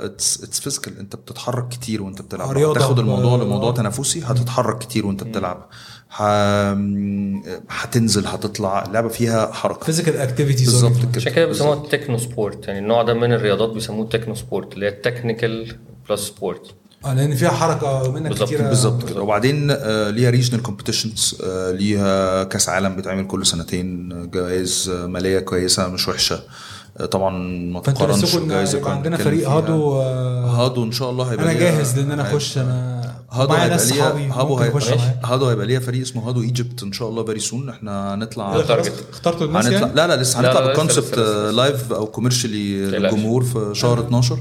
it's 0.04 0.60
physical 0.60 0.98
انت 0.98 1.16
بتتحرك 1.16 1.68
كتير 1.68 2.02
وانت 2.02 2.22
بتلعب. 2.22 2.72
تاخد 2.74 2.98
الموضوع 2.98 3.34
آه. 3.34 3.44
لموضوع 3.44 3.72
تنافسي 3.72 4.22
هتتحرك 4.24 4.78
كتير 4.78 5.06
وانت 5.06 5.24
بتلعب. 5.24 5.66
ح... 6.10 6.22
هتنزل 7.70 8.26
هتطلع. 8.26 8.84
اللعبة 8.84 9.08
فيها 9.08 9.52
حركة. 9.52 9.84
physical 9.86 10.16
activities 10.16 10.70
بالظبط 10.70 10.98
كده. 11.02 11.10
عشان 11.16 11.32
كده 11.32 11.46
بيسموها 11.46 11.76
ال 11.84 11.89
techno 11.89 12.18
sport 12.18 12.68
يعني 12.68 12.78
النوع 12.80 13.02
ده 13.02 13.14
من 13.14 13.32
الرياضات 13.32 13.68
بيسموه 13.70 14.04
ال 14.04 14.08
techno 14.08 14.34
sport 14.34 14.72
اللي 14.74 14.86
هي 14.86 14.90
التكنيكال 14.90 15.76
plus 16.08 16.20
sport 16.28 16.74
آه 17.04 17.14
لأن 17.14 17.34
فيها 17.36 17.48
حركة 17.50 18.12
منك 18.12 18.34
كتير 18.34 18.62
بالظبط 18.62 19.08
كده 19.08 19.22
وبعدين 19.22 19.70
آه، 19.70 20.10
ليها 20.10 20.30
regional 20.30 20.62
competitions 20.62 21.36
ليها 21.70 22.44
كأس 22.44 22.68
عالم 22.68 22.96
بيتعمل 22.96 23.26
كل 23.26 23.46
سنتين 23.46 24.12
آه، 24.12 24.24
جوائز 24.24 24.88
آه، 24.88 25.06
مالية 25.06 25.38
كويسة 25.38 25.88
مش 25.88 26.08
وحشة 26.08 26.40
آه، 27.00 27.06
طبعا 27.06 27.30
ما 27.72 27.80
تقارنش 27.80 28.36
اللي 28.36 28.70
يبقى 28.76 28.92
عندنا 28.92 29.16
فريق. 29.16 29.48
Hado 29.50 29.92
آه، 30.00 30.46
Hado 30.46 30.84
إن 30.84 30.92
شاء 30.92 31.10
الله 31.10 31.24
هيبقى 31.32 31.44
أنا 31.44 31.52
جاهز 31.52 31.98
لأن 31.98 32.10
أنا 32.12 32.22
أخش 32.22 32.58
أنا 32.58 33.00
Hado 33.32 33.48
معايا 33.52 33.64
هيبقى 33.64 33.76
ناس 33.76 33.92
ليها 33.92 34.12
Hado 34.40 34.56
هيبقى 34.58 34.80
Hado 35.24 35.46
هيبقى 35.46 35.66
ليها 35.66 35.80
فريق 35.80 36.00
اسمه 36.00 36.28
Hado 36.28 36.42
ايجيبت 36.42 36.82
إن 36.82 36.92
شاء 36.92 37.08
الله 37.08 37.24
very 37.24 37.40
soon 37.40 37.68
إحنا 37.68 38.14
هنطلع. 38.14 38.60
اخترتوا 39.12 39.46
الناس 39.46 39.66
هنطلع 39.66 39.80
يعني 39.80 39.94
لا 39.94 40.06
لا 40.06 40.22
لسه 40.22 40.40
هنطلع 40.40 40.82
لسه. 40.84 41.50
live 41.50 41.92
أو 41.92 42.06
commercially 42.06 42.90
تقلقش. 42.90 43.12
للجمهور 43.12 43.44
في 43.44 43.70
شهر 43.74 44.00
12 44.00 44.38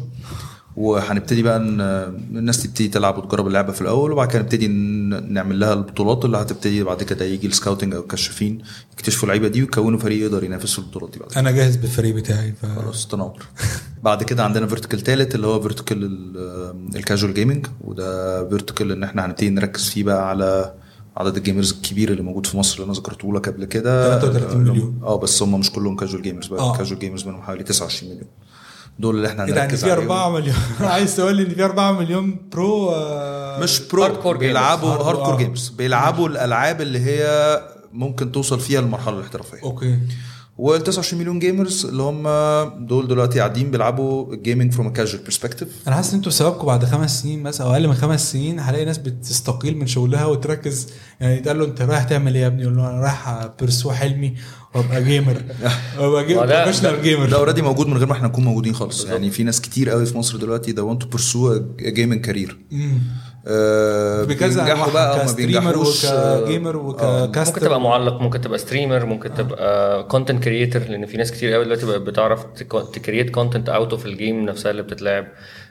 وهنبتدي 0.76 1.44
بقى 1.44 1.58
الناس 1.58 2.64
تبتدي 2.64 2.88
تلعب 2.88 3.18
وتجرب 3.18 3.48
اللعبة 3.48 3.72
في 3.74 3.82
الأول 3.82 4.12
وبعد 4.12 4.28
كده 4.28 4.42
نبتدي 4.42 4.68
نعمل 4.68 5.60
لها 5.60 5.74
البطولات 5.74 6.26
اللي 6.26 6.38
هتبتدي 6.38 6.84
بعد 6.84 7.04
كده 7.04 7.26
يجي 7.26 7.48
ال 7.48 7.53
scouting 7.53 7.94
أو 7.96 8.02
الكشافين 8.02 8.62
يكتشفوا 8.94 9.24
اللعيبة 9.24 9.48
دي 9.48 9.62
ويكونوا 9.62 10.00
فريق 10.00 10.22
يقدر 10.26 10.44
ينافس 10.44 10.74
في 10.74 10.80
البطولات 10.80 11.12
دي 11.14 11.20
بعد 11.20 11.38
أنا 11.38 11.52
جاهز 11.52 11.76
بالفريق 11.76 12.16
بتاعي 12.16 12.52
ف... 12.62 12.66
خلاص 12.66 13.08
تنور. 13.08 13.46
بعد 14.04 14.24
كده 14.24 14.44
عندنا 14.44 14.68
vertical 14.68 15.02
تالت 15.02 15.36
اللي 15.36 15.48
هو 15.48 15.62
vertical 15.62 16.04
ال 16.96 17.01
casual 17.01 17.34
gaming 17.34 17.66
وده 17.82 18.50
vertical 18.50 18.92
ان 18.92 19.04
إحنا 19.04 19.26
هنبتدي 19.26 19.50
نركز 19.50 19.90
فيه 19.90 20.04
بقى 20.04 20.30
على 20.30 20.74
عدد 21.18 21.38
ال 21.38 21.43
gamers 21.43 21.72
الكبير 21.72 22.12
اللي 22.12 22.22
موجود 22.24 22.46
في 22.46 22.58
مصر 22.58 22.76
اللي 22.76 22.86
أنا 22.86 22.94
ذكرته 22.94 23.34
لك 23.34 23.50
قبل 23.50 23.66
كده. 23.66 24.20
33 24.20 24.58
مليون. 24.62 25.00
آه 25.04 25.18
بس 25.20 25.44
هم 25.44 25.60
مش 25.60 25.72
كلهم 25.72 25.96
casual 25.96 26.22
gamers 26.22 26.48
بقى. 26.48 26.60
آه. 26.62 26.72
ال 26.74 26.77
casual 26.77 27.00
gamers 27.00 27.28
منهم 27.28 27.42
حوالي 27.42 27.64
29 27.64 28.12
مليون. 28.12 28.28
دول 29.00 29.16
اللي 29.16 29.28
إحنا 29.28 29.46
ده 29.46 29.50
يعني 29.50 29.62
هنركز 29.62 29.84
في 29.86 29.92
عليهم. 29.92 30.12
4 30.12 30.30
مليون. 30.30 30.56
عايز 30.82 31.16
تقول 31.16 31.36
لي 31.36 31.44
إن 31.44 31.50
في 31.50 31.64
4 31.66 31.92
مليون 31.92 32.36
pro 32.52 32.90
آه، 32.92 33.60
مش 33.60 33.80
pro 33.92 34.04
hardcore. 34.04 34.38
بيلعبوا 34.38 34.90
hard- 34.90 35.02
hardcore 35.06 35.34
آه. 35.34 35.38
gamers 35.38 35.70
بيلعبوا 35.70 36.30
الألعاب 36.30 36.82
اللي 36.82 37.00
هي 37.00 37.62
ممكن 37.94 38.32
توصل 38.32 38.60
فيها 38.60 38.82
للمرحله 38.82 39.18
الاحترافية. 39.18 39.64
okay. 39.64 40.00
وال 40.58 40.84
29 40.84 41.22
مليون 41.22 41.40
gamers 41.40 41.86
اللي 41.86 42.04
هم 42.04 42.24
دول 42.88 43.08
دلوقتي 43.08 43.40
قاعدين 43.40 43.72
بيلعبوا 43.72 44.36
gaming 44.36 44.74
from 44.74 44.94
casual 44.94 45.24
perspective 45.24 45.68
أنا 45.88 45.96
حاسس 45.96 46.10
إن 46.10 46.16
أنتوا 46.16 46.32
بسببكم 46.32 46.66
بعد 46.68 46.86
خمس 46.86 47.22
سنين 47.22 47.44
مثلا 47.44 47.68
أو 47.68 47.74
أقل 47.74 47.88
من 47.88 47.94
خمس 47.94 48.32
سنين 48.32 48.60
هلاقي 48.60 48.86
ناس 48.86 48.98
بتستقيل 48.98 49.78
من 49.78 49.88
شغلها 49.88 50.26
وتركز. 50.26 50.88
يعني 51.20 51.38
يتقال 51.38 51.60
له 51.60 51.66
أنت 51.66 51.82
رايح 51.82 52.04
تعمل 52.04 52.36
إيه 52.36 52.42
يا 52.42 52.48
ابني؟ 52.48 52.62
يقول 52.62 52.78
له 52.78 52.90
أنا 52.90 53.00
رايح 53.02 53.48
ب 53.60 53.64
pursue 53.64 53.92
حلمي. 53.92 54.36
وابقى 54.76 55.04
جيمر 55.04 55.42
وابقى 56.00 56.26
جيمر 56.26 56.46
ده- 56.46 56.64
بروفيشنال 56.64 56.96
ده 56.96 57.02
جيمر 57.02 57.36
اوريدي 57.36 57.62
موجود 57.62 57.88
من 57.88 57.98
غير 57.98 58.08
ما 58.08 58.14
إحنا 58.14 58.28
نكون 58.28 58.44
موجودين 58.44 58.74
خالص. 58.76 59.06
يعني 59.06 59.30
في 59.30 59.44
ناس 59.44 59.62
كتير 59.62 59.90
قوي 59.90 60.06
في 60.06 60.18
مصر 60.18 60.38
دلوقتي 60.38 60.72
ده 60.72 60.98
gaming 61.82 62.26
career. 62.30 62.52
آه 63.48 64.24
بكذا 64.24 64.64
بينجحوا 64.66 64.94
بقى 64.94 65.22
أو 65.22 65.26
ما 65.26 65.32
بينجحوش 65.34 66.06
آه، 66.06 66.42
وك 66.42 66.52
gamer 66.52 66.78
ممكن 66.78 67.06
وك 67.06 67.20
caster 67.20 67.62
تبقى 67.62 67.82
معلق 67.82 68.22
ممكن 68.22 68.42
تبقى 68.42 68.60
streamer 68.60 69.06
ممكن 69.06 69.34
تبقى 69.34 70.04
content 70.04 70.44
creator 70.44 70.82
لأن 70.82 71.06
في 71.06 71.18
ناس 71.18 71.32
كتير 71.32 71.54
قوي 71.54 71.64
دلوقتي 71.66 71.86
بقت 71.86 72.02
بتعرف 72.02 72.46
ت 72.94 72.99
create 72.99 73.30
content 73.30 73.70
out 73.70 73.92
of 73.92 74.06
ال 74.06 74.14
game 74.14 74.46
نفسها 74.46 74.72
اللي 74.72 74.82
بتتلعب. 74.82 75.28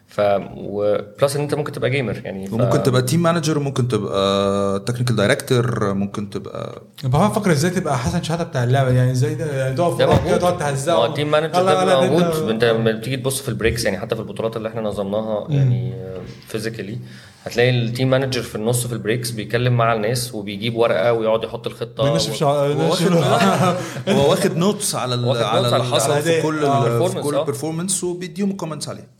ف 0.08 0.20
و 0.56 0.72
plus 0.72 1.36
إن 1.36 1.42
أنت 1.42 1.54
ممكن 1.54 1.72
تبقى 1.72 1.90
gamer 1.90 2.20
يعني 2.24 2.46
ف... 2.46 2.52
وممكن 2.52 2.82
تبقى 2.82 3.02
team 3.02 3.22
manager 3.22 3.58
ممكن 3.58 3.88
تبقى 3.88 4.80
technical 4.80 5.16
director 5.16 5.94
ممكن 5.94 6.30
تبقى 6.30 6.82
بحاول 7.04 7.26
أفكر 7.26 7.52
إزاي 7.52 7.70
تبقى 7.70 7.98
حسن 7.98 8.22
شحاته 8.22 8.44
بتاع 8.44 8.64
اللعبة؟ 8.64 8.90
يعني 8.90 9.10
إزاي 9.10 9.32
يعني 9.32 9.74
تقف 9.74 9.98
كده 9.98 10.36
تقعد 10.36 10.52
ما 10.52 10.58
تهزقه 10.58 10.94
هو 10.96 11.06
ال 11.06 11.11
team 11.11 11.30
manager 11.30 11.62
ده 11.64 12.00
موجود. 12.00 12.50
أنت 12.50 12.64
لما 12.64 12.92
بتيجي 12.92 13.16
تبص 13.16 13.40
في 13.40 13.48
ال 13.48 13.53
breaks 13.53 13.84
يعني 13.84 13.98
حتى 13.98 14.14
في 14.14 14.20
البطولات 14.20 14.56
اللي 14.56 14.68
إحنا 14.68 14.80
نظمناها 14.80 15.46
يعني 15.50 15.94
physically 16.48 16.98
هتلاقي 17.44 17.70
ال 17.70 17.78
team 17.78 18.10
manager 18.10 18.42
في 18.42 18.54
النص 18.54 18.86
في 18.86 18.92
ال 18.92 18.97
breaks 18.97 19.30
بيتكلم 19.30 19.76
مع 19.76 19.94
الناس 19.94 20.34
وبيجيب 20.34 20.76
ورقة 20.76 21.12
ويقعد 21.12 21.44
يحط 21.44 21.66
الخطة 21.66 22.04
بينشف 22.04 22.30
و... 22.30 22.34
شعر 22.34 22.72
هو 22.72 22.90
واخد 22.90 23.12
هو 24.16 24.30
واخد 24.30 24.56
notes 24.56 24.94
على 24.94 25.14
على 25.44 25.68
اللي 25.68 25.84
حصل 25.84 26.22
في. 26.22 26.42
كل 26.42 26.64
آه، 26.64 27.08
في 27.08 27.20
كل 27.20 27.34
آه. 27.34 27.44
performance 27.44 28.04
وبيديهم 28.04 28.52
comments 28.52 28.88
عليه. 28.88 29.17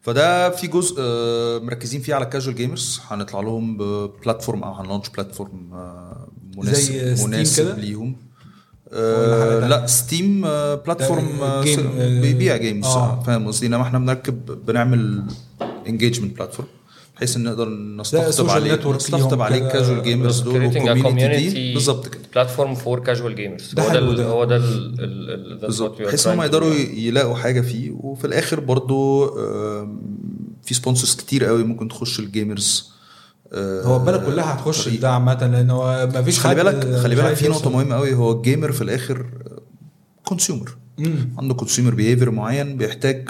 فده 0.00 0.50
في 0.50 0.66
جزء 0.66 0.96
آه، 0.98 1.58
مركزين 1.58 2.00
فيه 2.00 2.14
على 2.14 2.26
casual 2.26 2.56
gamers 2.56 3.00
هنطلع 3.08 3.40
لهم 3.40 3.76
ب 3.76 3.86
platform 3.86 4.62
أو 4.64 4.72
هن 4.72 4.81
launch 4.81 5.08
platform 5.08 5.70
آه، 5.72 6.28
زي 6.58 7.00
مناسب 7.14 7.26
مناسب؟ 7.28 7.78
ليهم 7.78 8.16
آه؟ 8.92 9.68
لا 9.68 9.86
Steam 9.86 10.40
platform 10.86 11.28
بيبيع 12.20 12.56
games. 12.56 12.86
آه. 12.86 13.22
فاهم 13.22 13.46
قصدي 13.46 13.66
إنما 13.66 13.82
إحنا 13.82 13.98
بنركب 13.98 14.66
بنعمل 14.66 15.24
engagement 15.86 16.36
platform 16.36 16.68
بحيث 17.18 17.36
إن 17.36 17.42
نقدر 17.44 17.68
نستقطب 17.68 18.50
عليه 18.50 18.74
نستقطب 18.96 19.42
عليه. 19.42 19.68
casual 19.68 20.02
gamers 20.02 20.40
دول 20.40 20.64
وال 20.64 20.79
community 20.79 21.48
دي 21.50 21.74
بالظبط 21.74 22.08
كده 22.08 22.20
platform 22.34 22.74
for 22.74 23.00
casual 23.00 23.34
gamers 23.34 23.74
ده 23.74 23.82
هو 23.82 24.12
ده. 24.14 24.24
هو 24.24 24.44
ده 24.44 24.58
بالظبط 25.62 26.02
بحيث 26.02 26.26
إن 26.26 26.32
هم 26.32 26.42
يقدروا. 26.42 26.74
يلاقوا 26.74 27.34
حاجة 27.34 27.60
فيه 27.60 27.90
وفي 27.90 28.24
الآخر 28.26 28.60
برضو 28.60 29.26
في 30.62 30.74
sponsors 30.74 31.14
كتير 31.16 31.44
قوي 31.44 31.64
ممكن 31.64 31.88
تخش 31.88 32.18
ال 32.20 32.30
gamers 32.30 32.90
آه، 33.52 33.82
هو 33.82 33.96
البلد 33.96 34.24
كلها 34.26 34.54
هتخش 34.54 34.88
ده 34.88 35.10
عامة 35.10 35.34
لأن 35.46 35.70
هو 35.70 36.08
ما 36.14 36.22
فيش 36.22 36.40
خلي 36.40 36.54
بالك 36.54 36.94
خلي 36.96 37.14
بالك 37.14 37.34
في 37.34 37.48
نقطة. 37.48 37.70
مهمة 37.70 37.94
قوي 37.96 38.14
هو 38.14 38.32
ال 38.32 38.39
gamer 38.39 38.72
في 38.72 38.82
الآخر 38.82 39.26
consumer 40.24 40.76
مم. 40.98 41.28
عنده 41.38 41.54
consumer 41.54 41.94
behavior 41.94 42.30
معين 42.30 42.76
بيحتاج 42.76 43.28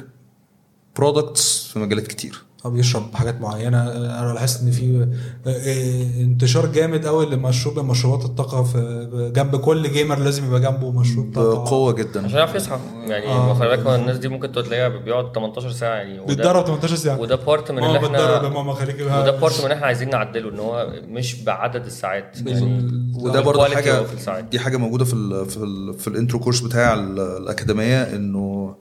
products 0.97 1.67
في 1.73 1.79
مجالات 1.79 2.07
كتير 2.07 2.43
أو 2.65 2.71
بيشرب 2.71 3.15
حاجات 3.15 3.41
معينة. 3.41 3.83
أنا 3.93 4.33
لاحظت 4.35 4.63
إن 4.63 4.71
في 4.71 5.09
آه، 5.47 6.23
انتشار 6.23 6.67
جامد 6.67 7.07
قوي 7.07 7.27
لمشروب 7.27 7.79
مشروبات 7.79 8.25
الطاقة 8.25 8.63
في 8.63 9.31
جنب 9.37 9.57
كل 9.57 9.93
gamer 9.93 10.19
لازم 10.19 10.47
يبقى 10.47 10.61
جنبه 10.61 10.91
مشروب 10.91 11.35
طاقة. 11.35 11.65
بقوة 11.65 11.93
جدا. 11.93 12.25
عشان 12.25 12.39
يعرف 12.39 12.55
يصحى. 12.55 12.79
يعني 13.07 13.27
آه. 13.27 13.55
خلي 13.55 13.69
بالك 13.69 13.87
الناس 13.87 14.19
دي 14.19 14.29
ممكن 14.29 14.53
تلاقيها 14.53 14.89
بيقعد 14.89 15.33
18 15.35 15.71
ساعة 15.73 15.95
يعني. 15.97 16.27
بيتدرب 16.27 16.67
18 16.67 16.97
ساعة. 16.97 17.21
وده 17.21 17.37
part 17.37 17.71
من 17.73 17.85
اللي 17.85 17.99
إحنا 17.99 18.49
ماما 18.49 18.73
خليكي 18.75 19.03
وده 19.05 19.31
part 19.31 19.59
من 19.59 19.65
اللي 19.65 19.75
إحنا 19.75 19.87
عايزين 19.87 20.11
نعدله 20.11 20.51
إن 20.51 20.59
هو 20.59 20.93
مش 21.09 21.43
بعدد 21.43 21.85
الساعات. 21.87 22.37
يعني 22.47 22.89
وده 23.15 23.41
برضه 23.41 23.65
حاجة. 23.75 24.05
دي 24.51 24.59
حاجة 24.59 24.77
موجودة 24.77 25.05
في 25.05 25.13
ال 25.15 25.47
في 25.47 25.57
ال 25.57 25.95
في 25.95 26.09
ال 26.09 26.14
intro 26.14 26.39
course 26.39 26.61
بتاع 26.61 26.95
ال- 26.95 27.21
الأكاديمية 27.21 28.03
إنه 28.03 28.75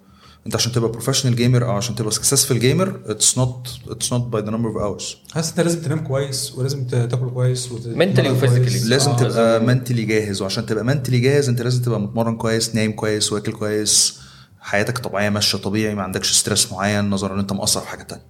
انت 0.47 0.55
عشان 0.55 0.71
تبقى 0.71 0.91
professional 0.91 1.35
gamer 1.35 1.65
أو 1.65 1.71
عشان 1.71 1.95
تبقى 1.95 2.11
successful 2.11 2.51
gamer 2.53 2.99
it's 3.05 3.37
not 3.37 3.67
it's 3.89 4.13
not 4.13 4.21
by 4.27 4.41
the 4.41 4.49
number 4.51 4.69
of 4.69 4.77
hours 4.77 5.15
حاسس 5.33 5.49
أنت 5.49 5.59
لازم 5.59 5.81
تنام 5.81 5.99
كويس 5.99 6.55
ولازم 6.55 6.87
تاكل 6.87 7.29
كويس 7.29 7.71
وت- 7.71 7.81
Mentally 7.83 8.15
تتمرن 8.15 8.31
و 8.31 8.39
physically. 8.41 8.57
كويس. 8.69 8.85
لازم 8.85 9.11
آه. 9.11 9.17
تبقى 9.17 9.63
mentally 9.65 10.03
جاهز 10.03 10.41
وعشان 10.41 10.65
تبقى 10.65 10.83
mentally 10.83 11.19
جاهز 11.19 11.49
أنت 11.49 11.61
لازم 11.61 11.81
تبقى 11.81 11.99
متمرن 12.01 12.35
كويس 12.35 12.75
نايم 12.75 12.91
كويس 12.91 13.33
واكل 13.33 13.51
كويس 13.51 14.19
حياتك 14.59 14.97
الطبيعيه 14.97 15.29
ماشية 15.29 15.57
طبيعي 15.57 15.95
ما 15.95 16.03
عندكش 16.03 16.31
stress 16.33 16.71
معين 16.71 17.09
نظرا 17.09 17.33
إن 17.33 17.39
أنت 17.39 17.53
مقصر 17.53 17.81
في 17.81 17.87
حاجة 17.87 18.21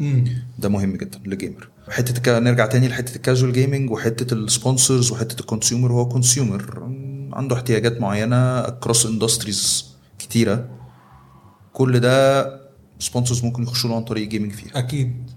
مم. 0.00 0.24
ده 0.58 0.68
مهم 0.68 0.96
جدا 0.96 1.18
لل 1.26 1.38
gamer 1.38 1.68
حتة 1.90 2.16
الك... 2.16 2.28
نرجع 2.28 2.66
تاني 2.66 2.88
لحتة 2.88 3.16
ال 3.16 3.21
casual 3.21 3.52
gaming 3.52 3.90
وحتة 3.90 4.34
ال 4.34 4.42
sponsors 4.42 5.10
وحتة 5.12 5.40
ال 5.40 5.46
consumer 5.46 5.92
هو 5.92 6.08
consumer 6.08 6.82
عنده 7.32 7.56
احتياجات 7.56 8.00
معينة 8.00 8.60
cross 8.68 9.06
industries 9.06 9.84
كتيرة 10.18 10.68
كل 11.76 12.00
ده 12.00 12.46
sponsors 12.98 13.44
ممكن 13.44 13.62
يخشوا 13.62 13.90
له 13.90 13.96
عن 13.96 14.04
طريق 14.04 14.28
gaming 14.28 14.52
فيها. 14.52 14.78
أكيد. 14.78 15.30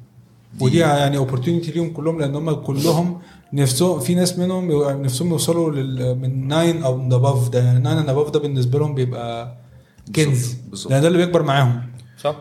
ودي 0.60 0.78
يعني 0.78 1.18
opportunity 1.18 1.72
ليهم 1.72 1.94
كلهم 1.94 2.20
لأن 2.20 2.36
هم 2.36 2.52
كلهم 2.52 3.22
نفسهم 3.54 4.00
في 4.00 4.16
ناس 4.16 4.40
منهم 4.40 4.72
نفسهم 5.02 5.30
يوصلوا 5.30 5.72
لل 5.72 6.16
من 6.20 6.48
9 6.48 6.86
أو 6.86 7.16
above 7.16 7.50
ده. 7.50 7.60
يعني 7.64 7.80
9 7.80 8.12
above 8.12 8.30
ده 8.30 8.40
بالنسبة 8.40 8.80
لهم 8.80 8.96
بيبقى 8.96 9.58
كنز. 10.16 10.56
لأن 10.90 11.02
ده 11.02 11.08
اللي 11.08 11.18
بيكبر 11.26 11.44
معاهم. 11.44 11.82
صح. 12.22 12.36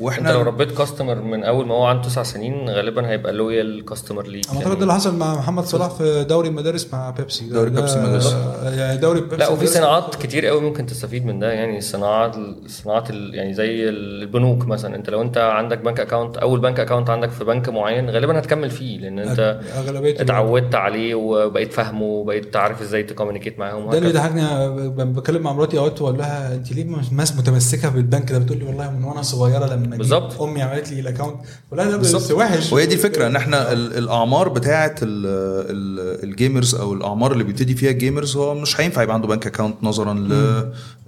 وإحنا 0.00 0.28
انت 0.30 0.36
لو 0.36 0.42
ربيت 0.42 0.72
customer 0.78 1.14
من 1.14 1.44
اول 1.44 1.66
ما 1.66 1.74
هو 1.74 1.84
عنده 1.84 2.02
تسع 2.02 2.22
سنين 2.22 2.68
غالبا 2.70 3.08
هيبقى 3.08 3.32
loyal 3.32 3.84
customer 3.84 4.26
ليك 4.26 4.48
أنا 4.50 4.58
اعتقد 4.58 4.76
ده 4.76 4.82
اللي 4.82 4.94
حصل 4.94 5.16
مع 5.16 5.34
محمد 5.38 5.64
صلاح 5.64 5.90
في 5.90 6.24
دوري 6.24 6.48
المدارس 6.48 6.88
مع 6.92 7.10
بيبسي 7.10 7.48
دوري 7.48 7.70
بيبسي 7.70 7.98
مدارس. 8.00 8.32
يعني 8.64 8.98
دوري 8.98 9.20
بيبسي 9.20 9.36
لا 9.36 9.48
وفي. 9.48 9.66
صناعات 9.66 10.14
كتير 10.14 10.46
قوي 10.46 10.60
ممكن 10.60 10.86
تستفيد 10.86 11.26
من 11.26 11.38
ده 11.38 11.52
يعني 11.52 11.78
الصناعات 11.78 12.36
الصناعات 12.64 13.10
ال- 13.10 13.34
يعني 13.34 13.54
زي 13.54 13.88
البنوك 13.88 14.66
مثلا 14.66 14.96
انت 14.96 15.10
لو 15.10 15.22
انت 15.22 15.38
عندك 15.38 15.78
bank 15.78 16.00
account 16.00 16.36
أول 16.36 16.60
bank 16.60 16.80
account 16.80 17.10
عندك 17.10 17.30
في 17.30 17.44
بنك 17.44 17.68
معين 17.68 18.10
غالبا 18.10 18.38
هتكمل 18.38 18.70
فيه 18.70 18.98
لأن 18.98 19.18
انت 19.18 19.60
أغلبية 19.76 20.20
اتعودت 20.20 20.74
عليه 20.74 21.14
وبقيت 21.14 21.72
فاهمه 21.72 22.04
وبقيت 22.04 22.56
عارف 22.56 22.82
إزاي 22.82 23.02
ت 23.02 23.07
communicate 23.07 23.58
معاهم 23.58 23.90
ده 23.90 23.98
اللي 23.98 24.08
وهكذا. 24.08 24.22
بيضحكني 24.28 24.42
أنا 24.42 24.68
ب- 24.68 25.14
بكلم 25.14 25.42
مع 25.42 25.52
مراتي 25.52 25.78
أوقات 25.78 26.02
وأقول 26.02 26.18
لها 26.18 26.54
أنت 26.54 26.72
ليه 26.72 26.84
مش 26.84 27.12
متمسكة 27.12 27.88
بالبنك 27.88 28.32
ده 28.32 28.38
بتقول 28.38 28.58
لي 28.58 28.64
والله 28.64 28.90
من 28.90 29.04
وأنا 29.04 29.22
صغيرة 29.22 29.66
لما 29.66 29.85
جيت 29.90 29.98
بالظبط. 29.98 30.40
أمي 30.42 30.62
عملت 30.62 30.92
لي 30.92 31.00
ال 31.00 31.05
account 31.05 31.36
لها 31.72 31.90
ده 31.90 31.96
بس 31.96 32.30
وحش. 32.30 32.72
وهي 32.72 32.86
دي 32.86 32.94
الفكرة 32.94 33.26
إن 33.26 33.36
إحنا 33.36 33.72
ال- 33.72 33.98
الأعمار 33.98 34.48
بتاعه 34.48 34.94
ال- 35.02 35.26
ال- 35.70 36.24
ال 36.24 36.31
gamers 36.31 36.74
أو 36.74 36.92
الأعمار 36.92 37.32
اللي 37.32 37.44
بيبتدي 37.44 37.74
فيها 37.74 37.90
ال 37.90 37.97
gamers 37.97 38.36
هو 38.36 38.54
مش 38.54 38.80
هينفع 38.80 39.02
يبقى 39.02 39.14
عنده 39.14 39.28
bank 39.28 39.46
account 39.46 39.76
نظرا 39.82 40.14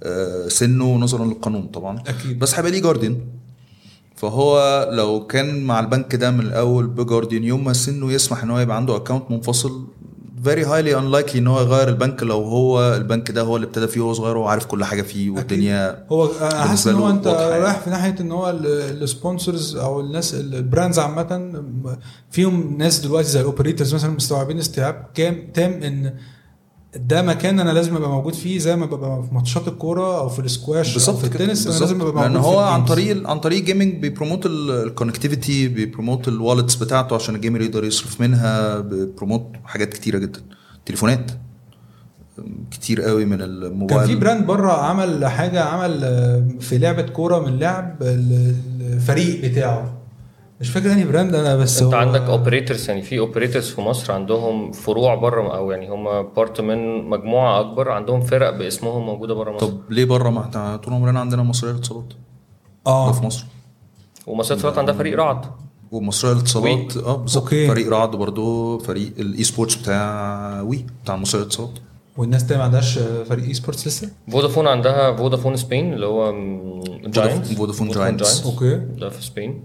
لسنه 0.05 0.85
ونظرا 0.85 1.25
للقانون 1.25 1.67
طبعا. 1.67 1.99
أكيد. 2.07 2.39
بس 2.39 2.55
هيبقى 2.55 2.71
ليه 2.71 2.81
guardian 2.81 3.17
فهو 4.15 4.87
لو 4.91 5.25
كان 5.27 5.63
مع 5.63 5.79
البنك 5.79 6.15
ده 6.15 6.31
من 6.31 6.39
الأول 6.39 6.87
ب 6.87 6.93
guardian 6.93 7.43
يوم 7.43 7.63
ما 7.63 7.73
سنه 7.73 8.11
يسمح 8.11 8.43
إن 8.43 8.49
هو 8.51 8.59
يبقى 8.59 8.75
عنده 8.77 8.95
account 8.95 9.31
منفصل 9.31 9.87
very 10.43 10.63
highly 10.65 10.93
unlikely 10.93 11.35
إن 11.35 11.47
هو 11.47 11.61
يغير 11.61 11.87
البنك 11.87 12.23
لو 12.23 12.43
هو 12.43 12.95
البنك 12.95 13.31
ده 13.31 13.41
هو 13.41 13.55
اللي 13.55 13.67
ابتدى 13.67 13.87
فيه 13.87 14.01
وهو 14.01 14.13
صغير 14.13 14.37
وهو 14.37 14.47
عارف 14.47 14.65
كل 14.65 14.83
حاجة 14.83 15.01
فيه 15.01 15.29
والدنيا 15.29 16.05
هو 16.11 16.27
حاسس 16.27 16.87
بالنسبة 16.87 16.91
إن 16.91 16.95
هو 16.95 17.09
أنت 17.09 17.25
يعني. 17.25 17.63
رايح 17.63 17.79
في 17.79 17.89
ناحية 17.89 18.15
إن 18.19 18.31
هو 18.31 18.49
ال 18.49 18.63
sponsors 18.63 19.75
أو 19.75 19.99
الناس 19.99 20.33
ال 20.33 20.42
brands 20.42 20.99
عامة 20.99 21.61
فيهم 22.31 22.77
ناس 22.77 22.99
دلوقتي 22.99 23.27
زي 23.27 23.39
ال 23.39 23.45
operators 23.45 23.95
مثلا 23.95 24.11
مستوعبين 24.11 24.57
استيعاب 24.59 25.05
كام 25.13 25.51
تام 25.53 25.71
إن 25.83 26.13
ده 26.95 27.21
مكان 27.21 27.59
أنا 27.59 27.71
لازم 27.71 27.95
أبقى 27.95 28.09
موجود 28.09 28.33
فيه 28.33 28.59
زي 28.59 28.75
ما 28.75 28.85
ببقى 28.85 29.23
في 29.23 29.35
ماتشات 29.35 29.67
الكورة 29.67 30.19
أو 30.19 30.29
في 30.29 30.39
السكواش 30.39 31.09
أو 31.09 31.15
في 31.17 31.23
التنس 31.23 31.39
أنا 31.41 31.49
بالظبط. 31.69 31.81
لازم 31.81 32.01
أبقى 32.01 32.13
موجود 32.13 32.31
لأن 32.31 32.35
هو 32.35 32.59
عن. 32.59 32.85
طريق 32.85 33.29
عن 33.29 33.39
طريق 33.39 33.63
جيمنج 33.63 33.95
بيبروموت 33.95 34.45
الكونكتيفيتي 34.45 35.67
بيبروموت 35.67 36.27
الوالتس 36.27 36.75
بتاعته 36.75 37.15
عشان 37.15 37.35
ال 37.35 37.39
gamer 37.39 37.61
يقدر 37.61 37.83
يصرف 37.83 38.21
منها 38.21 38.79
بي 38.79 38.94
promote 38.94 39.45
حاجات 39.65 39.93
كتيرة 39.93 40.17
جدا 40.17 40.41
تليفونات 40.85 41.31
كتير 42.71 43.01
قوي 43.01 43.25
من 43.25 43.41
الموبايل 43.41 43.99
كان 43.99 44.07
في 44.07 44.15
brand 44.15 44.45
بره 44.45 44.71
عمل 44.71 45.25
حاجة 45.25 45.63
عمل 45.63 45.99
في 46.59 46.77
لعبة 46.77 47.01
كورة 47.01 47.39
من 47.39 47.59
لعب 47.59 47.97
ال- 48.01 48.55
الفريق 48.81 49.45
بتاعه 49.51 49.98
مش 50.61 50.69
فاكر 50.69 50.91
أنهي 50.91 51.03
brand 51.05 51.35
أنا 51.35 51.55
بس 51.55 51.81
أنت 51.81 51.93
هو- 51.93 51.99
عندك 51.99 52.21
operators 52.21 52.89
يعني 52.89 53.01
في 53.01 53.19
operators 53.19 53.69
في 53.69 53.81
مصر 53.81 54.13
عندهم 54.13 54.71
فروع 54.71 55.15
بره 55.15 55.57
أو 55.57 55.71
يعني 55.71 55.89
هم 55.89 56.21
part 56.35 56.61
من 56.61 57.03
مجموعة 57.09 57.59
أكبر 57.59 57.91
عندهم 57.91 58.21
فرق 58.21 58.49
باسمهم 58.57 59.05
موجودة 59.05 59.33
بره 59.33 59.51
مصر. 59.51 59.65
طب 59.67 59.79
ليه 59.89 60.05
بره؟ 60.05 60.29
ما 60.29 60.41
إحنا 60.41 60.75
طول 60.75 60.93
عمرنا 60.93 61.19
عندنا 61.19 61.43
مصرية 61.43 61.71
للاتصالات 61.71 62.03
ده 62.85 63.11
في 63.11 63.21
آه 63.21 63.25
مصر. 63.25 63.45
ومصر 64.27 64.53
اتصالات 64.53 64.77
عندها 64.77 64.93
فريق 64.93 65.17
رعد. 65.17 65.45
ومصرية 65.91 66.31
للاتصالات 66.33 66.97
آه 66.97 67.15
بالظبط. 67.15 67.47
فريق 67.49 67.89
رعد 67.89 68.11
برضه 68.11 68.77
فريق 68.77 69.13
ال 69.19 69.43
esports 69.43 69.75
بتاع 69.75 70.61
WE 70.61 70.85
بتاع 71.03 71.15
مصرية 71.15 71.41
للاتصالات 71.41 71.73
والناس 72.17 72.47
تاني 72.47 72.57
ما 72.59 72.63
عندهاش 72.65 72.99
فريق 73.29 73.45
esports 73.45 73.87
لسه؟ 73.87 74.09
فودافون 74.31 74.67
عندها 74.67 75.15
Vodafone 75.15 75.55
Spain 75.55 75.93
اللي 75.93 76.05
هو 76.05 76.31
Giant 77.05 77.45
Vodafone 77.45 77.89
Giants. 77.91 78.45
Okay. 78.45 78.75
ده 78.75 79.09
في 79.09 79.23
Spain. 79.23 79.63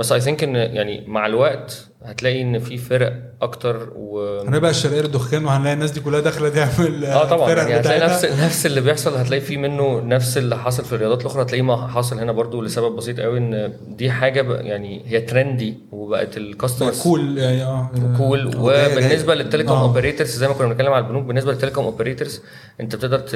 بس 0.00 0.12
I 0.12 0.20
think 0.20 0.42
إن 0.42 0.54
يعني 0.56 1.04
مع 1.06 1.26
الوقت 1.26 1.89
هتلاقي 2.04 2.42
إن 2.42 2.58
في 2.58 2.76
فرق 2.78 3.12
أكتر 3.42 3.88
و 3.96 4.40
هنبقى 4.40 4.70
الشرقية 4.70 5.00
الدخان 5.00 5.44
وهنلاقي 5.44 5.74
الناس 5.74 5.90
دي 5.90 6.00
كلها 6.00 6.20
داخلة 6.20 6.48
تعمل 6.48 7.04
آه 7.04 7.24
طبعا. 7.28 7.50
يعني 7.52 7.76
هتلاقي 7.80 8.00
نفس. 8.00 8.24
نفس 8.24 8.66
اللي 8.66 8.80
بيحصل 8.80 9.14
هتلاقي 9.16 9.40
فيه 9.40 9.56
منه 9.56 10.00
نفس 10.00 10.38
اللي 10.38 10.56
حصل 10.58 10.84
في 10.84 10.92
الرياضات 10.92 11.20
الأخرى. 11.20 11.42
هتلاقيه 11.42 11.62
ما 11.62 11.86
حاصل 11.88 12.18
هنا 12.18 12.32
برضو 12.32 12.62
لسبب 12.62 12.96
بسيط 12.96 13.20
قوي 13.20 13.38
إن 13.38 13.72
دي 13.88 14.10
حاجة 14.10 14.54
يعني 14.60 15.02
هي 15.06 15.20
trendy 15.20 15.74
وبقت 15.92 16.36
ال 16.36 16.43
customers 16.43 17.02
cool 17.02 17.38
يعني 17.38 17.62
آه 17.64 17.90
cool 18.18 18.50
جاي- 18.50 18.60
وبالنسبة 18.60 19.34
لل 19.34 19.43
telecom 19.43 19.76
آه. 19.76 19.82
operators 19.82 20.30
زي 20.30 20.48
ما 20.48 20.54
كنا 20.54 20.68
بنتكلم 20.68 20.92
على 20.92 21.04
البنوك 21.04 21.24
بالنسبة 21.24 21.52
لل 21.52 21.59
telecom 21.59 21.84
operators 21.84 22.40
أنت 22.80 22.96
بتقدر 22.96 23.18
ت... 23.18 23.30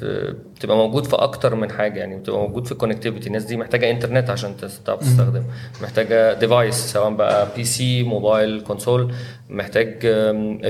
ت... 0.00 0.36
تبقى 0.60 0.76
موجود 0.76 1.04
في 1.06 1.16
أكتر 1.16 1.54
من 1.54 1.70
حاجة. 1.70 1.98
يعني 2.00 2.16
بتبقى 2.16 2.40
موجود 2.40 2.66
في 2.66 2.72
ال 2.72 2.76
connectivity 2.76 3.26
الناس 3.26 3.44
دي 3.44 3.56
محتاجة 3.56 3.90
انترنت 3.90 4.30
عشان 4.30 4.54
تعرف 4.86 5.00
تستخدم. 5.00 5.42
محتاجة 5.82 6.34
device 6.34 6.74
سواء 6.92 7.10
بقى 7.10 7.48
PC 7.56 7.97
موبايل 8.04 8.60
console 8.60 9.12
محتاج 9.50 10.06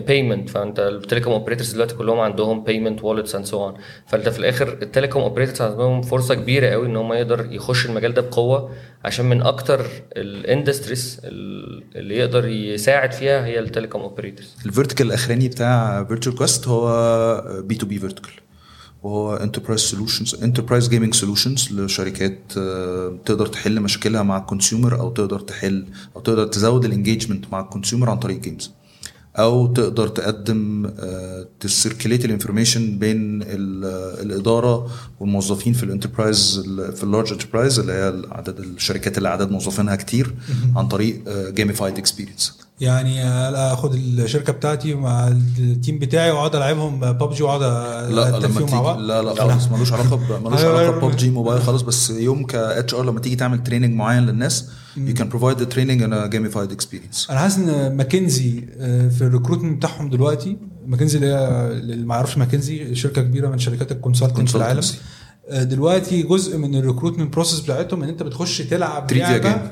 payment 0.07 0.51
فأنت 0.51 0.81
ال 0.81 0.87
telecom 0.87 1.33
operators 1.33 1.73
دلوقتي 1.73 1.95
كلهم 1.95 2.21
عندهم 2.21 2.65
payment 2.65 3.05
wallets 3.05 3.35
and 3.35 3.45
so 3.45 3.65
on 3.65 3.75
فأنت 4.07 4.29
في 4.29 4.39
الآخر 4.39 4.79
ال 4.83 4.88
telecom 4.88 5.23
operators 5.23 5.61
عندهم 5.63 6.03
فرصة 6.03 6.35
كبيرة 6.35 6.67
قوي 6.69 6.87
إن 6.87 6.97
هم 6.97 7.13
يقدر 7.13 7.47
يخش 7.51 7.87
المجال 7.87 8.15
ده 8.15 8.23
بقوة 8.23 8.71
عشان 9.05 9.25
من 9.27 9.43
أكتر 9.43 9.87
ال 10.17 10.26
industries 10.26 11.21
اللي 11.25 12.17
يقدر 12.17 12.49
يساعد 12.49 13.13
فيها 13.13 13.47
هي 13.47 13.59
ال 13.59 13.64
telecom 13.64 14.03
operators 14.03 14.57
ال 14.67 14.71
vertical 14.71 15.07
الأخراني 15.07 15.49
بتاع 15.49 16.05
Virtual 16.05 16.37
Quest 16.37 16.69
هو 16.69 17.63
B2B 17.63 17.75
vertical 17.75 18.33
وهو 19.03 19.37
enterprise 19.37 19.81
solutions 19.81 20.35
enterprise 20.35 20.89
gaming 20.89 21.15
solutions 21.15 21.73
لشركات 21.73 22.39
آه، 22.59 23.19
تقدر 23.27 23.47
تحل 23.47 23.81
مشاكلها 23.81 24.23
مع 24.23 24.37
ال 24.39 24.45
consumer 24.45 25.01
أو 25.01 25.11
تقدر 25.11 25.41
تحل 25.41 25.85
أو 26.17 26.21
تقدر 26.21 26.47
تزود 26.47 26.85
ال 26.85 26.90
engagement 26.90 27.45
مع 27.53 27.61
ال 27.61 27.66
consumer 27.66 28.11
عن 28.11 28.19
طريق 28.19 28.41
games 28.41 28.71
أو 29.39 29.67
تقدر 29.67 30.09
تقدم 30.09 30.91
ت 31.61 31.67
circulate 31.67 32.25
ال 32.25 32.31
information 32.31 32.99
بين 32.99 33.43
ال- 33.43 34.23
الإدارة 34.27 34.91
والموظفين 35.21 35.73
في 35.73 35.83
ال 35.83 35.89
enterprise 35.89 36.59
في 36.95 37.05
ال 37.05 37.09
large 37.09 37.33
enterprise 37.33 37.79
اللي 37.79 37.93
هي 37.93 38.23
عدد 38.31 38.59
الشركات 38.59 39.19
اللي 39.19 39.29
عدد 39.29 39.51
موظفينها 39.51 39.97
كتير 39.97 40.35
عن 40.77 40.89
طريق 40.89 41.23
gamified 41.51 41.99
experience 41.99 42.59
يعني 42.81 43.25
آخد 43.73 43.95
الشركة 43.95 44.53
بتاعتي 44.53 44.95
مع 44.95 45.29
ال 45.59 45.67
team 45.67 45.99
بتاعي 45.99 46.31
وأقعد 46.31 46.57
ألعبهم 46.57 47.01
ببجي 47.01 47.43
وأقعد 47.43 47.63
لا 48.13 48.39
لما 48.39 48.61
تيجي 48.61 48.77
لا 49.07 49.23
لا 49.23 49.35
خالص 49.35 49.67
ملوش 49.67 49.93
علاقة. 49.93 50.41
ملوش 50.45 50.61
أيوة، 50.61 50.79
علاقة 50.79 50.97
أيوة. 50.99 51.09
ببجي 51.11 51.31
موبايل 51.31 51.63
خالص 51.63 51.83
بس 51.83 52.11
يوم 52.11 52.47
ك 52.47 52.55
HR 52.55 53.05
لما 53.05 53.21
تيجي 53.21 53.37
تعمل 53.37 53.63
training 53.63 53.95
معين 53.95 54.27
للناس 54.27 54.69
can 54.97 55.27
provide 55.35 55.59
the 55.59 55.75
training 55.75 56.01
in 56.01 56.13
a 56.13 56.29
gamified 56.35 56.71
experience 56.77 57.31
أنا 57.31 57.39
حاسس 57.39 57.59
إن 57.59 57.97
ماكنزي 57.97 58.65
آه، 58.79 59.09
في 59.09 59.23
ال 59.23 59.27
recruitment 59.27 59.77
بتاعهم 59.77 60.11
دلوقتي 60.11 60.57
ماكنزي 60.87 61.19
اللي 61.19 61.27
هي 61.27 61.69
اللي 61.73 62.07
ما 62.07 62.15
يعرفش 62.15 62.39
ماكنزي 62.39 62.95
شركة 62.95 63.23
كبيرة 63.23 63.49
من 63.49 63.59
شركات 63.59 63.93
ال 63.93 63.98
consulting 63.98 64.49
في 64.49 64.57
العالم. 64.57 64.81
آه، 65.49 65.63
دلوقتي 65.63 66.23
جزء 66.23 66.59
من 66.59 66.75
ال 66.75 66.79
recruitment 66.79 67.33
process 67.33 67.61
بتاعتهم 67.61 68.03
إن 68.03 68.09
أنت 68.09 68.23
بتخش 68.23 68.59
تلعب 68.59 69.13
لعبة. 69.13 69.71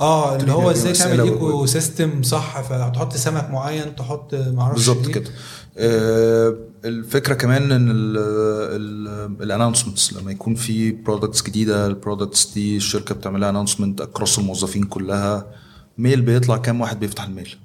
آه 0.00 0.36
اللي 0.36 0.52
هو 0.52 0.72
تريجر 0.72 0.90
إزاي 0.90 0.92
تعمل 0.92 1.20
ecosystem 1.20 2.22
صح 2.22 2.60
فتحط 2.60 3.16
سمك 3.16 3.50
معين 3.50 3.96
تحط 3.96 4.34
معرفش 4.34 4.74
بالظبط 4.74 5.06
إيه. 5.06 5.14
كده. 5.14 5.30
آه، 5.78 6.54
الفكرة 6.84 7.34
كمان 7.34 7.72
إن 7.72 7.90
ال 9.40 9.45
announcements 9.45 10.12
لما 10.12 10.32
يكون 10.32 10.54
في 10.54 10.92
products 10.92 11.42
جديدة 11.42 11.86
ال 11.86 11.94
products 11.94 12.54
دي 12.54 12.76
الشركة 12.76 13.14
بتعملها 13.14 13.50
announcement 13.50 14.00
across 14.00 14.38
الموظفين 14.38 14.84
كلها. 14.84 15.46
mail 15.98 16.20
بيطلع 16.22 16.56
كام 16.56 16.80
واحد 16.80 17.00
بيفتح 17.00 17.24
ال 17.24 17.29
mail. 17.29 17.56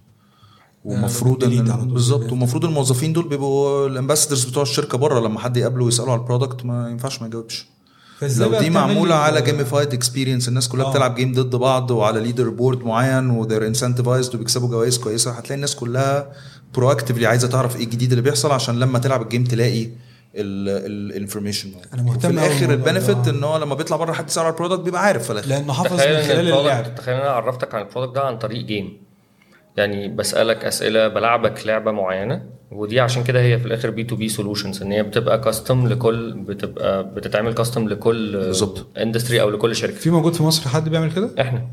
ومفروض 0.85 1.43
إن 1.43 1.71
طول. 1.73 1.85
بالظبط 1.87 2.31
ومفروض 2.31 2.65
الموظفين 2.65 3.13
دول 3.13 3.27
بيبقوا 3.29 3.87
ال 3.87 3.92
ambassadors 3.92 4.43
بتوع 4.45 4.63
الشركة 4.63 4.97
بره 4.97 5.19
لما 5.19 5.39
حد 5.39 5.57
يقابله 5.57 5.85
ويسأله 5.85 6.11
على 6.11 6.21
ال 6.21 6.27
product 6.27 6.65
ما 6.65 6.89
ينفعش 6.89 7.21
ما 7.21 7.27
يجاوبش. 7.27 7.65
لو 8.21 8.59
دي 8.59 8.69
معمولة 8.69 9.15
على 9.15 9.41
gamified 9.41 9.93
experience 9.93 10.47
الناس 10.47 10.67
كلها 10.69 10.85
آه. 10.85 10.89
بتلعب 10.91 11.15
game 11.15 11.33
ضد 11.33 11.55
بعض 11.55 11.91
وعلى 11.91 12.19
leaderboard 12.19 12.83
معين 12.83 13.29
و 13.29 13.34
they're 13.34 13.67
incentivized 13.67 14.35
وبيكسبوا 14.35 14.67
جوائز 14.69 14.97
كويسة 14.97 15.31
هتلاقي 15.31 15.55
الناس 15.55 15.75
كلها 15.75 16.31
proactively 16.75 17.25
عايزة 17.25 17.47
تعرف 17.47 17.75
إيه 17.75 17.83
الجديد 17.83 18.09
اللي 18.11 18.21
بيحصل 18.21 18.51
عشان 18.51 18.79
لما 18.79 18.99
تلعب 18.99 19.21
ال 19.21 19.26
game 19.26 19.43
تلاقي 19.43 19.87
ال 20.35 20.47
information 20.47 21.69
أنا 21.93 22.01
مهتم 22.01 22.19
في 22.19 22.27
الآخر 22.27 22.71
ال 22.73 22.79
benefit. 22.79 23.27
إن 23.27 23.43
هو 23.43 23.57
لما 23.57 23.75
بيطلع 23.75 23.97
بره 23.97 24.13
حد 24.13 24.27
يسأل 24.27 24.43
على 24.43 24.53
ال 24.53 24.57
product 24.57 24.79
بيبقى 24.81 25.03
عارف 25.05 25.23
في 25.23 25.31
الآخر 25.31 25.49
لأنه 25.49 25.73
حافظ 25.73 25.97
تخيل 25.97 26.17
من 26.17 26.23
خلال 26.23 26.53
اللعب 26.53 26.95
تخيل 26.95 27.15
إن 27.15 27.21
أنا 27.21 27.29
عرفتك 27.29 27.75
عن 27.75 27.81
ال 27.81 27.86
product 27.86 28.15
ده 28.15 28.21
عن 28.21 28.37
طريق 28.37 28.65
game 28.65 28.97
يعني 29.79 30.07
بسألك 30.07 30.65
أسئلة 30.65 31.07
بلعبك 31.07 31.67
لعبة 31.67 31.91
معينة 31.91 32.41
ودي 32.71 32.99
عشان 32.99 33.23
كده 33.23 33.41
هي 33.41 33.59
في 33.59 33.65
الآخر 33.65 33.89
B2B 33.89 34.03
solutions 34.03 34.81
إن 34.81 34.91
هي 34.91 35.03
بتبقى 35.03 35.41
custom 35.41 35.87
لكل 35.87 36.33
بتبقى 36.33 37.03
بتتعمل 37.13 37.53
custom 37.53 37.87
لكل 37.89 38.31
بالظبط. 38.37 38.87
industry 38.97 39.41
أو 39.41 39.49
لكل 39.49 39.75
شركة. 39.75 39.93
في 39.95 40.09
موجود 40.09 40.33
في 40.33 40.43
مصر 40.43 40.69
حد 40.69 40.89
بيعمل 40.89 41.11
كده؟ 41.11 41.29
إحنا. 41.41 41.67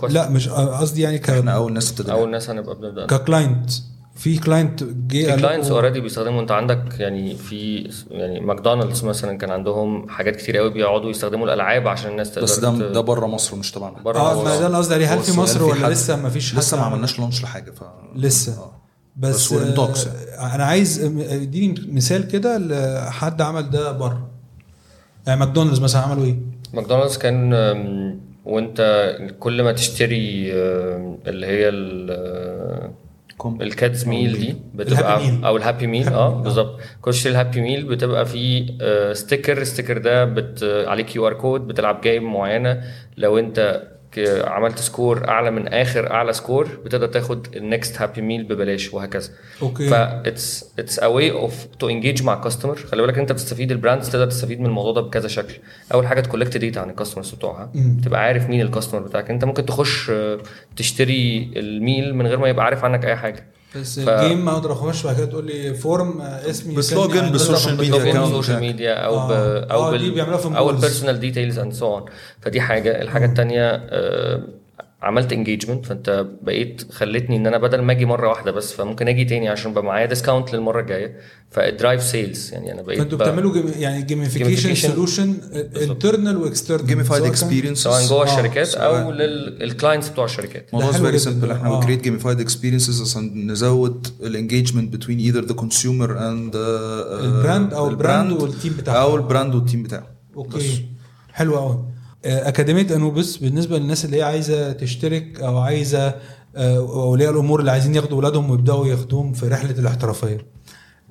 كويست 0.00 0.16
لا 0.16 0.30
مش 0.30 0.48
قصدي 0.48 1.02
يعني 1.02 1.18
ك 1.18 1.30
إحنا 1.30 1.52
أول 1.52 1.72
ناس 1.72 1.90
ابتدينا 1.90 2.12
أول 2.12 2.30
ناس 2.30 2.50
هنبقى 2.50 2.74
بنبدأ. 2.74 3.06
ك 3.06 3.15
client 3.15 3.70
في 4.18 4.38
client 4.38 4.84
جه 4.84 5.34
في 5.34 5.40
clients 5.42 5.70
already 5.70 6.00
بيستخدموا 6.00 6.40
انت 6.40 6.50
عندك 6.50 7.00
يعني 7.00 7.34
في 7.34 7.90
يعني 8.10 8.40
ماكدونالدز 8.40 9.04
مثلا 9.04 9.38
كان 9.38 9.50
عندهم 9.50 10.08
حاجات 10.08 10.36
كتير 10.36 10.56
قوي 10.56 10.70
بيقعدوا 10.70 11.10
يستخدموا 11.10 11.46
الألعاب 11.46 11.88
عشان 11.88 12.10
الناس 12.10 12.30
تقدر 12.30 12.42
بس 12.42 12.58
ده 12.58 12.70
ده 12.92 13.00
بره 13.00 13.26
مصر 13.26 13.56
مش 13.56 13.70
تبعنا 13.72 14.02
بره 14.02 14.18
آه 14.18 14.44
ما. 14.44 14.58
ده 14.58 14.66
اللي 14.66 14.78
قصدي 14.78 14.94
عليه 14.94 15.14
هل 15.14 15.18
في 15.18 15.40
مصر 15.40 15.62
ولا 15.64 15.74
حد- 15.74 15.90
لسه 15.90 16.16
ما 16.22 16.28
فيش 16.28 16.54
لسه 16.54 16.76
ما 16.76 16.82
عمل؟ 16.82 16.92
عملناش 16.92 17.18
launch 17.18 17.42
لحاجة 17.42 17.70
ف 17.70 17.82
لسه 18.16 18.52
آه. 18.58 18.72
بس, 19.16 19.52
بس 19.54 20.06
آه، 20.06 20.54
أنا 20.54 20.64
عايز 20.64 21.04
اديني 21.30 21.74
مثال 21.92 22.28
كده 22.28 22.58
لحد 22.58 23.42
عمل 23.42 23.70
ده 23.70 23.92
بره 23.92 24.28
يعني 25.26 25.40
ماكدونالدز 25.40 25.80
مثلا 25.80 26.02
عملوا 26.02 26.24
إيه؟ 26.24 26.36
ماكدونالدز 26.74 27.16
كان 27.18 27.52
وأنت 28.44 29.10
كل 29.40 29.62
ما 29.62 29.72
تشتري 29.72 30.52
اللي 31.26 31.46
هي 31.46 31.68
ال- 33.30 33.36
كوم. 33.36 33.62
ال 33.62 33.71
kids 33.71 34.06
meal 34.06 34.32
دي 34.38 34.56
بتبقى. 34.74 35.20
أو 35.46 35.56
ال 35.56 35.61
Happy 35.61 35.86
Meal 35.86 36.06
آه 36.06 36.10
meal، 36.10 36.14
آه. 36.38 36.42
بالظبط 36.42 36.80
كل 37.00 37.10
تشتري 37.12 37.32
ال 37.32 37.37
Happy 37.37 37.60
Meal 37.60 37.84
بتبقى 37.84 38.26
فيه 38.26 38.66
آه، 38.80 39.12
sticker 39.12 39.58
ال 39.60 39.65
sticker 39.65 39.98
ده 39.98 40.24
بت 40.24 40.84
عليه 40.88 41.04
QR 41.04 41.32
code 41.34 41.66
بتلعب 41.68 42.00
game 42.00 42.32
معينة 42.32 42.82
لو 43.16 43.38
انت 43.38 43.82
عملت 44.44 44.78
score 44.78 45.28
أعلى 45.28 45.50
من 45.50 45.68
آخر 45.68 46.10
أعلى 46.10 46.32
score 46.32 46.68
بتقدر 46.84 47.06
تاخد 47.06 47.46
ال 47.56 47.65
next 47.65 48.02
Happy 48.02 48.22
Meal 48.22 48.44
ببلاش 48.44 48.94
وهكذا. 48.94 49.28
Okay. 49.62 49.88
ف 49.88 49.94
it's 49.94 50.72
it's 50.78 50.98
a 50.98 51.06
way 51.06 51.30
of 51.30 51.64
to 51.64 51.88
engage 51.88 52.22
مع 52.22 52.34
ال 52.34 52.39
customer 52.39 52.76
خلي 52.76 53.02
بالك 53.02 53.18
أنت 53.18 53.32
بتستفيد 53.32 53.70
ال 53.72 53.77
brands 53.77 54.10
تقدر 54.10 54.26
تستفيد 54.26 54.60
من 54.60 54.66
الموضوع 54.66 54.92
ده 54.92 55.00
بكذا 55.00 55.28
شكل. 55.28 55.54
أول 55.94 56.06
حاجة 56.06 56.20
ت 56.20 56.24
collect 56.24 56.56
data 56.56 56.80
عن 56.80 56.90
ال 56.90 56.94
customers 56.94 57.30
بتوعها. 57.34 57.72
تبقى 58.04 58.20
عارف 58.20 58.48
مين 58.48 58.60
ال 58.60 58.64
customer 58.64 59.00
بتاعك. 59.00 59.30
أنت 59.30 59.44
ممكن 59.44 59.66
تخش 59.66 60.10
آه، 60.10 60.38
تشتري 60.76 61.50
ال 61.56 61.68
meal 61.68 62.14
من 62.14 62.26
غير 62.26 62.38
ما 62.38 62.48
يبقى 62.48 62.64
عارف 62.64 62.84
عنك 62.84 63.04
أي 63.04 63.16
حاجة. 63.16 63.46
بس 63.76 64.00
ف- 64.00 64.08
ال 64.08 64.15
game 64.15 64.44
ما 64.44 64.52
أقدر 64.52 64.72
اخش 64.72 65.06
بعد 65.06 65.16
كده 65.16 65.26
تقول 65.26 65.46
لي 65.46 65.74
form 65.74 66.20
آه، 66.20 66.50
اسمي 66.50 66.68
عن- 66.70 67.30
بال 67.30 67.41
social 67.41 67.76
media 67.76 67.98
بت 67.98 68.01
log 68.01 68.06
in. 68.06 68.12
account. 68.14 68.24
ال 68.26 68.31
social 68.31 68.60
media 68.60 68.94
أو 68.94 69.28
ب 69.28 69.30
آه. 69.30 69.66
أو 69.72 69.82
آه، 69.86 69.90
بال 69.90 69.98
دي 70.00 70.10
بيعملوها 70.10 70.38
في 70.38 70.56
أو. 70.56 70.70
ال 70.70 70.76
personal 70.76 71.20
details 71.20 71.58
and 71.58 71.72
so 71.72 71.94
on 71.94 72.04
فدي 72.42 72.60
حاجة 72.60 73.02
الحاجة 73.02 73.24
الثانية 73.26 73.82
عملت 75.02 75.32
engagement 75.32 75.86
فأنت 75.86 76.26
بقيت 76.42 76.92
خلتني 76.92 77.36
إن 77.36 77.46
أنا 77.46 77.58
بدل 77.58 77.82
ما 77.82 77.92
أجي 77.92 78.04
مرة 78.04 78.28
واحدة 78.28 78.50
بس 78.50 78.72
فممكن 78.72 79.08
أجي 79.08 79.24
تاني 79.24 79.48
عشان 79.48 79.70
يبقى 79.70 79.84
معايا 79.84 80.06
discount 80.06 80.54
للمرة 80.54 80.80
الجاية 80.80 81.16
ف 81.50 81.59
drive 81.59 82.02
sales 82.02 82.52
يعني 82.52 82.72
أنا 82.72 82.82
بقيت 82.82 82.98
فأنتوا 82.98 83.18
بتعملوا 83.18 83.52
game 83.52 83.72
يعني 83.78 84.02
gamification. 84.02 84.74
solution 84.74 85.34
internal 85.82 86.36
و 86.36 86.42
external 86.42 86.86
gamified 86.86 87.22
experience 87.24 87.78
سواء 87.78 88.06
جوه 88.06 88.20
آه، 88.20 88.24
الشركات 88.24 88.74
أو 88.74 89.10
لل 89.10 89.32
clients 89.32 90.08
بتوع 90.08 90.24
الشركات 90.24 90.74
موضوع 90.74 90.92
حلو 90.92 91.04
very 91.04 91.18
simple. 91.18 91.50
إحنا. 91.50 91.74
بن 91.74 91.81
create 91.81 92.02
gamified 92.02 92.40
experiences 92.40 93.02
عشان 93.02 93.50
نزود 93.50 94.06
الانجيجمنت 94.22 94.92
بتوين 94.92 95.18
ايذر 95.18 95.44
ذا 95.44 95.54
كونسيومر 95.54 96.28
اند 96.28 96.56
البراند 96.56 97.74
أو 97.74 97.88
ال 97.88 97.95
brand 97.95 98.32
وال 98.32 98.45
team 98.45 98.72
بتاعه. 98.72 99.02
أو 99.02 99.16
البراند 99.16 99.54
والتيم 99.54 99.82
بتاعه. 99.82 100.06
Okay 100.36 100.84
حلو 101.32 101.56
قوي 101.56 101.84
أكاديمية 102.28 102.94
انوبس 102.96 103.36
بالنسبة 103.36 103.78
للناس 103.78 104.04
اللي 104.04 104.16
هي 104.16 104.22
عايزة 104.22 104.72
تشترك 104.72 105.40
أو 105.40 105.58
عايزة 105.58 106.14
آه، 106.56 106.76
اولياء 106.78 107.32
الأمور 107.32 107.60
اللي 107.60 107.70
عايزين 107.70 107.94
ياخدوا 107.94 108.16
أولادهم 108.16 108.50
ويبدأوا 108.50 108.86
ياخدوهم 108.86 109.32
في 109.32 109.48
رحلة 109.48 109.70
الاحترافية. 109.78 110.46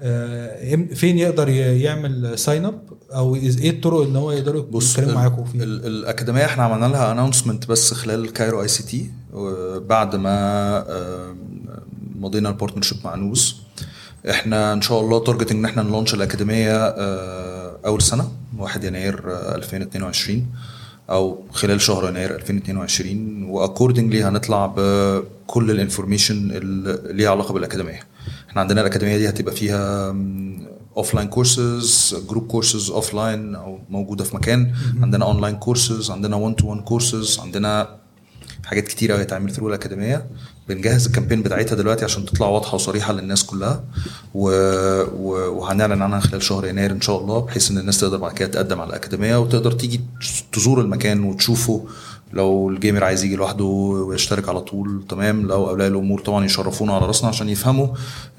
آه، 0.01 0.75
فين 0.93 1.17
يقدر 1.17 1.49
يعمل 1.49 2.39
sign 2.39 2.65
up 2.65 2.81
أو 3.13 3.35
إيه 3.35 3.69
الطرق 3.69 4.01
ان 4.01 4.15
هو 4.15 4.31
يقدروا 4.31 4.65
يتكلموا 4.75 5.09
ال- 5.11 5.15
معاكم 5.15 5.43
فيها 5.45 5.63
ال- 5.63 5.85
الأكاديمية 5.85 6.45
إحنا 6.45 6.63
عملنا 6.63 6.85
لها 6.85 7.11
announcement 7.11 7.67
بس 7.67 7.93
خلال 7.93 8.33
Cairo 8.33 8.61
ICT 8.61 9.11
بعد 9.87 10.15
ما 10.15 10.29
آه، 10.89 11.35
مضينا 12.15 12.49
ال 12.49 12.53
partnership 12.53 12.97
مع 13.05 13.15
نوز 13.15 13.55
إحنا 14.29 14.73
إن 14.73 14.81
شاء 14.81 14.99
الله 15.01 15.23
target 15.23 15.51
إن 15.51 15.65
إحنا 15.65 15.83
ن 15.83 15.88
launch 15.88 16.13
الأكاديمية 16.13 16.75
آه، 16.77 17.77
أول 17.85 18.01
سنة 18.01 18.31
1 18.57 18.83
يناير 18.83 19.21
آه، 19.31 19.55
2022 19.55 20.45
أو 21.09 21.43
خلال 21.51 21.81
شهر 21.81 22.09
يناير 22.09 22.35
2022 22.35 23.43
و 23.43 23.50
accordingly 23.50 24.23
هنطلع 24.23 24.65
بكل 24.77 25.71
ال 25.71 25.78
information 25.78 26.51
اللي 26.51 27.13
ليها 27.13 27.29
علاقة 27.29 27.53
بالأكاديمية. 27.53 27.99
إحنا 28.49 28.61
عندنا 28.61 28.81
الأكاديمية 28.81 29.17
دي 29.17 29.29
هتبقى 29.29 29.55
فيها 29.55 30.15
offline 30.97 31.27
courses 31.27 32.15
group 32.29 32.47
courses 32.47 32.89
offline 32.91 33.55
أو 33.55 33.79
موجودة 33.89 34.23
في 34.23 34.35
مكان. 34.35 34.73
عندنا 35.01 35.25
online 35.25 35.55
courses 35.55 36.11
عندنا 36.11 36.35
1 36.35 36.55
to 36.55 36.67
1 36.67 36.81
كورسز 36.81 37.39
عندنا 37.39 37.97
حاجات 38.67 38.87
كتير 38.87 39.11
قوي 39.11 39.21
هتعمل 39.21 39.51
through 39.51 39.67
الأكاديمية. 39.67 40.25
بنجهز 40.69 41.05
ال 41.05 41.09
campaign 41.09 41.41
بتاعتها 41.41 41.75
دلوقتي 41.75 42.05
عشان 42.05 42.25
تطلع 42.25 42.47
واضحة 42.47 42.75
وصريحة 42.75 43.13
للناس 43.13 43.43
كلها. 43.43 43.83
و... 44.33 44.49
و... 45.13 45.57
وهنعلن 45.57 46.01
عنها 46.01 46.19
خلال 46.19 46.43
شهر 46.43 46.65
يناير 46.67 46.91
إن 46.91 47.01
شاء 47.01 47.21
الله 47.21 47.39
بحيث 47.39 47.71
إن 47.71 47.77
الناس 47.77 47.99
تقدر 47.99 48.17
بعد 48.17 48.33
كده 48.33 48.47
تقدم 48.47 48.81
على 48.81 48.89
الأكاديمية 48.89 49.37
وتقدر 49.37 49.71
تيجي 49.71 50.01
تزور 50.51 50.81
المكان 50.81 51.23
وتشوفه. 51.23 51.85
لو 52.33 52.69
ال 52.69 52.75
gamer 52.75 53.03
عايز 53.03 53.23
يجي 53.23 53.35
لوحده 53.35 53.63
ويشترك 53.63 54.49
على 54.49 54.61
طول 54.61 55.03
تمام. 55.09 55.47
لو 55.47 55.69
أولياء 55.69 55.89
الأمور 55.89 56.21
طبعا 56.21 56.45
يشرفونا 56.45 56.93
على 56.93 57.05
راسنا 57.05 57.29
عشان 57.29 57.49
يفهموا 57.49 57.87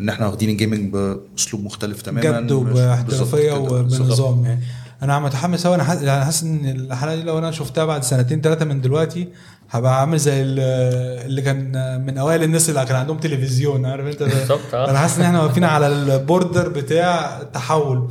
إن 0.01 0.09
إحنا 0.09 0.27
واخدين 0.27 0.51
ال 0.51 0.57
gaming 0.57 0.93
بأسلوب 0.93 1.65
مختلف 1.65 2.03
تماما. 2.03 2.41
جد 2.41 2.53
وباحترافية. 2.53 3.53
وبنظام 3.53 4.45
يعني. 4.45 4.61
أنا 5.03 5.19
متحمس 5.19 5.67
قوي 5.67 5.75
أنا 5.75 5.85
حاسس 5.85 6.03
يعني 6.03 6.25
حاسس 6.25 6.43
إن 6.43 6.65
الحلقة 6.67 7.15
دي 7.17 7.23
لو 7.23 7.39
أنا 7.39 7.51
شفتها 7.51 7.85
بعد 7.85 8.03
سنتين 8.05 8.41
ثلاثة 8.41 8.65
من 8.65 8.81
دلوقتي 8.81 9.29
هبقى 9.71 10.01
عامل 10.01 10.19
زي 10.19 10.43
ال- 10.43 10.61
اللي 11.27 11.43
كان 11.43 11.73
من 12.07 12.19
أوائل 12.19 12.43
الناس 12.43 12.69
اللي 12.71 12.85
كان 12.87 12.97
عندهم 12.97 13.19
تلفزيون. 13.19 13.87
عارف 13.87 14.07
أنت؟ 14.07 14.23
آه. 14.75 14.91
أنا 14.91 14.99
حاسس 14.99 15.19
إن 15.19 15.25
إحنا 15.25 15.43
واقفين 15.43 15.65
على 15.65 15.87
ال 15.87 15.99
border 15.99 16.69
بتاع 16.69 17.41
التحول 17.41 18.09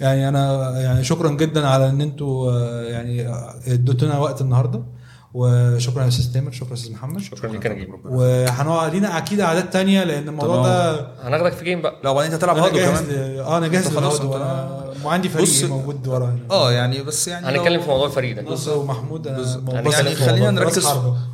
يعني 0.00 0.28
أنا 0.28 0.70
يعني 0.80 1.04
شكرا 1.04 1.30
جدا 1.30 1.66
على 1.68 1.88
إن 1.88 2.00
أنتوا 2.00 2.52
آه، 2.52 2.82
يعني 2.82 3.28
اديتونا 3.66 4.18
وقت 4.18 4.40
النهارده. 4.40 4.82
وشكرا 5.34 6.02
يا 6.02 6.08
أستاذ 6.08 6.32
تامر 6.34 6.52
شكرا 6.52 6.68
يا 6.68 6.74
أستاذ 6.74 6.92
محمد. 6.92 7.20
شكرا 7.20 7.52
ليك 7.52 7.64
يا 7.64 7.72
نجيب 7.72 7.88
وهنقعد 8.04 8.92
لينا 8.92 9.18
أكيد 9.18 9.40
أعداد 9.40 9.70
تانية 9.70 10.04
لأن 10.04 10.28
الموضوع. 10.28 10.62
ده 10.66 11.06
هناخدك 11.22 11.52
في 11.52 11.64
game 11.64 11.82
بقى. 11.82 11.94
لا 12.04 12.10
وبعدين 12.10 12.32
أنت 12.32 12.44
هتلعب 12.44 12.56
أنا 12.58 12.68
جاهز 12.72 13.02
كمان. 13.02 13.38
آه 13.38 13.58
أنا 13.58 13.68
جاهز 13.68 13.88
خلاص 13.88 14.20
أنا 14.20 14.87
وعندي 15.08 15.28
بص- 15.28 15.34
فريق 15.60 15.70
موجود 15.70 16.08
ورا 16.08 16.38
آه 16.50 16.72
يعني 16.72 17.02
بس 17.02 17.28
يعني 17.28 17.46
هنتكلم 17.58 17.80
في 17.80 17.88
موضوع 17.88 18.06
الفريق 18.06 18.36
ده 18.36 18.42
نصر 18.52 18.76
ومحمود 18.78 19.26
أنا 19.26 19.38
يعني 19.72 19.88
بص- 19.88 19.94
يعني 19.94 20.14
في 20.14 20.24
خلينا 20.24 20.50
نركز. 20.50 20.86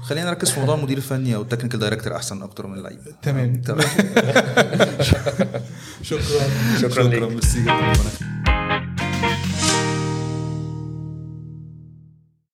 خلينا 0.03 0.27
نركز 0.31 0.51
في 0.51 0.61
موضوع 0.61 0.75
المدير 0.75 0.97
الفني 0.97 1.35
أو 1.37 1.43
ال 1.43 1.46
technical 1.46 1.79
director 1.81 2.17
أحسن 2.17 2.43
أكتر 2.43 2.67
من 2.67 2.79
اللعيب. 2.79 2.99
تمام. 3.23 3.63
تمام. 3.63 3.87
شكرا. 6.03 6.49
شكرا. 6.81 7.03
ليك. 7.03 7.23
ميرسي. 7.23 7.63
جدا 7.63 8.34